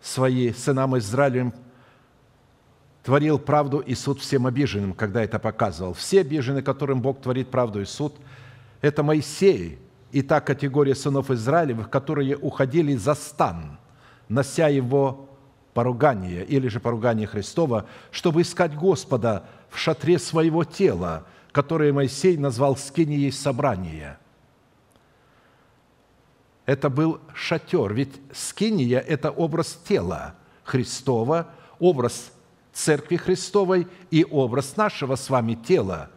свои 0.00 0.52
сынам 0.52 0.96
Израилем, 0.98 1.52
творил 3.02 3.38
правду 3.38 3.78
и 3.78 3.94
суд 3.94 4.20
всем 4.20 4.46
обиженным, 4.46 4.92
когда 4.92 5.22
это 5.22 5.38
показывал. 5.38 5.94
Все 5.94 6.20
обиженные, 6.20 6.62
которым 6.62 7.00
Бог 7.00 7.20
творит 7.20 7.50
правду 7.50 7.80
и 7.80 7.84
суд, 7.84 8.14
это 8.80 9.02
Моисей 9.02 9.78
и 10.12 10.22
та 10.22 10.40
категория 10.40 10.94
сынов 10.94 11.30
Израилевых, 11.30 11.88
которые 11.90 12.36
уходили 12.36 12.94
за 12.96 13.14
стан, 13.14 13.78
нося 14.28 14.68
его 14.68 15.28
поругание 15.72 16.44
или 16.44 16.68
же 16.68 16.80
поругание 16.80 17.26
Христова, 17.26 17.86
чтобы 18.10 18.42
искать 18.42 18.74
Господа 18.74 19.44
в 19.70 19.78
шатре 19.78 20.18
своего 20.18 20.64
тела, 20.64 21.26
которое 21.52 21.92
Моисей 21.92 22.36
назвал 22.36 22.76
скинией 22.76 23.32
собрания– 23.32 24.18
это 26.70 26.88
был 26.88 27.20
шатер. 27.34 27.92
Ведь 27.92 28.20
скиния– 28.32 29.00
это 29.08 29.32
образ 29.32 29.76
тела 29.88 30.36
Христова, 30.62 31.48
образ 31.80 32.30
Церкви 32.72 33.16
Христовой 33.16 33.88
и 34.12 34.24
образ 34.30 34.76
нашего 34.76 35.16
с 35.16 35.28
вами 35.28 35.54
тела, 35.54 36.10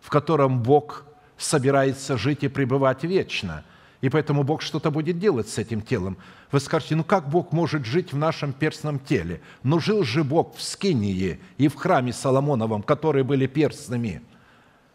в 0.00 0.08
котором 0.08 0.62
Бог 0.62 1.04
собирается 1.36 2.16
жить 2.16 2.44
и 2.44 2.48
пребывать 2.48 3.02
вечно. 3.02 3.64
И 4.00 4.08
поэтому 4.08 4.44
Бог 4.44 4.62
что-то 4.62 4.92
будет 4.92 5.18
делать 5.18 5.48
с 5.48 5.58
этим 5.58 5.82
телом. 5.82 6.18
Вы 6.52 6.60
скажете, 6.60 6.94
ну 6.94 7.02
как 7.02 7.28
Бог 7.28 7.50
может 7.50 7.84
жить 7.84 8.12
в 8.12 8.16
нашем 8.16 8.52
перстном 8.52 9.00
теле? 9.00 9.40
Ну 9.64 9.80
жил 9.80 10.04
же 10.04 10.22
Бог 10.22 10.54
в 10.54 10.62
Скинии 10.62 11.40
и 11.58 11.66
в 11.66 11.74
храме 11.74 12.12
Соломоновом, 12.12 12.84
которые 12.84 13.24
были 13.24 13.48
перстными. 13.48 14.22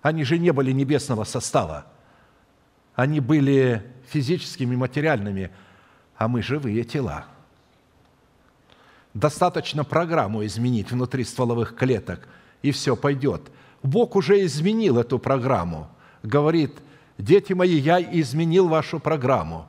Они 0.02 0.24
же 0.24 0.40
не 0.40 0.54
были 0.54 0.72
небесного 0.72 1.26
состава. 1.26 1.86
Они 2.96 3.20
были 3.20 3.92
физическими, 4.08 4.76
материальными, 4.76 5.52
а 6.18 6.28
мы 6.28 6.42
живые 6.42 6.84
тела. 6.84 7.26
Достаточно 9.14 9.84
программу 9.84 10.46
изменить 10.46 10.92
внутри 10.92 11.24
стволовых 11.24 11.76
клеток, 11.76 12.28
и 12.62 12.72
все 12.72 12.96
пойдет. 12.96 13.42
Бог 13.82 14.16
уже 14.16 14.44
изменил 14.46 14.98
эту 14.98 15.20
программу. 15.20 15.88
Говорит, 16.24 16.74
дети 17.18 17.54
мои, 17.54 17.78
я 17.78 18.02
изменил 18.02 18.68
вашу 18.68 19.00
программу. 19.00 19.68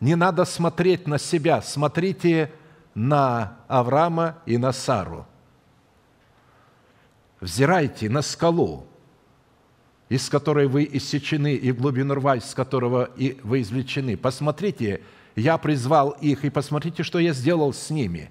Не 0.00 0.14
надо 0.14 0.44
смотреть 0.44 1.06
на 1.06 1.18
себя, 1.18 1.60
смотрите 1.60 2.52
на 2.94 3.56
Авраама 3.68 4.38
и 4.46 4.58
на 4.58 4.72
Сару. 4.72 5.26
Взирайте 7.40 8.08
на 8.10 8.22
скалу, 8.22 8.86
из 10.10 10.28
которой 10.28 10.66
вы 10.66 10.86
иссечены, 10.92 11.54
и 11.54 11.70
в 11.70 11.80
глубину 11.80 12.14
рва, 12.14 12.36
из 12.36 12.52
которого 12.52 13.04
и 13.16 13.38
вы 13.44 13.62
извлечены. 13.62 14.16
Посмотрите, 14.16 15.02
я 15.36 15.56
призвал 15.56 16.10
их, 16.10 16.44
и 16.44 16.50
посмотрите, 16.50 17.04
что 17.04 17.20
я 17.20 17.32
сделал 17.32 17.72
с 17.72 17.90
ними. 17.90 18.28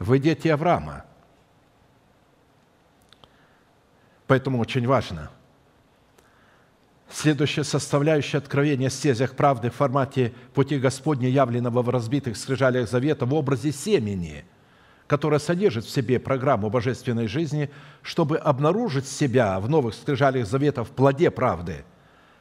Вы 0.00 0.18
дети 0.18 0.48
Авраама. 0.48 1.04
Поэтому 4.26 4.58
очень 4.58 4.86
важно. 4.86 5.30
Следующая 7.08 7.62
составляющая 7.62 8.38
откровения 8.38 8.88
о 8.88 8.90
стезях 8.90 9.36
правды 9.36 9.70
в 9.70 9.76
формате 9.76 10.34
пути 10.54 10.76
Господня, 10.76 11.28
явленного 11.28 11.82
в 11.82 11.88
разбитых 11.88 12.36
скрижалях 12.36 12.90
завета 12.90 13.26
в 13.26 13.32
образе 13.32 13.70
семени– 13.70 14.44
которая 15.06 15.38
содержит 15.38 15.84
в 15.84 15.90
себе 15.90 16.18
программу 16.18 16.68
божественной 16.68 17.28
жизни, 17.28 17.70
чтобы 18.02 18.38
обнаружить 18.38 19.06
себя 19.06 19.60
в 19.60 19.68
новых 19.68 19.94
скрижалях 19.94 20.46
завета 20.46 20.84
в 20.84 20.90
плоде 20.90 21.30
правды, 21.30 21.84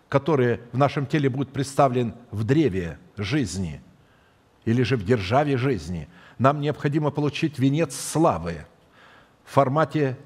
который 0.09 0.59
в 0.71 0.77
нашем 0.77 1.05
теле 1.05 1.29
будет 1.29 1.49
представлен 1.49 2.15
в 2.31 2.43
древе 2.43 2.97
жизни 3.17 3.81
или 4.65 4.81
же 4.81 4.97
в 4.97 5.05
державе 5.05 5.57
жизни. 5.57 6.07
Нам 6.39 6.59
необходимо 6.59 7.11
получить 7.11 7.59
венец 7.59 7.95
славы 7.95 8.65
в 9.45 9.53
формате 9.53 10.17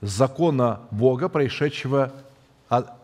закона 0.00 0.80
Бога, 0.90 1.28
происшедшего 1.28 2.12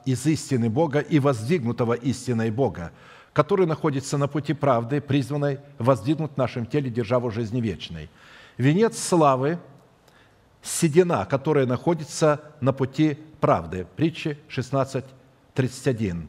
из 0.05 0.27
истины 0.27 0.69
Бога 0.69 0.99
и 0.99 1.21
воздвигнутого 1.21 1.95
истиной 1.95 2.51
Бога, 2.51 2.91
который 3.33 3.67
находится 3.67 4.19
на 4.19 4.27
пути 4.27 4.53
правды, 4.53 5.01
призванной 5.01 5.61
воздвигнуть 5.79 6.33
в 6.33 6.37
нашем 6.37 6.67
теле 6.67 6.91
державу 6.91 7.31
жизни 7.31 7.61
вечной– 7.61 8.11
Венец 8.57 8.99
славы– 8.99 9.59
седина, 10.63 11.25
которая 11.27 11.67
находится 11.67 12.41
на 12.61 12.73
пути 12.73 13.19
правды. 13.41 13.87
Притча 13.97 14.39
16.31. 14.49 16.29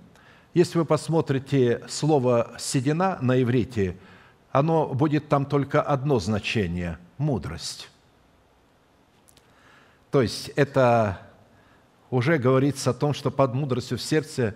Если 0.53 0.77
вы 0.77 0.85
посмотрите 0.85 1.83
слово 1.87 2.51
«седина» 2.57 3.17
на 3.21 3.41
иврите, 3.41 3.97
оно 4.51 4.87
будет 4.87 5.29
там 5.29 5.45
только 5.45 5.81
одно 5.81 6.19
значение– 6.19 6.97
мудрость. 7.17 7.89
То 10.11 10.21
есть 10.21 10.49
это 10.55 11.21
уже 12.09 12.37
говорится 12.37 12.91
о 12.91 12.93
том, 12.93 13.13
что 13.13 13.31
под 13.31 13.53
мудростью 13.53 13.97
в 13.97 14.01
сердце 14.01 14.55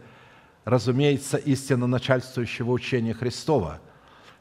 разумеется 0.66 1.38
истина 1.38 1.86
начальствующего 1.86 2.72
учения 2.72 3.14
Христова, 3.14 3.80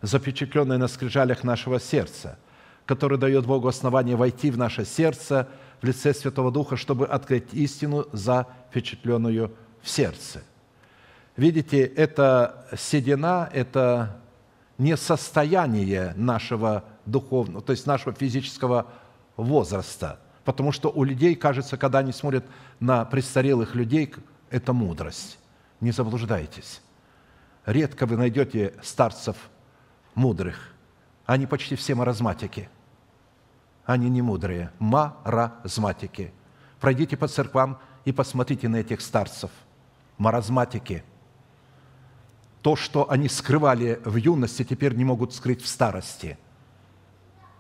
запечатленная 0.00 0.78
на 0.78 0.88
скрижалях 0.88 1.44
нашего 1.44 1.78
сердца– 1.78 2.38
который 2.89 3.18
дает 3.18 3.45
Богу 3.45 3.68
основание 3.68 4.16
войти 4.16 4.51
в 4.51 4.57
наше 4.57 4.86
сердце 4.86 5.47
в 5.82 5.84
лице 5.84 6.14
Святого 6.14 6.51
Духа, 6.51 6.78
чтобы 6.78 7.07
открыть 7.07 7.53
истину, 7.53 8.07
запечатленную 8.12 9.55
в 9.82 9.91
сердце. 9.91 10.43
Видите, 11.36 11.84
это 11.84 12.66
седина, 12.78 13.51
это 13.53 14.16
не 14.78 14.97
состояние 14.97 16.14
нашего 16.16 16.82
духовного, 17.05 17.61
то 17.61 17.72
есть 17.72 17.86
нашего 17.86 18.14
физического 18.14 18.86
возраста. 19.36 20.18
Потому 20.45 20.72
что 20.72 20.89
у 20.89 21.05
людей, 21.05 21.34
кажется, 21.34 21.76
когда 21.76 21.99
они 21.99 22.12
смотрят 22.12 22.47
на 22.80 23.05
престарелых 23.05 23.74
людей, 23.74 24.14
это 24.49 24.72
мудрость. 24.72 25.39
Не 25.82 25.91
заблуждайтесь. 25.91 26.80
Редко 27.66 28.07
вы 28.07 28.16
найдете 28.16 28.72
старцев 28.82 29.36
мудрых. 30.14 30.72
Они 31.26 31.47
почти 31.47 31.76
все 31.76 31.95
маразматики– 31.95 32.70
они 33.89 34.11
не 34.11 34.20
мудрые, 34.20 34.70
маразматики. 34.80 36.30
Пройдите 36.78 37.16
по 37.16 37.26
церквам 37.26 37.78
и 38.05 38.12
посмотрите 38.12 38.68
на 38.68 38.76
этих 38.76 39.01
старцев. 39.01 39.51
Маразматики. 40.18 41.05
То, 42.61 42.76
что 42.76 43.11
они 43.11 43.30
скрывали 43.30 43.99
в 44.05 44.16
юности, 44.16 44.62
теперь 44.62 44.95
не 44.95 45.05
могут 45.05 45.32
скрыть 45.32 45.62
в 45.62 45.66
старости. 45.66 46.36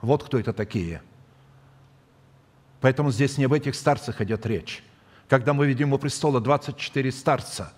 Вот 0.02 0.22
кто 0.22 0.38
это 0.38 0.52
такие. 0.52 1.00
Поэтому 2.82 3.10
здесь 3.10 3.38
не 3.38 3.44
об 3.44 3.54
этих 3.54 3.74
старцах 3.74 4.20
идет 4.20 4.44
речь. 4.44 4.84
Когда 5.30 5.54
мы 5.54 5.66
видим 5.66 5.94
у 5.94 5.98
престола 5.98 6.42
24 6.42 7.10
старца 7.10 7.72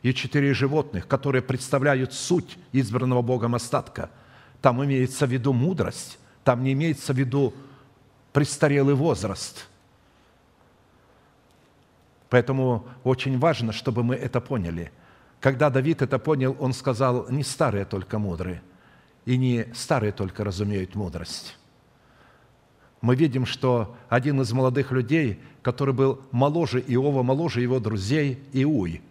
и 0.00 0.14
четыре 0.14 0.54
животных, 0.54 1.06
которые 1.06 1.42
представляют 1.42 2.14
суть 2.14 2.56
избранного 2.72 3.20
Богом 3.20 3.54
остатка, 3.54 4.08
там 4.62 4.82
имеется 4.82 5.26
в 5.26 5.30
виду 5.30 5.52
мудрость, 5.52 6.18
там 6.46 6.62
не 6.62 6.74
имеется 6.74 7.12
в 7.12 7.18
виду 7.18 7.52
престарелый 8.32 8.94
возраст. 8.94 9.66
Поэтому 12.30 12.86
очень 13.02 13.36
важно, 13.40 13.72
чтобы 13.72 14.04
мы 14.04 14.14
это 14.14 14.40
поняли. 14.40 14.92
Когда 15.40 15.70
Давид 15.70 16.02
это 16.02 16.20
понял, 16.20 16.56
он 16.60 16.72
сказал, 16.72 17.28
не 17.30 17.42
старые 17.42 17.84
только 17.84 18.20
мудрые, 18.20 18.62
и 19.24 19.36
не 19.36 19.66
старые 19.74 20.12
только 20.12 20.44
разумеют 20.44 20.94
мудрость. 20.94 21.58
Мы 23.00 23.16
видим, 23.16 23.44
что 23.44 23.96
один 24.08 24.40
из 24.40 24.52
молодых 24.52 24.92
людей, 24.92 25.40
который 25.62 25.94
был 25.94 26.20
моложе 26.30 26.78
Иова, 26.78 27.24
моложе 27.24 27.60
его 27.60 27.80
друзей, 27.80 28.40
Иуй, 28.52 29.02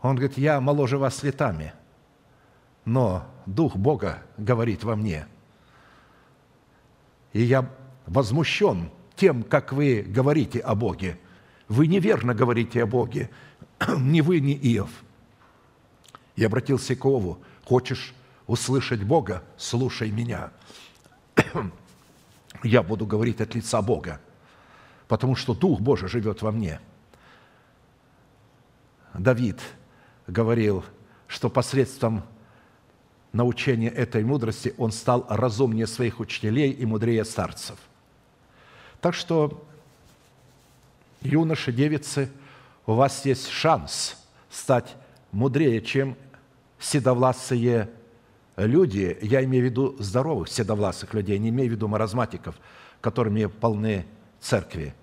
он 0.00 0.16
говорит, 0.16 0.38
я 0.38 0.58
моложе 0.62 0.96
вас 0.96 1.22
летами, 1.22 1.74
но 2.86 3.26
Дух 3.44 3.76
Бога 3.76 4.22
говорит 4.38 4.84
во 4.84 4.96
мне. 4.96 5.26
И 7.32 7.42
я 7.42 7.70
возмущен 8.06 8.90
тем, 9.16 9.42
как 9.42 9.72
вы 9.72 10.02
говорите 10.02 10.60
о 10.60 10.74
Боге– 10.74 11.18
вы 11.70 11.86
неверно 11.86 12.34
говорите 12.34 12.82
о 12.82 12.86
Боге, 12.86 13.30
ни 13.96 14.20
вы, 14.22 14.40
ни 14.40 14.54
Иов. 14.54 14.90
И 16.34 16.44
обратился 16.44 16.96
к 16.96 17.04
Ову, 17.04 17.40
хочешь 17.64 18.12
услышать 18.48 19.04
Бога, 19.04 19.44
слушай 19.56 20.10
меня. 20.10 20.50
Я 22.64 22.82
буду 22.82 23.06
говорить 23.06 23.40
от 23.40 23.54
лица 23.54 23.80
Бога, 23.82 24.20
потому 25.06 25.36
что 25.36 25.54
Дух 25.54 25.78
Божий 25.80 26.08
живет 26.08 26.42
во 26.42 26.50
мне. 26.50 26.80
Давид 29.14 29.60
говорил, 30.26 30.84
что 31.28 31.48
посредством 31.48 32.24
научения 33.32 33.88
этой 33.88 34.24
мудрости 34.24 34.74
он 34.78 34.92
стал 34.92 35.26
разумнее 35.28 35.86
своих 35.86 36.20
учителей 36.20 36.70
и 36.72 36.84
мудрее 36.86 37.24
старцев. 37.24 37.78
Так 39.00 39.14
что 39.14 39.64
юноши, 41.20 41.72
девицы, 41.72 42.30
у 42.86 42.94
вас 42.94 43.24
есть 43.24 43.48
шанс 43.48 44.16
стать 44.50 44.96
мудрее, 45.32 45.80
чем 45.80 46.16
седовласые 46.78 47.90
люди, 48.56 49.16
я 49.22 49.44
имею 49.44 49.64
в 49.64 49.70
виду 49.70 49.96
здоровых 49.98 50.48
седовласых 50.48 51.14
людей, 51.14 51.38
не 51.38 51.50
имею 51.50 51.70
в 51.70 51.72
виду 51.72 51.88
маразматиков, 51.88 52.56
которыми 53.00 53.46
полны 53.46 54.06
церкви, 54.40 54.94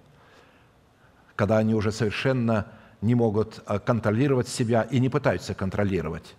когда 1.35 1.57
они 1.57 1.73
уже 1.73 1.91
совершенно 1.91 2.67
не 3.01 3.15
могут 3.15 3.61
а, 3.65 3.79
контролировать 3.79 4.47
себя 4.47 4.81
и 4.83 4.99
не 4.99 5.09
пытаются 5.09 5.53
контролировать. 5.53 6.35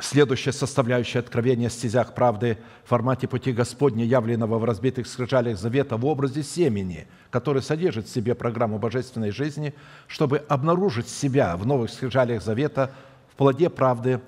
Следующая 0.00 0.52
составляющая 0.52 1.20
откровения 1.20 1.68
о 1.68 1.70
стезях 1.70 2.14
правды 2.14 2.58
в 2.84 2.90
формате 2.90 3.26
пути 3.28 3.52
Господня, 3.52 4.04
явленного 4.04 4.58
в 4.58 4.64
разбитых 4.64 5.06
скрижалях 5.06 5.58
завета 5.58 5.96
в 5.96 6.04
образе 6.04 6.42
семени, 6.42 7.06
который 7.30 7.62
содержит 7.62 8.06
в 8.06 8.12
себе 8.12 8.34
программу 8.34 8.78
божественной 8.78 9.30
жизни, 9.30 9.74
чтобы 10.06 10.38
обнаружить 10.48 11.08
себя 11.08 11.56
в 11.56 11.66
новых 11.66 11.90
скрижалях 11.90 12.42
завета 12.42 12.92
в 13.32 13.36
плоде 13.36 13.70
правды, 13.70 14.20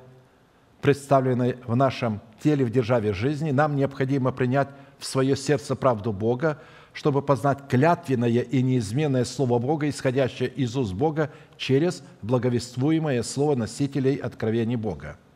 представленной 0.80 1.58
в 1.66 1.76
нашем 1.76 2.22
теле 2.42 2.64
в 2.64 2.70
державе 2.70 3.12
жизни, 3.12 3.50
нам 3.50 3.76
необходимо 3.76 4.32
принять 4.32 4.68
в 4.98 5.04
свое 5.04 5.36
сердце 5.36 5.76
правду 5.76 6.12
Бога, 6.12 6.58
чтобы 6.94 7.20
познать 7.20 7.68
клятвенное 7.68 8.28
и 8.28 8.62
неизменное 8.62 9.24
Слово 9.24 9.58
Бога, 9.58 9.88
исходящее 9.88 10.48
из 10.48 10.74
уст 10.76 10.94
Бога 10.94 11.30
через 11.58 12.02
благовествуемое 12.22 13.22
Слово 13.22 13.54
носителей 13.54 14.14
откровений 14.14 14.76
Бога– 14.76 15.18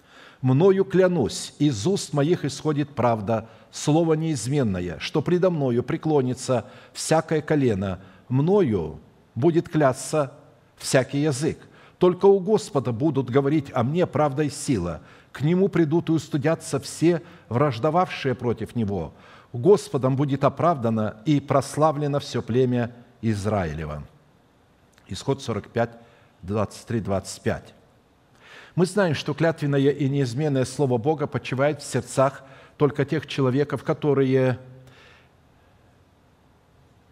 Мною 0.43 0.84
клянусь, 0.84 1.55
из 1.61 1.86
уст 1.86 2.12
моих 2.12 2.45
исходит 2.45 2.90
правда, 2.90 3.49
слово 3.70 4.14
неизменное, 4.14 4.99
что 4.99 5.22
предо 5.22 5.51
мною 5.51 5.84
преклонится 5.84 6.66
всякое 6.93 7.40
колено, 7.40 8.01
мною 8.28 8.99
будет 9.36 9.68
клясться 9.68 10.32
всякий 10.76 11.22
язык. 11.22 11.59
Только 11.99 12.26
у 12.26 12.40
Господа 12.40 12.90
будут 12.90 13.30
говорить 13.30 13.70
о 13.72 13.84
мне 13.84 14.05
правда 14.05 14.43
и 14.43 14.51
сила. 14.51 15.03
К 15.30 15.43
Нему 15.43 15.68
придут 15.68 16.09
и 16.09 16.12
устудятся 16.12 16.80
все, 16.80 17.22
враждовавшие 17.49 18.34
против 18.34 18.74
Него. 18.74 19.14
Господом 19.53 20.16
будет 20.16 20.43
оправдано 20.43 21.18
и 21.24 21.38
прославлено 21.38 22.18
все 22.18 22.43
племя 22.43 22.93
Израилева». 23.20 24.03
Исход 25.07 25.40
45, 25.40 25.90
23, 26.43 27.01
25. 27.01 27.74
Мы 28.74 28.86
знаем, 28.86 29.14
что 29.14 29.34
клятвенное 29.34 29.90
и 29.90 30.08
неизменное 30.08 30.64
Слово 30.64 30.96
Бога 30.96 31.26
почивает 31.26 31.82
в 31.82 31.84
сердцах 31.84 32.42
только 32.78 33.04
тех 33.04 33.26
человеков, 33.26 33.84
которые 33.84 34.58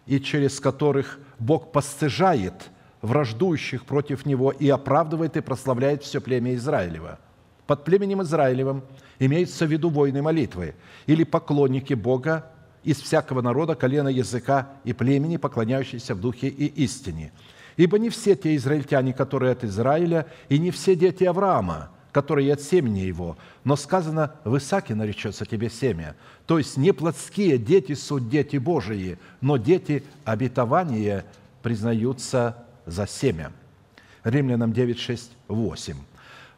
и 0.06 0.18
через 0.20 0.58
которых 0.58 1.18
Бог 1.38 1.70
постыжает 1.70 2.70
враждующих 3.02 3.84
против 3.84 4.24
Него 4.24 4.50
и 4.50 4.70
оправдывает 4.70 5.36
и 5.36 5.42
прославляет 5.42 6.02
все 6.02 6.20
племя 6.20 6.54
Израилева. 6.54 7.18
Под 7.66 7.84
племенем 7.84 8.22
Израилевым 8.22 8.82
имеется 9.18 9.66
в 9.66 9.70
виду 9.70 9.90
воины 9.90 10.22
молитвы 10.22 10.74
или 11.06 11.24
поклонники 11.24 11.92
Бога 11.92 12.50
из 12.82 13.00
всякого 13.00 13.42
народа, 13.42 13.74
колена, 13.74 14.08
языка 14.08 14.70
и 14.84 14.94
племени, 14.94 15.36
поклоняющиеся 15.36 16.14
в 16.14 16.20
духе 16.20 16.48
и 16.48 16.64
истине– 16.82 17.32
Ибо 17.76 17.98
не 17.98 18.10
все 18.10 18.34
те 18.34 18.56
израильтяне, 18.56 19.12
которые 19.12 19.52
от 19.52 19.64
Израиля, 19.64 20.26
и 20.48 20.58
не 20.58 20.70
все 20.70 20.94
дети 20.94 21.24
Авраама, 21.24 21.90
которые 22.12 22.52
от 22.52 22.60
семени 22.60 23.00
его, 23.00 23.36
но 23.64 23.76
сказано, 23.76 24.34
в 24.44 24.56
Исааке 24.56 24.94
наречется 24.94 25.46
тебе 25.46 25.70
семя. 25.70 26.16
То 26.46 26.58
есть 26.58 26.76
не 26.76 26.92
плотские 26.92 27.58
дети 27.58 27.94
суть 27.94 28.28
дети 28.28 28.56
Божии, 28.56 29.18
но 29.40 29.56
дети 29.56 30.02
обетования 30.24 31.24
признаются 31.62 32.64
за 32.86 33.06
семя. 33.06 33.52
Римлянам 34.24 34.72
9, 34.72 34.98
6, 34.98 35.30
8. 35.48 35.96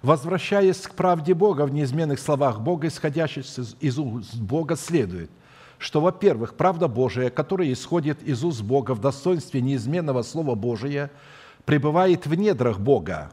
Возвращаясь 0.01 0.79
к 0.79 0.95
правде 0.95 1.35
Бога 1.35 1.65
в 1.65 1.73
неизменных 1.73 2.19
словах 2.19 2.61
Бога, 2.61 2.89
исходящих 2.89 3.45
из 3.81 3.99
уст 3.99 4.35
Бога, 4.37 4.77
следует– 4.77 5.31
что, 5.83 6.01
во-первых, 6.01 6.55
правда 6.55 6.87
Божия, 6.87 7.29
которая 7.29 7.73
исходит 7.73 8.23
из 8.23 8.45
уст 8.45 8.63
Бога 8.63 8.93
в 8.93 9.01
достоинстве 9.01 9.61
неизменного 9.61 10.23
Слова 10.23 10.55
Божия, 10.55 11.11
пребывает 11.65 12.25
в 12.25 12.35
недрах 12.35 12.79
Бога, 12.79 13.33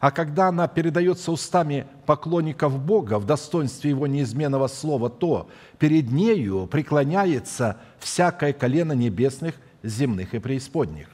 а 0.00 0.10
когда 0.10 0.48
она 0.48 0.66
передается 0.66 1.30
устами 1.30 1.86
поклонников 2.04 2.76
Бога 2.80 3.20
в 3.20 3.24
достоинстве 3.24 3.90
Его 3.90 4.08
неизменного 4.08 4.66
Слова, 4.66 5.08
то 5.08 5.48
перед 5.78 6.10
нею 6.10 6.66
преклоняется 6.66 7.78
всякое 8.00 8.52
колено 8.52 8.92
небесных, 8.92 9.54
земных 9.84 10.34
и 10.34 10.40
преисподних. 10.40 11.06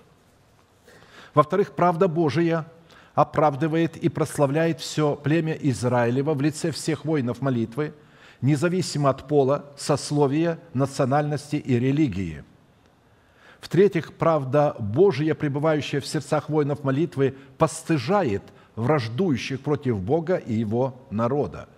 Во-вторых, 1.35 1.73
правда 1.73 2.09
Божия 2.09 2.67
оправдывает 3.15 3.99
и 3.99 4.09
прославляет 4.09 4.81
все 4.81 5.17
племя 5.17 5.53
Израилева 5.53 6.33
в 6.33 6.41
лице 6.41 6.71
всех 6.71 7.05
воинов 7.05 7.43
молитвы– 7.43 7.93
независимо 8.43 9.09
от 9.09 9.29
пола, 9.29 9.65
сословия, 9.77 10.59
национальности 10.75 11.57
и 11.57 11.79
религии. 11.79 12.45
В-третьих, 13.61 14.15
правда 14.15 14.75
Божия, 14.79 15.35
пребывающая 15.35 16.01
в 16.01 16.07
сердцах 16.07 16.49
воинов 16.51 16.83
молитвы, 16.83 17.37
постыжает 17.57 18.43
враждующих 18.75 19.61
против 19.61 20.01
Бога 20.01 20.37
и 20.37 20.53
Его 20.53 21.01
народа. 21.11 21.69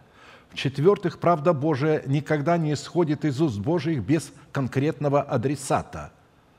В-четвертых, 0.50 1.18
правда 1.18 1.52
Божия 1.52 2.02
никогда 2.06 2.56
не 2.56 2.72
исходит 2.72 3.24
из 3.24 3.40
уст 3.40 3.58
Божьих 3.58 4.02
без 4.02 4.32
конкретного 4.50 5.20
адресата. 5.20 6.12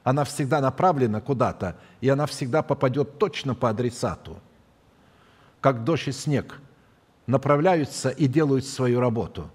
Она 0.03 0.23
всегда 0.25 0.61
направлена 0.61 1.21
куда-то, 1.21 1.77
и 2.01 2.09
она 2.09 2.27
всегда 2.27 2.61
попадет 2.61 3.17
точно 3.17 3.55
по 3.55 3.69
адресату. 3.69 4.37
Как 5.61 5.83
дождь 5.83 6.09
и 6.09 6.11
снег 6.11 6.59
направляются 7.25 8.09
и 8.09 8.27
делают 8.27 8.65
свою 8.65 8.99
работу 8.99 9.49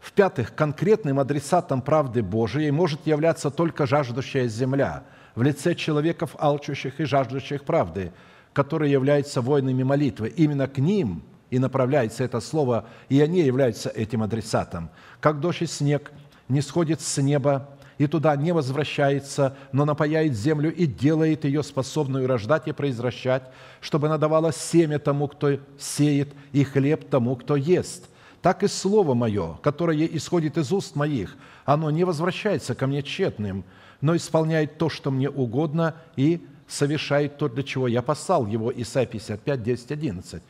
в-пятых, 0.00 0.54
конкретным 0.54 1.18
адресатом 1.18 1.82
правды 1.82 2.22
Божией 2.22 2.70
может 2.70 3.06
являться 3.06 3.50
только 3.50 3.86
жаждущая 3.86 4.48
земля 4.48 5.04
в 5.34 5.42
лице 5.42 5.74
человеков, 5.74 6.36
алчущих 6.38 7.00
и 7.00 7.04
жаждущих 7.04 7.64
правды, 7.64 8.12
которые 8.52 8.92
являются 8.92 9.40
воинами 9.40 9.82
молитвы. 9.82 10.28
Именно 10.28 10.68
к 10.68 10.78
ним 10.78 11.22
и 11.50 11.58
направляется 11.58 12.24
это 12.24 12.40
слово, 12.40 12.86
и 13.08 13.20
они 13.20 13.40
являются 13.40 13.88
этим 13.88 14.22
адресатом. 14.22 14.90
Как 15.20 15.40
дождь 15.40 15.62
и 15.62 15.66
снег 15.66 16.12
не 16.48 16.60
сходит 16.60 17.00
с 17.00 17.20
неба 17.20 17.68
и 17.98 18.06
туда 18.06 18.36
не 18.36 18.52
возвращается, 18.52 19.56
но 19.72 19.84
напаяет 19.84 20.34
землю 20.34 20.72
и 20.72 20.86
делает 20.86 21.44
ее 21.44 21.64
способную 21.64 22.28
рождать 22.28 22.68
и 22.68 22.72
произвращать, 22.72 23.42
чтобы 23.80 24.06
она 24.06 24.18
давала 24.18 24.52
семя 24.52 25.00
тому, 25.00 25.26
кто 25.26 25.58
сеет, 25.78 26.32
и 26.52 26.62
хлеб 26.62 27.08
тому, 27.10 27.34
кто 27.34 27.56
ест– 27.56 28.04
так 28.42 28.62
и 28.62 28.68
Слово 28.68 29.14
Мое, 29.14 29.58
которое 29.62 30.06
исходит 30.06 30.58
из 30.58 30.72
уст 30.72 30.94
моих, 30.94 31.36
оно 31.64 31.90
не 31.90 32.04
возвращается 32.04 32.74
ко 32.74 32.86
мне 32.86 33.02
тщетным, 33.02 33.64
но 34.00 34.14
исполняет 34.14 34.78
то, 34.78 34.88
что 34.88 35.10
мне 35.10 35.28
угодно, 35.28 35.96
и 36.16 36.46
совершает 36.68 37.38
то, 37.38 37.48
для 37.48 37.62
чего 37.62 37.88
я 37.88 38.02
послал 38.02 38.46
его». 38.46 38.72
Исайя 38.74 39.06
55, 39.06 39.62
10, 39.62 39.92
11. 39.92 40.42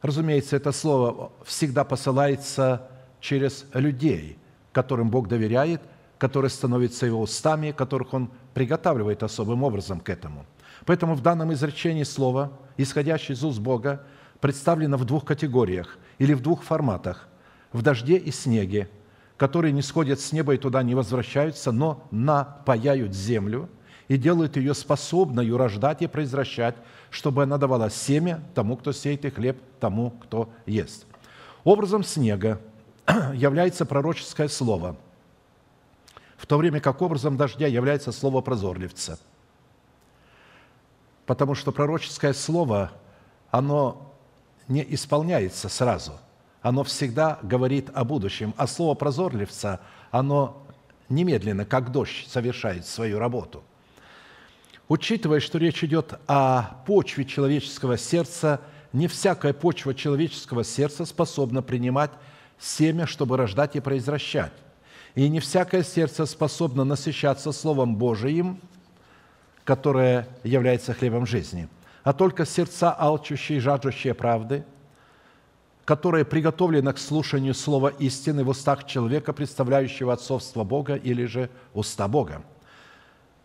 Разумеется, 0.00 0.56
это 0.56 0.72
слово 0.72 1.30
всегда 1.44 1.84
посылается 1.84 2.88
через 3.20 3.66
людей, 3.72 4.36
которым 4.72 5.10
Бог 5.10 5.28
доверяет, 5.28 5.80
которые 6.18 6.50
становятся 6.50 7.06
его 7.06 7.20
устами, 7.20 7.70
которых 7.70 8.14
он 8.14 8.30
приготавливает 8.54 9.22
особым 9.22 9.62
образом 9.62 10.00
к 10.00 10.08
этому. 10.08 10.44
Поэтому 10.86 11.14
в 11.14 11.22
данном 11.22 11.52
изречении 11.52 12.02
слово, 12.02 12.50
исходящее 12.76 13.36
из 13.36 13.44
уст 13.44 13.60
Бога, 13.60 14.02
представлено 14.40 14.96
в 14.96 15.04
двух 15.04 15.24
категориях 15.24 15.98
или 16.18 16.34
в 16.34 16.40
двух 16.40 16.62
форматах– 16.62 17.28
в 17.72 17.82
дожде 17.82 18.16
и 18.16 18.30
снеге, 18.30 18.88
которые 19.36 19.72
не 19.72 19.82
сходят 19.82 20.20
с 20.20 20.32
неба 20.32 20.54
и 20.54 20.58
туда 20.58 20.82
не 20.82 20.94
возвращаются, 20.94 21.72
но 21.72 22.06
напаяют 22.10 23.14
землю 23.14 23.68
и 24.08 24.16
делают 24.16 24.56
ее 24.56 24.74
способной 24.74 25.54
рождать 25.56 26.02
и 26.02 26.06
произвращать, 26.06 26.76
чтобы 27.10 27.44
она 27.44 27.58
давала 27.58 27.90
семя 27.90 28.42
тому, 28.54 28.76
кто 28.76 28.92
сеет, 28.92 29.24
и 29.24 29.30
хлеб 29.30 29.58
тому, 29.80 30.10
кто 30.10 30.50
ест. 30.66 31.06
Образом 31.64 32.04
снега 32.04 32.60
является 33.34 33.86
пророческое 33.86 34.48
слово, 34.48 34.96
в 36.36 36.46
то 36.46 36.58
время 36.58 36.80
как 36.80 37.00
образом 37.00 37.36
дождя 37.36 37.66
является 37.66 38.12
слово 38.12 38.40
прозорливца. 38.40 39.18
Потому 41.24 41.54
что 41.54 41.70
пророческое 41.70 42.32
слово, 42.32 42.90
оно 43.50 44.11
не 44.72 44.84
исполняется 44.94 45.68
сразу. 45.68 46.12
Оно 46.62 46.82
всегда 46.84 47.38
говорит 47.42 47.90
о 47.94 48.04
будущем. 48.04 48.54
А 48.56 48.66
слово 48.66 48.94
прозорливца, 48.94 49.80
оно 50.10 50.64
немедленно, 51.08 51.64
как 51.64 51.92
дождь, 51.92 52.26
совершает 52.28 52.86
свою 52.86 53.18
работу. 53.18 53.62
Учитывая, 54.88 55.40
что 55.40 55.58
речь 55.58 55.84
идет 55.84 56.18
о 56.26 56.82
почве 56.86 57.24
человеческого 57.24 57.98
сердца, 57.98 58.60
не 58.92 59.08
всякая 59.08 59.52
почва 59.52 59.94
человеческого 59.94 60.64
сердца 60.64 61.04
способна 61.04 61.62
принимать 61.62 62.10
семя, 62.58 63.06
чтобы 63.06 63.36
рождать 63.36 63.76
и 63.76 63.80
произвращать. 63.80 64.52
И 65.14 65.28
не 65.28 65.40
всякое 65.40 65.82
сердце 65.82 66.26
способно 66.26 66.84
насыщаться 66.84 67.52
Словом 67.52 67.96
Божиим, 67.96 68.60
которое 69.64 70.28
является 70.42 70.94
хлебом 70.94 71.26
жизни, 71.26 71.68
а 72.04 72.12
только 72.12 72.44
сердца, 72.44 72.92
алчущие 72.92 73.58
и 73.58 73.60
жаждущие 73.60 74.14
правды, 74.14 74.64
которое 75.84 76.24
приготовлено 76.24 76.92
к 76.92 76.98
слушанию 76.98 77.54
слова 77.54 77.88
истины 77.88 78.44
в 78.44 78.48
устах 78.48 78.86
человека, 78.86 79.32
представляющего 79.32 80.12
отцовство 80.12 80.64
Бога 80.64 80.94
или 80.94 81.24
же 81.24 81.50
уста 81.74 82.08
Бога. 82.08 82.42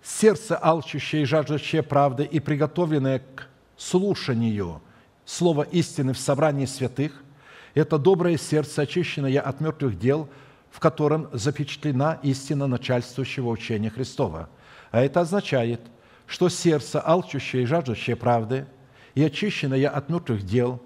Сердце, 0.04 0.58
алчущее 0.62 1.24
и 1.24 1.26
жаждущее 1.26 1.84
правды 1.84 2.24
и 2.24 2.40
приготовленное 2.40 3.20
к 3.20 3.48
слушанию 3.76 4.82
слова 5.26 5.64
истины 5.64 6.14
в 6.14 6.20
собрании 6.20 6.66
святых– 6.66 7.24
это 7.74 8.00
доброе 8.00 8.38
сердце, 8.38 8.84
очищенное 8.84 9.40
от 9.40 9.62
мертвых 9.62 10.00
дел, 10.00 10.30
в 10.72 10.80
котором 10.80 11.30
запечатлена 11.32 12.20
истина 12.24 12.66
начальствующего 12.66 13.50
учения 13.50 13.90
Христова. 13.90 14.50
А 14.92 15.02
это 15.02 15.22
означает, 15.22 15.82
что 16.28 16.50
сердце, 16.50 17.02
алчущее 17.04 17.64
и 17.64 17.66
жаждущее 17.66 18.16
правды 18.16 18.68
и 19.16 19.24
очищенное 19.24 19.90
от 19.90 20.10
мертвых 20.10 20.46
дел, 20.46 20.80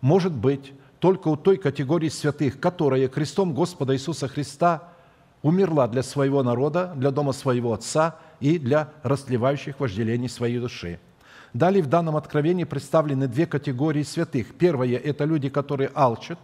может 0.00 0.32
быть 0.32 0.72
только 0.98 1.28
у 1.28 1.36
той 1.36 1.56
категории 1.56 2.08
святых, 2.08 2.58
которая 2.58 3.06
крестом 3.06 3.54
Господа 3.54 3.94
Иисуса 3.94 4.26
Христа 4.26 4.88
умерла 5.42 5.86
для 5.86 6.02
своего 6.02 6.42
народа, 6.42 6.92
для 6.96 7.12
дома 7.12 7.32
своего 7.32 7.72
Отца 7.72 8.16
и 8.40 8.58
для 8.58 8.90
растлевающих 9.04 9.78
вожделений 9.78 10.28
своей 10.28 10.58
души– 10.58 10.98
Далее 11.56 11.82
в 11.82 11.86
данном 11.86 12.16
откровении 12.16 12.64
представлены 12.64 13.28
две 13.28 13.46
категории 13.46 14.02
святых. 14.02 14.54
Первое– 14.56 14.98
это 15.04 15.24
люди, 15.24 15.48
которые 15.48 15.90
алчат 15.94 16.38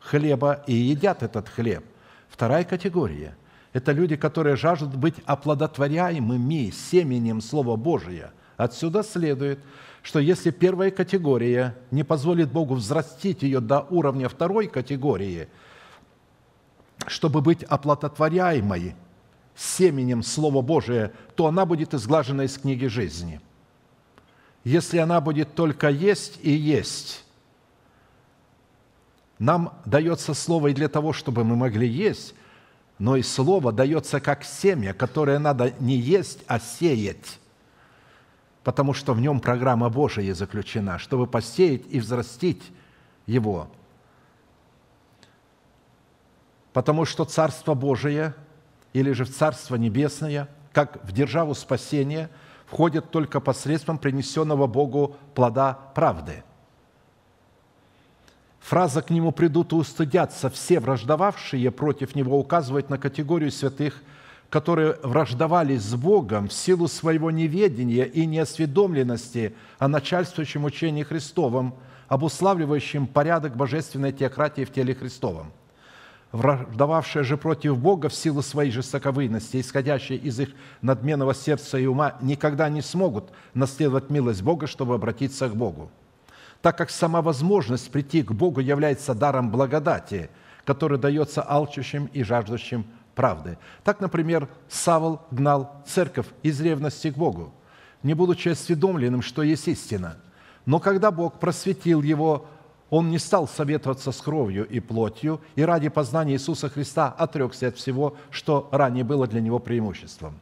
хлеба 0.00 0.64
и 0.66 0.74
едят 0.74 1.22
этот 1.22 1.48
хлеб. 1.48 1.84
Вторая 2.28 2.64
категория– 2.64 3.36
это 3.74 3.92
люди, 3.92 4.16
которые 4.16 4.56
жаждут 4.56 4.96
быть 4.96 5.16
оплодотворяемыми 5.26 6.70
семенем 6.70 7.42
Слова 7.42 7.76
Божия. 7.76 8.32
Отсюда 8.56 9.02
следует, 9.02 9.58
что 10.02 10.18
если 10.18 10.50
первая 10.50 10.90
категория 10.90 11.76
не 11.90 12.04
позволит 12.04 12.50
Богу 12.50 12.76
взрастить 12.76 13.42
ее 13.42 13.60
до 13.60 13.80
уровня 13.80 14.30
второй 14.30 14.68
категории, 14.68 15.48
чтобы 17.06 17.42
быть 17.42 17.62
оплодотворяемой 17.64 18.96
семенем 19.54 20.22
Слова 20.22 20.62
Божия, 20.62 21.12
то 21.36 21.46
она 21.46 21.66
будет 21.66 21.92
изглажена 21.92 22.44
из 22.44 22.56
книги 22.56 22.86
жизни– 22.86 23.42
если 24.64 24.96
она 24.96 25.20
будет 25.20 25.54
только 25.54 25.90
есть 25.90 26.38
и 26.42 26.50
есть. 26.50 27.24
Нам 29.38 29.74
дается 29.84 30.32
слово 30.32 30.68
и 30.68 30.74
для 30.74 30.88
того, 30.88 31.12
чтобы 31.12 31.44
мы 31.44 31.54
могли 31.54 31.86
есть, 31.86 32.34
но 32.98 33.16
и 33.16 33.22
слово 33.22 33.72
дается 33.72 34.20
как 34.20 34.44
семя, 34.44 34.94
которое 34.94 35.38
надо 35.38 35.72
не 35.80 35.96
есть, 35.96 36.40
а 36.46 36.58
сеять, 36.60 37.38
потому 38.62 38.94
что 38.94 39.14
в 39.14 39.20
нем 39.20 39.40
программа 39.40 39.88
Божия 39.88 40.34
заключена, 40.34 40.98
чтобы 40.98 41.26
посеять 41.26 41.82
и 41.90 42.00
взрастить 42.00 42.62
его. 43.26 43.68
Потому 46.72 47.04
что 47.04 47.24
Царство 47.24 47.74
Божие 47.74 48.34
или 48.92 49.12
же 49.12 49.24
Царство 49.24 49.76
Небесное, 49.76 50.48
как 50.72 51.04
в 51.04 51.12
державу 51.12 51.54
спасения– 51.54 52.30
входит 52.66 53.10
только 53.10 53.40
посредством 53.40 53.98
принесенного 53.98 54.66
Богу 54.66 55.16
плода 55.34 55.74
правды. 55.94 56.42
Фраза 58.64 59.02
«к 59.02 59.10
нему 59.10 59.30
придут 59.30 59.72
и 59.72 59.74
устыдятся 59.74 60.48
все 60.48 60.80
враждовавшие 60.80 61.70
против 61.70 62.14
него» 62.14 62.38
указывает 62.38 62.88
на 62.88 62.96
категорию 62.96 63.52
святых, 63.52 64.02
которые 64.48 64.96
враждовали 65.02 65.76
с 65.76 65.94
Богом 65.94 66.48
в 66.48 66.52
силу 66.54 66.88
своего 66.88 67.30
неведения 67.30 68.04
и 68.04 68.24
неосведомленности 68.24 69.54
о 69.78 69.88
начальствующем 69.88 70.64
учении 70.64 71.02
Христовом, 71.02 71.74
обуславливающем 72.08 73.06
порядок 73.06 73.54
божественной 73.54 74.12
теократии 74.12 74.64
в 74.64 74.72
теле 74.72 74.94
Христовом– 74.94 75.52
враждовавшие 76.32 77.22
же 77.22 77.36
против 77.36 77.78
Бога 77.78 78.08
в 78.08 78.14
силу 78.14 78.42
своей 78.42 78.72
жестоковыйности, 78.72 79.60
исходящей 79.60 80.16
из 80.16 80.40
их 80.40 80.48
надменного 80.82 81.32
сердца 81.32 81.78
и 81.78 81.86
ума, 81.86 82.16
никогда 82.20 82.68
не 82.68 82.82
смогут 82.82 83.30
наследовать 83.52 84.10
милость 84.10 84.42
Бога, 84.42 84.66
чтобы 84.66 84.94
обратиться 84.94 85.48
к 85.48 85.54
Богу. 85.54 85.90
Так 86.64 86.78
как 86.78 86.88
сама 86.88 87.20
возможность 87.20 87.90
прийти 87.90 88.22
к 88.22 88.32
Богу 88.32 88.58
является 88.58 89.14
даром 89.14 89.50
благодати, 89.50 90.30
который 90.64 90.98
дается 90.98 91.42
алчущим 91.42 92.06
и 92.06 92.22
жаждущим 92.22 92.86
правды. 93.14 93.58
Так, 93.82 94.00
например, 94.00 94.48
Савол 94.66 95.20
гнал 95.30 95.82
церковь 95.86 96.26
из 96.42 96.58
ревности 96.62 97.10
к 97.10 97.18
Богу, 97.18 97.52
не 98.02 98.14
будучи 98.14 98.48
осведомленным, 98.48 99.20
что 99.20 99.42
есть 99.42 99.68
истина. 99.68 100.16
Но 100.64 100.80
когда 100.80 101.10
Бог 101.10 101.38
просветил 101.38 102.00
его 102.00 102.46
он 102.88 103.10
не 103.10 103.18
стал 103.18 103.46
советоваться 103.46 104.10
с 104.10 104.16
кровью 104.22 104.66
и 104.66 104.80
плотью, 104.80 105.42
и 105.56 105.62
ради 105.62 105.90
познания 105.90 106.32
Иисуса 106.32 106.70
Христа 106.70 107.08
отрекся 107.18 107.68
от 107.68 107.76
всего, 107.76 108.16
что 108.30 108.70
ранее 108.72 109.04
было 109.04 109.26
для 109.26 109.42
него 109.42 109.58
преимуществом. 109.58 110.40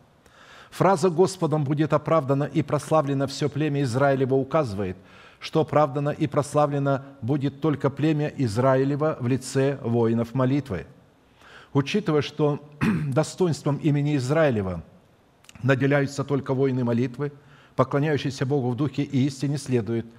Фраза 0.71 1.11
«Господом 1.11 1.65
будет 1.65 1.93
оправдано 1.93 2.45
и 2.45 2.63
прославлено 2.63 3.27
все 3.27 3.49
племя 3.49 3.83
Израилева» 3.83 4.35
указывает, 4.35 4.97
что 5.43 5.61
оправдано 5.61 6.09
и 6.09 6.27
прославлено 6.27 7.03
будет 7.21 7.61
только 7.61 7.91
племя 7.91 8.33
Израилева 8.39 9.19
в 9.21 9.27
лице 9.27 9.79
воинов 9.83 10.33
молитвы. 10.33 10.87
Учитывая, 11.75 12.23
что 12.23 12.67
достоинством 13.09 13.77
имени 13.77 14.17
Израилева 14.17 14.83
наделяются 15.63 16.25
только 16.25 16.55
воины 16.55 16.83
молитвы, 16.83 17.33
поклоняющиеся 17.77 18.47
Богу 18.47 18.71
в 18.71 18.77
духе 18.77 19.03
и 19.03 19.27
истине, 19.27 19.59
следует– 19.59 20.07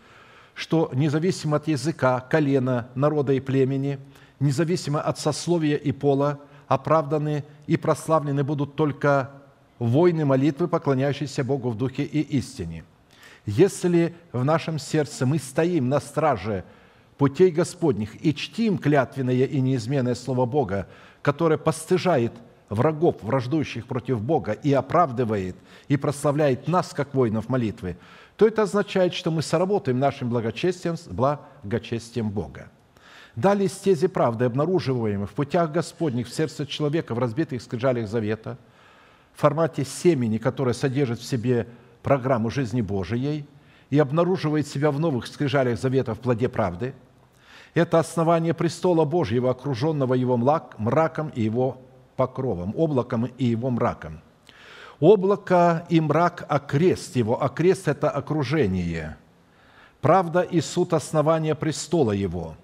что 0.54 0.92
независимо 0.94 1.58
от 1.58 1.68
языка, 1.68 2.20
колена, 2.20 2.88
народа 2.96 3.34
и 3.34 3.40
племени, 3.40 4.00
независимо 4.40 5.02
от 5.02 5.20
сословия 5.20 5.78
и 5.78 5.92
пола, 5.92 6.40
оправданы 6.68 7.44
и 7.68 7.78
прославлены 7.78 8.44
будут 8.44 8.76
только 8.76 9.32
войны 9.80 10.26
молитвы, 10.26 10.68
поклоняющиеся 10.68 11.44
Богу 11.44 11.70
в 11.70 11.78
духе 11.78 12.04
и 12.04 12.22
истине. 12.38 12.84
Если 13.46 14.16
в 14.32 14.44
нашем 14.46 14.80
сердце 14.80 15.26
мы 15.26 15.38
стоим 15.38 15.90
на 15.90 16.00
страже 16.00 16.64
путей 17.18 17.52
Господних 17.52 18.24
и 18.26 18.34
чтим 18.34 18.78
клятвенное 18.78 19.46
и 19.46 19.60
неизменное 19.60 20.16
Слово 20.16 20.46
Бога, 20.46 20.88
которое 21.22 21.58
постыжает 21.58 22.32
врагов, 22.70 23.18
враждующих 23.22 23.86
против 23.86 24.22
Бога, 24.22 24.54
и 24.54 24.72
оправдывает 24.74 25.56
и 25.88 25.98
прославляет 25.98 26.68
нас, 26.68 26.94
как 26.94 27.14
воинов 27.14 27.50
молитвы, 27.50 27.98
то 28.38 28.48
это 28.48 28.64
означает, 28.64 29.14
что 29.14 29.30
мы 29.30 29.42
сработаем 29.42 30.00
нашим 30.00 30.30
благочестием 30.30 30.98
с 30.98 31.04
благочестием 31.08 32.30
Бога. 32.30 32.70
Далее 33.36 33.68
стези 33.68 34.08
правды, 34.08 34.46
обнаруживаемые 34.46 35.28
в 35.28 35.34
путях 35.34 35.72
Господних 35.72 36.28
в 36.28 36.34
сердце 36.34 36.66
человека, 36.66 37.14
в 37.14 37.20
разбитых 37.20 37.62
скрижалях 37.62 38.08
завета, 38.08 38.58
в 39.34 39.42
формате 39.42 39.84
семени, 39.86 40.38
которое 40.38 40.74
содержит 40.74 41.20
в 41.20 41.26
себе 41.26 41.68
программу 42.04 42.52
жизни 42.52 42.82
Божией 42.82 43.48
и 43.90 43.98
обнаруживает 43.98 44.68
себя 44.68 44.92
в 44.92 45.00
новых 45.00 45.26
скрижалях 45.26 45.80
завета 45.80 46.14
в 46.14 46.20
плоде 46.20 46.50
правды, 46.50 46.94
это 47.74 48.00
основание 48.00 48.54
престола 48.54 49.06
Божьего, 49.06 49.50
окруженного 49.50 50.14
его 50.14 50.38
мраком 50.38 51.30
и 51.30 51.42
его 51.42 51.78
покровом, 52.16 52.74
облаком 52.78 53.26
и 53.26 53.46
его 53.46 53.72
мраком. 53.72 54.22
Облако 55.00 55.86
и 55.90 56.00
мрак– 56.00 56.46
окрест 56.50 57.16
его, 57.16 57.42
окрест– 57.42 57.88
это 57.90 58.10
окружение. 58.10 59.18
Правда 60.02 60.42
и 60.42 60.62
суд– 60.62 60.94
основания 60.94 61.56
престола 61.56 62.12
его. 62.12 62.56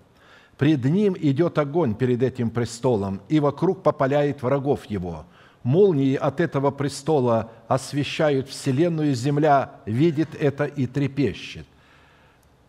Пред 0.58 0.86
ним 0.86 1.16
идет 1.20 1.58
огонь 1.58 1.96
перед 1.96 2.22
этим 2.22 2.50
престолом, 2.50 3.22
и 3.30 3.40
вокруг 3.40 3.82
попаляет 3.82 4.44
врагов 4.44 4.86
его. 4.86 5.26
Молнии 5.64 6.16
от 6.16 6.40
этого 6.40 6.72
престола 6.72 7.52
освещают 7.68 8.48
вселенную, 8.48 9.14
земля 9.14 9.76
видит 9.86 10.30
это 10.36 10.66
и 10.66 10.88
трепещет. 10.88 11.66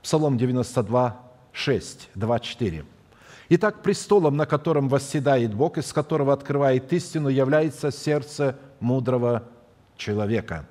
Псалом 0.02 0.36
92, 0.36 1.20
6, 1.52 2.08
2, 2.14 2.38
4. 2.40 2.84
Итак, 3.50 3.82
престолом, 3.82 4.36
на 4.36 4.46
котором 4.46 4.88
восседает 4.88 5.54
Бог, 5.54 5.78
из 5.78 5.92
которого 5.92 6.32
открывает 6.32 6.92
истину, 6.92 7.28
является 7.28 7.90
сердце 7.90 8.56
мудрого 8.80 9.44
человека. 9.96 10.66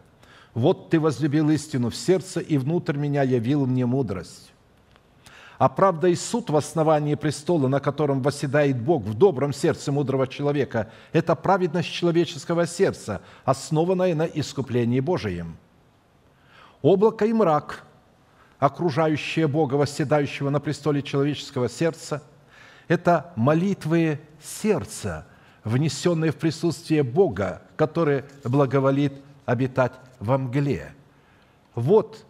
Вот 0.53 0.89
ты 0.89 0.99
возлюбил 0.99 1.49
истину 1.49 1.89
в 1.89 1.95
сердце, 1.95 2.39
и 2.39 2.57
внутрь 2.57 2.97
меня 2.97 3.24
явил 3.24 3.65
мне 3.65 3.86
мудрость. 3.86 4.49
А 5.60 5.68
правда 5.68 6.07
и 6.07 6.16
суд 6.16 6.49
в 6.49 6.55
основании 6.55 7.16
престола, 7.16 7.68
на 7.68 7.82
котором 7.82 8.22
восседает 8.22 8.82
Бог 8.82 9.03
в 9.03 9.14
добром 9.14 9.51
сердце 9.51 9.91
мудрого 9.91 10.26
человека, 10.26 10.89
это 11.12 11.36
праведность 11.36 11.89
человеческого 11.89 12.66
сердца, 12.66 13.22
основанная 13.43 14.16
на 14.16 14.24
искуплении 14.24 15.01
Божием. 15.01 15.57
Облако 16.82 17.26
и 17.26 17.34
мрак, 17.34 17.84
окружающие 18.57 19.49
Бога, 19.49 19.76
восседающего 19.76 20.49
на 20.49 20.62
престоле 20.62 21.03
человеческого 21.03 21.68
сердца, 21.68 22.24
это 22.88 23.34
молитвы 23.36 24.22
сердца, 24.41 25.28
внесенные 25.66 26.32
в 26.32 26.38
присутствие 26.38 27.03
Бога, 27.03 27.64
который 27.76 28.24
благоволит 28.45 29.14
обитать 29.45 29.91
во 30.20 30.38
мгле. 30.38 30.93
Вот 31.76 32.26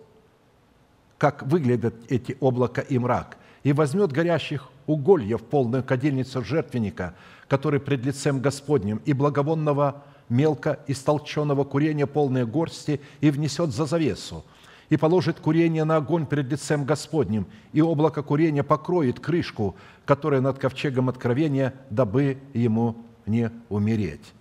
как 1.20 1.43
выглядят 1.43 1.93
эти 2.07 2.36
облака 2.39 2.82
и 2.82 2.97
мрак. 2.97 3.38
«И 3.61 3.74
возьмет 3.74 4.13
горящих 4.13 4.70
уголья 4.88 5.38
в 5.38 5.43
полную 5.43 5.84
кадильницу 5.84 6.43
жертвенника, 6.43 7.13
который 7.49 7.82
пред 7.82 8.05
лицем 8.05 8.39
Господним, 8.39 9.01
и 9.05 9.11
благовонного 9.11 10.03
мелко 10.30 10.80
истолченного 10.88 11.65
курения 11.65 12.07
полные 12.07 12.45
горсти, 12.45 13.01
и 13.20 13.30
внесет 13.30 13.72
за 13.72 13.86
завесу, 13.86 14.45
и 14.89 14.95
положит 14.95 15.41
курение 15.41 15.84
на 15.84 15.97
огонь 15.97 16.26
перед 16.26 16.49
лицем 16.49 16.86
Господним, 16.86 17.47
и 17.74 17.82
облако 17.82 18.24
курения 18.24 18.63
покроет 18.63 19.20
крышку, 19.20 19.76
которая 20.05 20.39
над 20.39 20.57
ковчегом 20.57 21.09
откровения, 21.09 21.74
дабы 21.89 22.38
ему 22.53 22.95
не 23.26 23.51
умереть». 23.67 24.34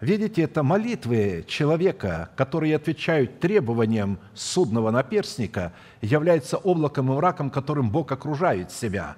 Видите, 0.00 0.42
это 0.42 0.62
молитвы 0.62 1.44
человека, 1.48 2.30
которые 2.36 2.76
отвечают 2.76 3.40
требованиям 3.40 4.20
судного 4.32 4.92
наперстника, 4.92 5.72
является 6.00 6.56
облаком 6.56 7.12
и 7.12 7.16
мраком, 7.16 7.50
которым 7.50 7.90
Бог 7.90 8.12
окружает 8.12 8.70
себя, 8.70 9.16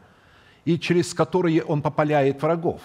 и 0.64 0.78
через 0.78 1.12
которые 1.12 1.62
Он 1.62 1.82
попаляет 1.82 2.40
врагов. 2.40 2.80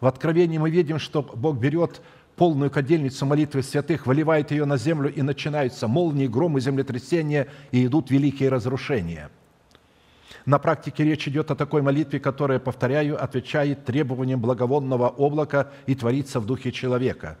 В 0.00 0.06
Откровении 0.06 0.56
мы 0.56 0.70
видим, 0.70 0.98
что 0.98 1.22
Бог 1.22 1.58
берет 1.58 2.00
полную 2.36 2.70
кадильницу 2.70 3.26
молитвы 3.26 3.62
святых, 3.62 4.06
выливает 4.06 4.50
ее 4.50 4.64
на 4.64 4.78
землю, 4.78 5.12
и 5.12 5.20
начинаются 5.20 5.86
молнии, 5.86 6.26
громы, 6.26 6.62
землетрясения, 6.62 7.48
и 7.70 7.84
идут 7.84 8.10
великие 8.10 8.48
разрушения– 8.48 9.30
на 10.46 10.58
практике 10.58 11.04
речь 11.04 11.26
идет 11.26 11.50
о 11.50 11.54
такой 11.54 11.80
молитве, 11.80 12.20
которая, 12.20 12.58
повторяю, 12.58 13.22
отвечает 13.22 13.84
требованиям 13.84 14.40
благовонного 14.40 15.08
облака 15.08 15.70
и 15.86 15.94
творится 15.94 16.38
в 16.38 16.46
духе 16.46 16.70
человека. 16.70 17.38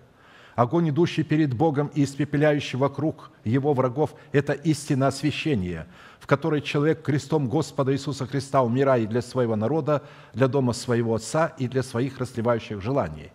Огонь, 0.54 0.88
идущий 0.88 1.24
перед 1.24 1.52
Богом 1.52 1.90
и 1.94 2.04
испепеляющий 2.04 2.78
вокруг 2.78 3.32
его 3.42 3.74
врагов– 3.74 4.14
это 4.32 4.52
истина 4.52 5.08
освящения, 5.08 5.86
в 6.20 6.26
которой 6.26 6.62
человек 6.62 7.02
крестом 7.02 7.48
Господа 7.48 7.92
Иисуса 7.92 8.24
Христа 8.26 8.62
умирает 8.62 9.08
для 9.10 9.20
своего 9.20 9.56
народа, 9.56 10.02
для 10.32 10.48
дома 10.48 10.72
своего 10.72 11.16
Отца 11.16 11.48
и 11.58 11.66
для 11.66 11.82
своих 11.82 12.18
расливающих 12.18 12.80
желаний. 12.80 13.32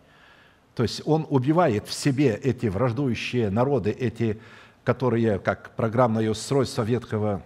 То 0.76 0.84
есть 0.84 1.02
он 1.06 1.28
убивает 1.30 1.88
в 1.88 1.94
себе 1.94 2.36
эти 2.36 2.68
враждующие 2.68 3.50
народы, 3.50 3.92
эти, 3.92 4.40
которые, 4.86 5.40
как 5.40 5.76
программное 5.76 6.32
устройство 6.32 6.82
ветхого 6.84 7.44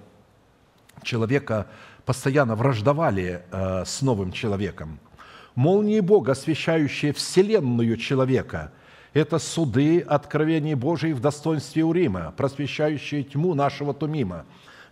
человека– 1.04 1.68
постоянно 2.06 2.56
враждовали 2.56 3.44
э, 3.52 3.84
с 3.86 4.02
новым 4.02 4.32
человеком. 4.32 5.00
Молнии 5.56 6.00
Бога, 6.00 6.32
освещающие 6.32 7.14
вселенную 7.14 7.98
человека, 7.98 8.72
это 9.14 9.38
суды 9.38 10.00
откровений 10.00 10.74
Божьих 10.74 11.16
в 11.16 11.22
достоинстве 11.22 11.86
Урима, 11.86 12.34
просвещающие 12.36 13.24
тьму 13.24 13.54
нашего 13.54 13.94
Тумима, 13.94 14.46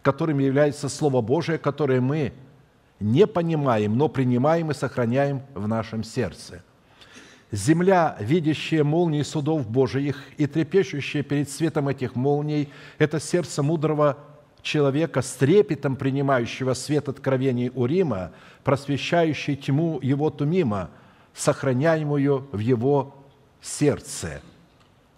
которым 0.04 0.40
является 0.40 0.90
Слово 0.90 1.22
Божие, 1.22 1.58
которое 1.58 2.02
мы 2.02 2.34
не 3.00 3.26
понимаем, 3.26 3.98
но 3.98 4.08
принимаем 4.08 4.70
и 4.70 4.76
сохраняем 4.76 5.42
в 5.56 5.68
нашем 5.68 6.04
сердце. 6.04 6.64
Земля, 7.52 8.16
видящая 8.20 8.84
молнии 8.84 9.24
судов 9.24 9.68
Божиих 9.68 10.18
и 10.38 10.46
трепещущая 10.46 11.24
перед 11.24 11.50
светом 11.50 11.90
этих 11.90 12.16
молний, 12.16 12.70
это 12.98 13.20
сердце 13.20 13.62
мудрого 13.64 14.18
человека 14.62 15.22
с 15.22 15.34
трепетом 15.34 15.96
принимающего 15.96 16.74
свет 16.74 17.10
откровений 17.10 17.72
Урима, 17.74 18.32
просвещающий 18.64 19.56
тьму 19.56 20.00
его 20.02 20.30
тумима, 20.30 20.90
сохраняемую 21.34 22.48
в 22.52 22.60
его 22.60 23.16
сердце. 23.62 24.42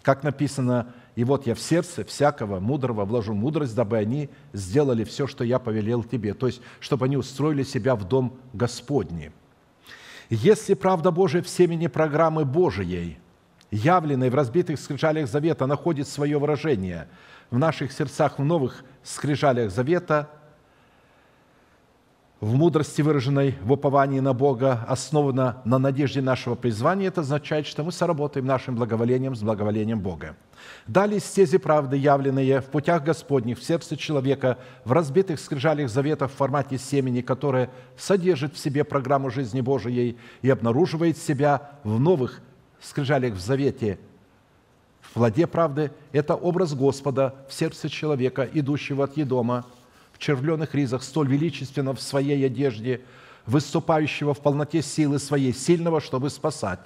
Как 0.02 0.24
написано, 0.24 0.94
«И 1.16 1.24
вот 1.24 1.46
я 1.46 1.54
в 1.54 1.60
сердце 1.60 2.04
всякого 2.04 2.60
мудрого 2.60 3.06
вложу 3.06 3.34
мудрость, 3.34 3.76
дабы 3.76 3.98
они 3.98 4.30
сделали 4.52 5.04
все, 5.04 5.28
что 5.28 5.44
я 5.44 5.60
повелел 5.60 6.04
тебе». 6.04 6.34
То 6.34 6.48
есть, 6.48 6.62
чтобы 6.80 7.06
они 7.06 7.18
устроили 7.18 7.64
себя 7.64 7.96
в 7.96 8.04
дом 8.08 8.38
Господний. 8.54 9.32
Если 10.30 10.74
правда 10.74 11.12
Божия 11.12 11.44
в 11.44 11.48
семени 11.48 11.88
программы 11.88 12.46
Божией, 12.46 13.20
явленной 13.70 14.30
в 14.30 14.36
разбитых 14.36 14.80
скрижалях 14.80 15.28
завета, 15.28 15.68
находит 15.68 16.08
свое 16.08 16.38
выражение– 16.40 17.08
в 17.52 17.58
наших 17.58 17.92
сердцах 17.92 18.40
в 18.40 18.44
новых 18.44 18.84
скрижалях 19.04 19.72
завета, 19.72 20.30
в 22.44 22.56
мудрости, 22.56 23.02
выраженной 23.02 23.56
в 23.62 23.72
уповании 23.72 24.20
на 24.20 24.34
Бога, 24.34 24.84
основана 24.90 25.62
на 25.64 25.80
надежде 25.80 26.22
нашего 26.22 26.56
призвания, 26.56 27.08
это 27.08 27.22
означает, 27.22 27.66
что 27.66 27.84
мы 27.84 27.94
соработаем 27.94 28.46
нашим 28.46 28.76
благоволением 28.76 29.34
с 29.34 29.42
благоволением 29.42 30.02
Бога. 30.02 30.36
Далее 30.86 31.22
стези 31.22 31.58
правды, 31.58 31.96
явленные 31.96 32.60
в 32.60 32.66
путях 32.66 33.06
Господних, 33.06 33.60
в 33.60 33.64
сердце 33.64 33.96
человека, 33.96 34.58
в 34.84 34.92
разбитых 34.92 35.40
скрижалях 35.40 35.90
завета 35.90 36.28
в 36.28 36.34
формате 36.34 36.78
семени, 36.78 37.22
которое 37.22 37.70
содержит 37.98 38.56
в 38.56 38.60
себе 38.60 38.84
программу 38.84 39.30
жизни 39.30 39.62
Божией 39.62 40.18
и 40.42 40.50
обнаруживает 40.50 41.18
себя 41.18 41.72
в 41.86 41.98
новых 41.98 42.42
скрижалях 42.82 43.36
в 43.36 43.40
завете– 43.40 44.00
в 45.14 45.22
ладе 45.22 45.46
правды– 45.46 45.92
это 46.12 46.36
образ 46.36 46.74
Господа 46.74 47.36
в 47.48 47.54
сердце 47.54 47.88
человека, 47.88 48.50
идущего 48.52 49.04
от 49.04 49.16
Едома, 49.16 49.66
в 50.12 50.18
червленых 50.18 50.74
ризах, 50.74 51.04
столь 51.04 51.28
величественно 51.28 51.94
в 51.94 52.02
своей 52.02 52.44
одежде, 52.46 53.02
выступающего 53.46 54.34
в 54.34 54.40
полноте 54.40 54.82
силы 54.82 55.20
своей, 55.20 55.54
сильного, 55.54 56.02
чтобы 56.02 56.30
спасать. 56.30 56.80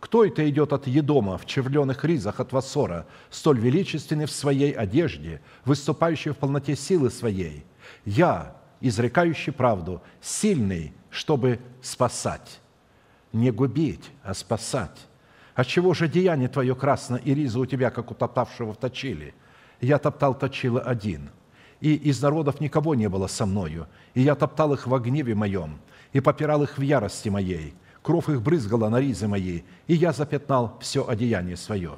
Кто 0.00 0.24
это 0.24 0.48
идет 0.48 0.74
от 0.74 0.86
Едома 0.86 1.38
в 1.38 1.46
червленых 1.46 2.04
ризах 2.04 2.40
от 2.40 2.52
Вассора, 2.52 3.06
столь 3.30 3.58
величественный 3.58 4.26
в 4.26 4.32
своей 4.32 4.72
одежде, 4.72 5.40
выступающий 5.64 6.30
в 6.30 6.36
полноте 6.36 6.76
силы 6.76 7.10
своей? 7.10 7.64
Я, 8.04 8.56
изрекающий 8.82 9.52
правду, 9.52 10.02
сильный, 10.20 10.92
чтобы 11.08 11.60
спасать. 11.80 12.60
Не 13.32 13.50
губить, 13.50 14.04
а 14.22 14.34
спасать. 14.34 15.05
Отчего 15.56 15.94
же 15.94 16.06
деяние 16.06 16.48
твое 16.48 16.74
красно, 16.76 17.16
и 17.16 17.34
риза 17.34 17.58
у 17.58 17.64
тебя, 17.64 17.90
как 17.90 18.10
у 18.10 18.14
топтавшего 18.14 18.74
в 18.74 18.76
точиле? 18.76 19.32
Я 19.80 19.98
топтал 19.98 20.38
точило 20.38 20.80
один, 20.80 21.30
и 21.80 21.94
из 21.94 22.20
народов 22.20 22.60
никого 22.60 22.94
не 22.94 23.08
было 23.08 23.26
со 23.26 23.46
мною, 23.46 23.88
и 24.12 24.20
я 24.20 24.34
топтал 24.34 24.74
их 24.74 24.86
во 24.86 24.98
гневе 24.98 25.34
моем, 25.34 25.78
и 26.12 26.20
попирал 26.20 26.62
их 26.62 26.76
в 26.76 26.82
ярости 26.82 27.30
моей, 27.30 27.74
кровь 28.02 28.28
их 28.28 28.42
брызгала 28.42 28.90
на 28.90 29.00
ризы 29.00 29.28
моей, 29.28 29.64
и 29.86 29.94
я 29.94 30.12
запятнал 30.12 30.76
все 30.80 31.08
одеяние 31.08 31.56
свое. 31.56 31.92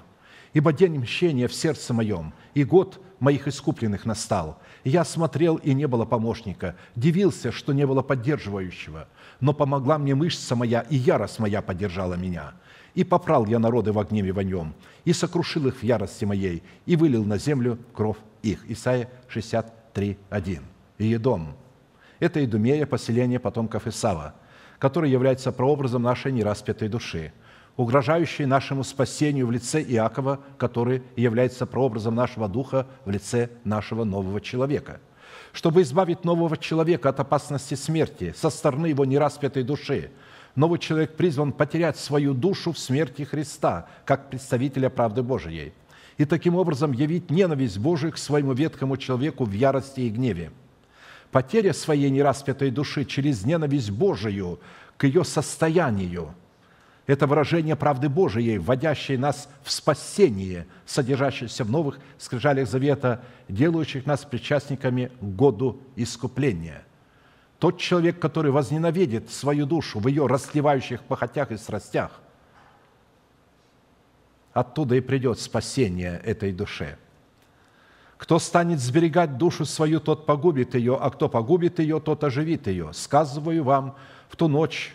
Ибо 0.52 0.72
день 0.72 1.01
мщения 1.01 1.48
в 1.48 1.55
сердце 1.55 1.93
моем, 1.93 2.32
и 2.55 2.62
год 2.62 3.01
моих 3.18 3.48
искупленных 3.48 4.06
настал. 4.06 4.60
Я 4.84 5.05
смотрел, 5.05 5.56
и 5.56 5.74
не 5.74 5.86
было 5.86 6.05
помощника, 6.05 6.76
дивился, 6.96 7.52
что 7.52 7.72
не 7.72 7.86
было 7.86 8.02
поддерживающего, 8.02 9.09
но 9.40 9.52
помогла 9.52 9.98
мне 9.98 10.14
мышца 10.14 10.56
моя, 10.56 10.80
и 10.80 10.96
ярость 10.96 11.38
моя 11.38 11.62
поддержала 11.62 12.14
меня– 12.14 12.55
и 12.98 13.05
попрал 13.05 13.46
я 13.46 13.60
народы 13.60 13.92
в 13.92 14.05
гневе 14.05 14.32
вонем, 14.32 14.74
и 15.05 15.12
сокрушил 15.12 15.68
их 15.68 15.76
в 15.76 15.82
ярости 15.84 16.24
моей, 16.24 16.64
и 16.84 16.96
вылил 16.96 17.24
на 17.24 17.38
землю 17.38 17.78
кровь 17.92 18.16
их». 18.42 18.68
Исайя 18.68 19.09
63, 19.28 20.18
1. 20.30 20.62
Иедом– 20.98 21.55
это 22.18 22.44
Идумея, 22.44 22.86
поселение 22.86 23.38
потомков 23.38 23.86
Исава, 23.86 24.34
который 24.80 25.12
является 25.12 25.52
прообразом 25.52 26.02
нашей 26.02 26.32
нераспятой 26.32 26.88
души. 26.88 27.32
Угрожающие 27.78 28.46
нашему 28.46 28.82
спасению 28.82 29.46
в 29.46 29.52
лице 29.52 29.80
Иакова, 29.80 30.40
который 30.59 31.05
является 31.14 31.64
прообразом 31.64 32.14
нашего 32.14 32.48
духа 32.48 32.88
в 33.05 33.10
лице 33.10 33.50
нашего 33.62 34.02
нового 34.02 34.40
человека. 34.40 35.00
Чтобы 35.52 35.82
избавить 35.82 36.24
нового 36.24 36.56
человека 36.56 37.09
от 37.09 37.20
опасности 37.20 37.74
смерти 37.74 38.34
со 38.36 38.50
стороны 38.50 38.88
его 38.88 39.05
нераспятой 39.05 39.62
души, 39.62 40.10
новый 40.56 40.80
человек 40.80 41.16
призван 41.16 41.52
потерять 41.52 41.96
свою 41.96 42.34
душу 42.34 42.72
в 42.72 42.78
смерти 42.80 43.22
Христа, 43.22 43.86
как 44.05 44.28
представителя 44.28 44.90
правды 44.90 45.22
Божией, 45.22 45.72
и 46.16 46.24
таким 46.24 46.56
образом 46.56 46.90
явить 46.90 47.30
ненависть 47.30 47.78
Божию 47.78 48.12
к 48.12 48.18
своему 48.18 48.55
ветхому 48.55 48.96
человеку 48.96 49.44
в 49.44 49.52
ярости 49.52 50.00
и 50.00 50.10
гневе. 50.10 50.50
Потеря 51.30 51.72
своей 51.72 52.10
нераспятой 52.10 52.72
души 52.72 53.05
через 53.05 53.44
ненависть 53.44 53.92
Божию 53.92 54.59
к 54.96 55.05
ее 55.05 55.22
состоянию– 55.22 56.34
это 57.09 57.26
выражение 57.26 57.74
правды 57.74 58.10
Божией, 58.10 58.59
вводящей 58.59 59.16
нас 59.16 59.48
в 59.62 59.72
спасение, 59.72 60.66
содержащееся 60.85 61.64
в 61.64 61.70
новых 61.70 61.98
скрижалях 62.18 62.68
завета, 62.68 63.22
делающих 63.48 64.05
нас 64.05 64.26
причастниками 64.26 65.10
к 65.18 65.24
году 65.24 65.80
искупления. 65.97 66.85
Тот 67.59 67.78
человек, 67.78 68.20
который 68.20 68.52
возненавидит 68.52 69.30
свою 69.30 69.64
душу 69.64 70.01
в 70.01 70.06
ее 70.06 70.26
расливающих 70.26 71.02
похотях 71.02 71.51
и 71.51 71.56
страстях, 71.56 72.20
оттуда 74.52 74.94
и 74.94 75.01
придет 75.01 75.40
спасение 75.40 76.20
этой 76.22 76.52
душе. 76.52 76.98
Кто 78.18 78.39
станет 78.39 78.80
сберегать 78.80 79.39
душу 79.39 79.64
свою, 79.64 80.01
тот 80.01 80.26
погубит 80.26 80.74
ее, 80.74 80.98
а 81.01 81.09
кто 81.09 81.30
погубит 81.30 81.78
ее, 81.78 82.01
тот 82.01 82.22
оживит 82.22 82.66
ее. 82.66 82.93
Сказываю 82.93 83.64
вам, 83.64 83.97
в 84.28 84.36
ту 84.36 84.48
ночь 84.48 84.94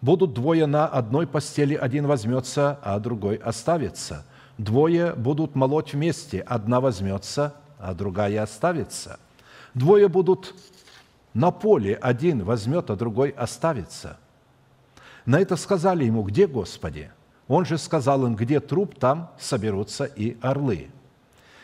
Будут 0.00 0.32
двое 0.32 0.64
на 0.66 0.86
одной 0.86 1.26
постели, 1.26 1.74
один 1.74 2.06
возьмется, 2.06 2.78
а 2.82 2.98
другой 2.98 3.36
оставится. 3.36 4.24
Двое 4.56 5.14
будут 5.14 5.54
молоть 5.54 5.92
вместе, 5.92 6.40
одна 6.40 6.80
возьмется, 6.80 7.54
а 7.78 7.92
другая 7.94 8.42
оставится. 8.42 9.20
Двое 9.74 10.08
будут 10.08 10.54
на 11.34 11.50
поле, 11.50 11.94
один 11.96 12.44
возьмет, 12.44 12.90
а 12.90 12.96
другой 12.96 13.30
оставится. 13.30 14.18
На 15.26 15.38
это 15.38 15.56
сказали 15.56 16.04
ему, 16.04 16.22
где 16.22 16.46
Господи? 16.46 17.10
Он 17.46 17.66
же 17.66 17.76
сказал 17.76 18.24
им, 18.26 18.36
где 18.36 18.60
труп, 18.60 18.98
там 18.98 19.30
соберутся 19.38 20.04
и 20.04 20.38
орлы. 20.40 20.88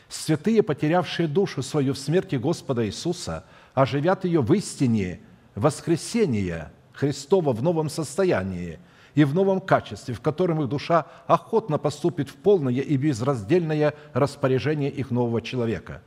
Святые, 0.09 0.63
потерявшие 0.63 1.27
душу 1.27 1.63
свою 1.63 1.95
в 1.95 1.99
смерти 1.99 2.37
Господа 2.37 2.87
Иисуса, 2.87 3.45
оживят 3.73 4.25
ее 4.25 4.43
в 4.43 4.53
истине 4.53 5.21
воскресения– 5.55 6.71
Христова 6.97 7.53
в 7.53 7.63
новом 7.63 7.91
состоянии 7.91 8.79
и 9.15 9.25
в 9.25 9.35
новом 9.35 9.61
качестве, 9.61 10.15
в 10.15 10.21
котором 10.21 10.63
их 10.63 10.69
душа 10.69 11.07
охотно 11.27 11.79
поступит 11.79 12.31
в 12.31 12.35
полное 12.35 12.73
и 12.73 12.97
безраздельное 12.97 13.95
распоряжение 14.15 14.91
их 14.91 15.11
нового 15.11 15.43
человека. 15.43 16.03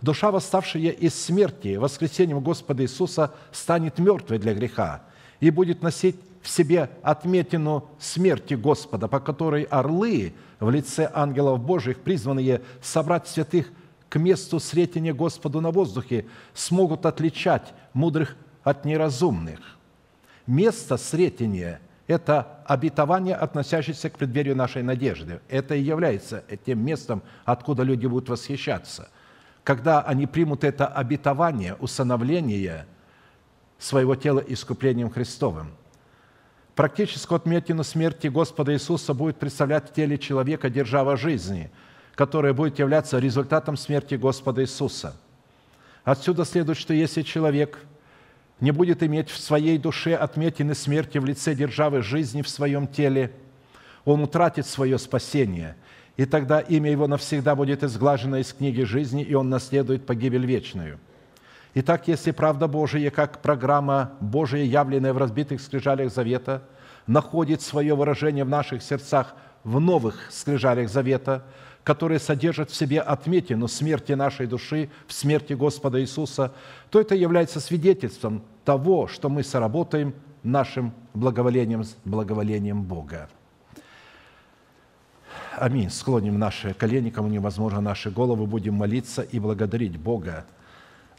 Душа, 0.00 0.32
восставшая 0.32 0.90
из 0.90 1.14
смерти 1.14 1.76
воскресением 1.76 2.40
Господа 2.40 2.82
Иисуса, 2.82 3.32
станет 3.52 4.00
мертвой 4.00 4.38
для 4.38 4.52
греха 4.52 5.02
и 5.38 5.50
будет 5.50 5.80
носить 5.80 6.16
в 6.40 6.48
себе 6.48 6.90
отметину 7.02 7.88
смерти 8.00 8.54
Господа, 8.54 9.06
по 9.06 9.20
которой 9.20 9.62
орлы 9.62 10.34
в 10.58 10.68
лице 10.70 11.08
ангелов 11.14 11.60
Божьих, 11.60 12.00
призванные 12.00 12.62
собрать 12.80 13.28
святых 13.28 13.70
к 14.08 14.18
месту 14.18 14.58
сретения 14.58 15.14
Господу 15.14 15.60
на 15.60 15.70
воздухе, 15.70 16.26
смогут 16.52 17.06
отличать 17.06 17.72
мудрых 17.92 18.36
от 18.64 18.84
неразумных– 18.84 19.60
Место 20.46 20.96
сретения– 20.96 21.80
это 22.06 22.58
обетование, 22.66 23.36
относящееся 23.36 24.10
к 24.10 24.18
преддверию 24.18 24.56
нашей 24.56 24.82
надежды. 24.82 25.40
Это 25.48 25.74
и 25.74 25.82
является 25.82 26.44
тем 26.66 26.84
местом, 26.84 27.22
откуда 27.44 27.82
люди 27.84 28.06
будут 28.06 28.28
восхищаться. 28.28 29.08
Когда 29.62 30.00
они 30.00 30.26
примут 30.26 30.64
это 30.64 30.86
обетование, 30.86 31.74
усыновление 31.74 32.86
своего 33.78 34.16
тела 34.16 34.40
искуплением 34.40 35.10
Христовым. 35.10 35.72
Практическую 36.74 37.36
отметину 37.36 37.84
смерти 37.84 38.26
Господа 38.28 38.72
Иисуса 38.72 39.14
будет 39.14 39.36
представлять 39.36 39.90
в 39.90 39.92
теле 39.92 40.18
человека 40.18 40.70
держава 40.70 41.16
жизни, 41.16 41.70
которая 42.14 42.52
будет 42.52 42.78
являться 42.78 43.18
результатом 43.18 43.76
смерти 43.76 44.14
Господа 44.14 44.62
Иисуса. 44.62 45.14
Отсюда 46.02 46.44
следует, 46.44 46.78
что 46.78 46.94
если 46.94 47.22
человек– 47.22 47.78
не 48.62 48.70
будет 48.70 49.02
иметь 49.02 49.28
в 49.28 49.38
своей 49.38 49.76
душе 49.76 50.14
отметины 50.14 50.76
смерти 50.76 51.18
в 51.18 51.24
лице 51.24 51.52
державы 51.52 52.00
жизни 52.00 52.42
в 52.42 52.48
своем 52.48 52.86
теле, 52.86 53.32
он 54.04 54.22
утратит 54.22 54.66
свое 54.66 54.98
спасение, 54.98 55.74
и 56.16 56.24
тогда 56.26 56.60
имя 56.60 56.88
его 56.88 57.08
навсегда 57.08 57.56
будет 57.56 57.82
изглажено 57.82 58.36
из 58.36 58.52
книги 58.52 58.82
жизни, 58.82 59.24
и 59.24 59.34
он 59.34 59.50
наследует 59.50 60.06
погибель 60.06 60.46
вечную. 60.46 61.00
Итак, 61.74 62.06
если 62.06 62.30
правда 62.30 62.68
Божия, 62.68 63.10
как 63.10 63.42
программа 63.42 64.12
Божия, 64.20 64.62
явленная 64.62 65.12
в 65.12 65.18
разбитых 65.18 65.60
скрижалях 65.60 66.12
Завета, 66.12 66.62
находит 67.08 67.62
свое 67.62 67.96
выражение 67.96 68.44
в 68.44 68.48
наших 68.48 68.84
сердцах 68.84 69.34
в 69.64 69.80
новых 69.80 70.30
скрижалях 70.30 70.88
Завета– 70.88 71.44
которые 71.84 72.18
содержат 72.18 72.70
в 72.70 72.74
себе 72.74 73.00
отметину 73.00 73.68
смерти 73.68 74.12
нашей 74.12 74.46
души 74.46 74.88
в 75.06 75.12
смерти 75.12 75.54
Господа 75.54 76.00
Иисуса, 76.00 76.52
то 76.90 77.00
это 77.00 77.14
является 77.14 77.60
свидетельством 77.60 78.42
того, 78.64 79.08
что 79.08 79.28
мы 79.28 79.42
соработаем 79.42 80.14
нашим 80.42 80.92
благоволением 81.14 81.84
благоволением 82.04 82.82
Бога. 82.82 83.28
Аминь. 85.56 85.90
Склоним 85.90 86.38
наши 86.38 86.72
колени, 86.74 87.10
кому 87.10 87.28
невозможно 87.28 87.80
наши 87.80 88.10
головы, 88.10 88.46
будем 88.46 88.74
молиться 88.74 89.22
и 89.22 89.38
благодарить 89.38 89.98
Бога 89.98 90.46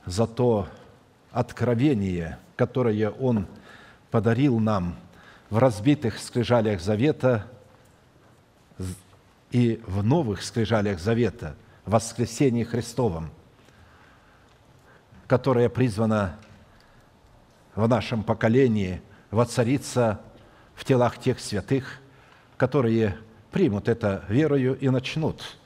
за 0.05 0.27
то 0.27 0.67
откровение, 1.31 2.39
которое 2.55 3.09
Он 3.09 3.47
подарил 4.11 4.59
нам 4.59 4.95
в 5.49 5.57
разбитых 5.57 6.17
скрижалях 6.19 6.81
завета 6.81 7.45
и 9.53 9.81
в 9.85 10.03
новых 10.03 10.41
скрижалях 10.41 10.99
завета, 10.99 11.55
воскресении 11.85 12.63
Христовом, 12.63 13.29
которое 15.27 15.69
призвано 15.69 16.37
в 17.75 17.87
нашем 17.87 18.23
поколении 18.23 19.01
воцариться 19.31 20.21
в 20.75 20.83
телах 20.83 21.19
тех 21.19 21.39
святых, 21.39 21.99
которые 22.57 23.17
примут 23.51 23.87
это 23.87 24.25
верою 24.27 24.77
и 24.77 24.89
начнут 24.89 25.57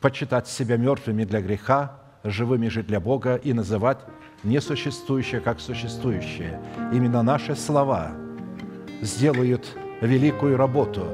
почитать 0.00 0.48
себя 0.48 0.76
мертвыми 0.76 1.24
для 1.24 1.40
греха, 1.40 2.00
живыми 2.24 2.68
же 2.68 2.82
для 2.82 2.98
Бога 2.98 3.36
и 3.36 3.52
называть 3.52 3.98
несуществующее 4.42 5.40
как 5.40 5.60
существующее. 5.60 6.60
Именно 6.92 7.22
наши 7.22 7.54
слова 7.54 8.10
сделают 9.02 9.68
великую 10.00 10.56
работу, 10.56 11.06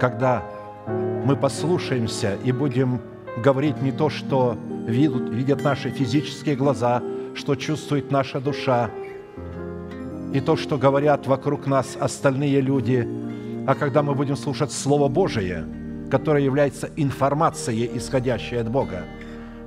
когда 0.00 0.42
мы 0.86 1.36
послушаемся 1.36 2.36
и 2.44 2.52
будем 2.52 3.00
говорить 3.42 3.80
не 3.82 3.92
то, 3.92 4.10
что 4.10 4.56
видят, 4.86 5.28
видят 5.30 5.62
наши 5.62 5.90
физические 5.90 6.56
глаза, 6.56 7.02
что 7.34 7.54
чувствует 7.54 8.10
наша 8.10 8.40
душа, 8.40 8.90
и 10.34 10.40
то, 10.40 10.56
что 10.56 10.78
говорят 10.78 11.26
вокруг 11.26 11.66
нас 11.66 11.96
остальные 11.98 12.60
люди, 12.60 13.06
а 13.66 13.74
когда 13.74 14.02
мы 14.02 14.14
будем 14.14 14.36
слушать 14.36 14.72
Слово 14.72 15.08
Божие, 15.08 15.64
которое 16.10 16.42
является 16.42 16.90
информацией, 16.96 17.90
исходящей 17.94 18.60
от 18.60 18.70
Бога, 18.70 19.04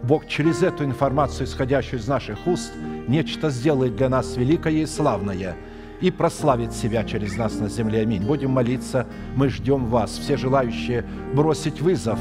Бог 0.03 0.27
через 0.27 0.61
эту 0.61 0.83
информацию, 0.83 1.47
исходящую 1.47 1.99
из 1.99 2.07
наших 2.07 2.45
уст, 2.45 2.73
нечто 3.07 3.49
сделает 3.49 3.95
для 3.95 4.09
нас 4.09 4.35
великое 4.35 4.73
и 4.73 4.85
славное– 4.85 5.55
и 6.01 6.11
прославит 6.11 6.73
себя 6.73 7.03
через 7.03 7.37
нас 7.37 7.59
на 7.59 7.69
земле. 7.69 8.01
Аминь. 8.01 8.23
Будем 8.23 8.51
молиться, 8.51 9.05
мы 9.35 9.49
ждем 9.49 9.85
вас, 9.85 10.11
все 10.11 10.37
желающие 10.37 11.05
бросить 11.33 11.81
вызов 11.81 12.19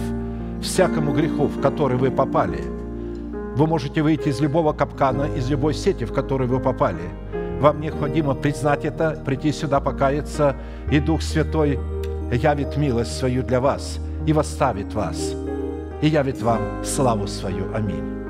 всякому 0.63 1.13
греху, 1.13 1.47
в 1.47 1.61
который 1.61 1.97
вы 1.97 2.11
попали. 2.11 2.63
Вы 3.57 3.67
можете 3.67 4.03
выйти 4.03 4.29
из 4.31 4.41
любого 4.41 4.73
капкана, 4.73 5.25
из 5.37 5.49
любой 5.49 5.75
сети, 5.75 6.05
в 6.05 6.13
которую 6.13 6.51
вы 6.51 6.59
попали. 6.59 7.03
Вам 7.61 7.81
необходимо 7.81 8.35
признать 8.35 8.85
это, 8.85 9.23
прийти 9.25 9.53
сюда 9.53 9.81
покаяться, 9.81 10.57
и 10.91 10.99
Дух 10.99 11.23
Святой 11.23 11.79
явит 12.33 12.77
милость 12.77 13.17
свою 13.17 13.43
для 13.43 13.61
вас 13.61 14.01
и 14.27 14.33
восставит 14.33 14.93
вас, 14.93 15.35
и 16.03 16.09
явит 16.09 16.43
вам 16.43 16.85
славу 16.85 17.27
свою. 17.27 17.73
Аминь. 17.75 18.24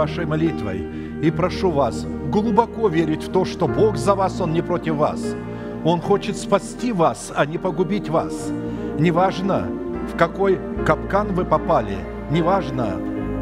Вашей 0.00 0.24
молитвой 0.24 0.82
и 1.22 1.30
прошу 1.30 1.70
вас 1.70 2.06
глубоко 2.32 2.88
верить 2.88 3.24
в 3.24 3.30
то, 3.30 3.44
что 3.44 3.68
Бог 3.68 3.96
за 3.96 4.14
вас, 4.14 4.40
Он 4.40 4.52
не 4.54 4.62
против 4.62 4.94
вас. 4.94 5.36
Он 5.84 6.00
хочет 6.00 6.38
спасти 6.38 6.92
вас, 6.92 7.30
а 7.36 7.44
не 7.44 7.58
погубить 7.58 8.08
вас. 8.08 8.50
Неважно, 8.98 9.68
в 10.10 10.16
какой 10.16 10.58
капкан 10.86 11.34
вы 11.34 11.44
попали, 11.44 11.98
неважно, 12.30 12.96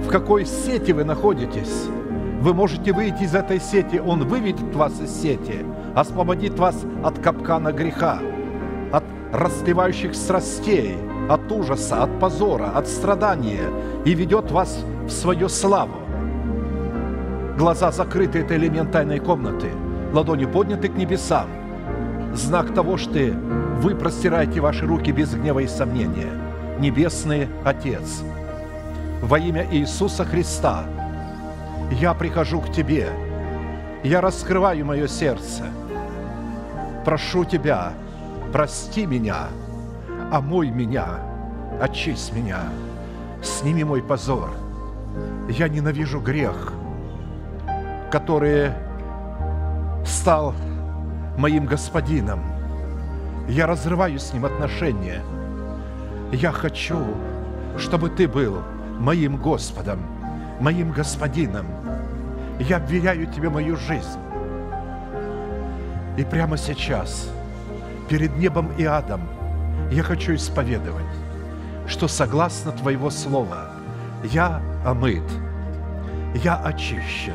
в 0.05 0.09
какой 0.09 0.47
сети 0.47 0.91
вы 0.91 1.05
находитесь. 1.05 1.87
Вы 2.41 2.55
можете 2.55 2.93
выйти 2.93 3.23
из 3.23 3.35
этой 3.37 3.61
сети, 3.61 4.01
Он 4.05 4.27
выведет 4.27 4.75
вас 4.75 5.01
из 5.01 5.11
сети, 5.11 5.65
освободит 5.95 6.59
вас 6.59 6.85
от 7.05 7.21
капкана 7.21 7.73
греха, 7.73 8.19
от 8.93 9.05
расливающих 9.33 10.15
страстей, 10.15 10.97
от 11.29 11.53
ужаса, 11.53 12.03
от 12.03 12.19
позора, 12.19 12.73
от 12.75 12.89
страдания 12.89 13.71
и 14.05 14.15
ведет 14.15 14.51
вас 14.51 14.85
в 15.07 15.11
свою 15.11 15.49
славу. 15.49 16.08
Глаза 17.59 17.91
закрыты– 17.91 18.39
это 18.43 18.55
элемент 18.55 18.93
тайной 18.93 19.19
комнаты, 19.19 19.73
ладони 20.13 20.45
подняты 20.45 20.89
к 20.89 20.95
небесам. 20.95 21.49
Знак 22.33 22.73
того, 22.73 22.97
что 22.97 23.19
вы 23.19 23.97
простираете 23.97 24.61
ваши 24.61 24.87
руки 24.87 25.11
без 25.11 25.35
гнева 25.35 25.59
и 25.59 25.67
сомнения. 25.67 26.31
Небесный 26.79 27.49
Отец, 27.65 28.23
во 29.21 29.41
имя 29.41 29.67
Иисуса 29.73 30.25
Христа, 30.25 30.85
я 31.91 32.15
прихожу 32.15 32.61
к 32.61 32.71
Тебе, 32.71 33.09
я 34.05 34.21
раскрываю 34.21 34.87
мое 34.87 35.09
сердце, 35.09 35.65
прошу 37.05 37.45
Тебя, 37.45 37.93
прости 38.53 39.05
меня, 39.05 39.49
омой 40.31 40.71
меня, 40.71 41.07
очисть 41.81 42.33
меня, 42.33 42.61
сними 43.43 43.83
мой 43.83 44.01
позор. 44.01 44.53
Я 45.49 45.69
ненавижу 45.69 46.21
грех, 46.21 46.73
который 48.11 48.73
стал 50.05 50.55
моим 51.37 51.67
господином. 51.67 52.41
Я 53.49 53.67
разрываю 53.67 54.19
с 54.19 54.33
ним 54.33 54.45
отношения. 54.45 55.23
Я 56.33 56.53
хочу, 56.53 56.99
чтобы 57.79 58.11
ты 58.11 58.29
был 58.29 58.63
моим 58.99 59.37
Господом, 59.37 60.01
моим 60.61 60.93
господином. 60.93 61.67
Я 62.59 62.79
обверяю 62.79 63.27
тебе 63.27 63.49
мою 63.49 63.77
жизнь. 63.77 64.19
И 66.17 66.25
прямо 66.25 66.57
сейчас, 66.57 67.31
перед 68.09 68.37
небом 68.37 68.73
и 68.77 68.85
адом, 68.85 69.21
я 69.93 70.03
хочу 70.03 70.35
исповедовать, 70.35 71.07
что 71.87 72.09
согласно 72.09 72.73
Твоего 72.73 73.09
Слова 73.09 73.71
я 74.25 74.61
омыт, 74.85 75.23
я 76.35 76.57
очищен, 76.57 77.35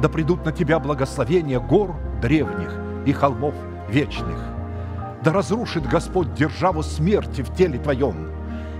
Да 0.00 0.08
придут 0.08 0.44
на 0.44 0.52
тебя 0.52 0.78
благословения 0.78 1.60
гор 1.60 1.96
древних 2.20 2.74
и 3.06 3.12
холмов 3.12 3.54
вечных. 3.88 4.38
Да 5.22 5.32
разрушит 5.32 5.86
Господь 5.88 6.34
державу 6.34 6.82
смерти 6.82 7.42
в 7.42 7.54
теле 7.54 7.78
твоем, 7.78 8.30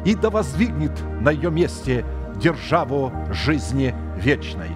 и 0.04 0.14
да 0.14 0.30
воздвигнет 0.30 0.92
на 1.20 1.30
ее 1.30 1.50
месте 1.50 2.04
державу 2.36 3.12
жизни 3.30 3.94
вечной. 4.16 4.70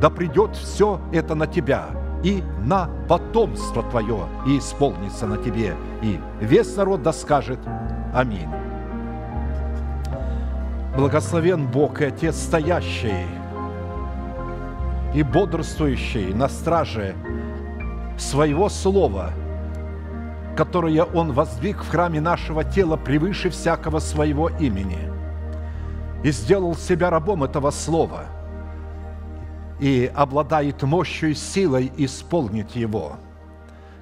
Да 0.00 0.10
придет 0.10 0.56
все 0.56 1.00
это 1.12 1.34
на 1.34 1.46
тебя– 1.46 1.86
и 2.22 2.42
на 2.64 2.88
потомство 3.08 3.82
твое, 3.82 4.26
и 4.46 4.58
исполнится 4.58 5.26
на 5.26 5.38
тебе. 5.38 5.74
И 6.02 6.18
весь 6.40 6.76
народ 6.76 7.02
да 7.02 7.12
скажет 7.12 7.58
Аминь. 8.14 8.48
Благословен 10.96 11.66
Бог 11.66 12.00
и 12.00 12.06
Отец, 12.06 12.36
стоящий 12.36 13.26
и 15.14 15.22
бодрствующий 15.22 16.32
на 16.32 16.48
страже 16.48 17.14
своего 18.18 18.68
слова, 18.68 19.30
которое 20.56 21.04
Он 21.04 21.32
воздвиг 21.32 21.82
в 21.82 21.88
храме 21.88 22.20
нашего 22.20 22.64
тела 22.64 22.96
превыше 22.96 23.50
всякого 23.50 23.98
своего 23.98 24.48
имени, 24.48 25.10
и 26.22 26.30
сделал 26.30 26.74
себя 26.74 27.10
рабом 27.10 27.44
этого 27.44 27.70
слова– 27.70 28.24
и 29.80 30.10
обладает 30.14 30.82
мощью 30.82 31.30
и 31.30 31.34
силой 31.34 31.90
исполнить 31.96 32.76
его. 32.76 33.16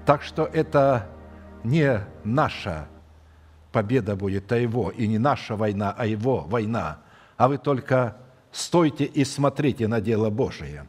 Так 0.05 0.23
что 0.23 0.45
это 0.45 1.09
не 1.63 2.01
наша 2.25 2.89
победа 3.73 4.17
будет, 4.17 4.51
а 4.51 4.59
его, 4.59 4.91
и 4.91 5.07
не 5.07 5.19
наша 5.19 5.55
война, 5.55 5.95
а 5.97 6.07
его 6.07 6.41
война. 6.41 6.99
А 7.37 7.49
вы 7.49 7.59
только 7.59 8.17
стойте 8.51 9.05
и 9.05 9.25
смотрите 9.25 9.87
на 9.87 10.01
дело 10.01 10.31
Божие. 10.31 10.89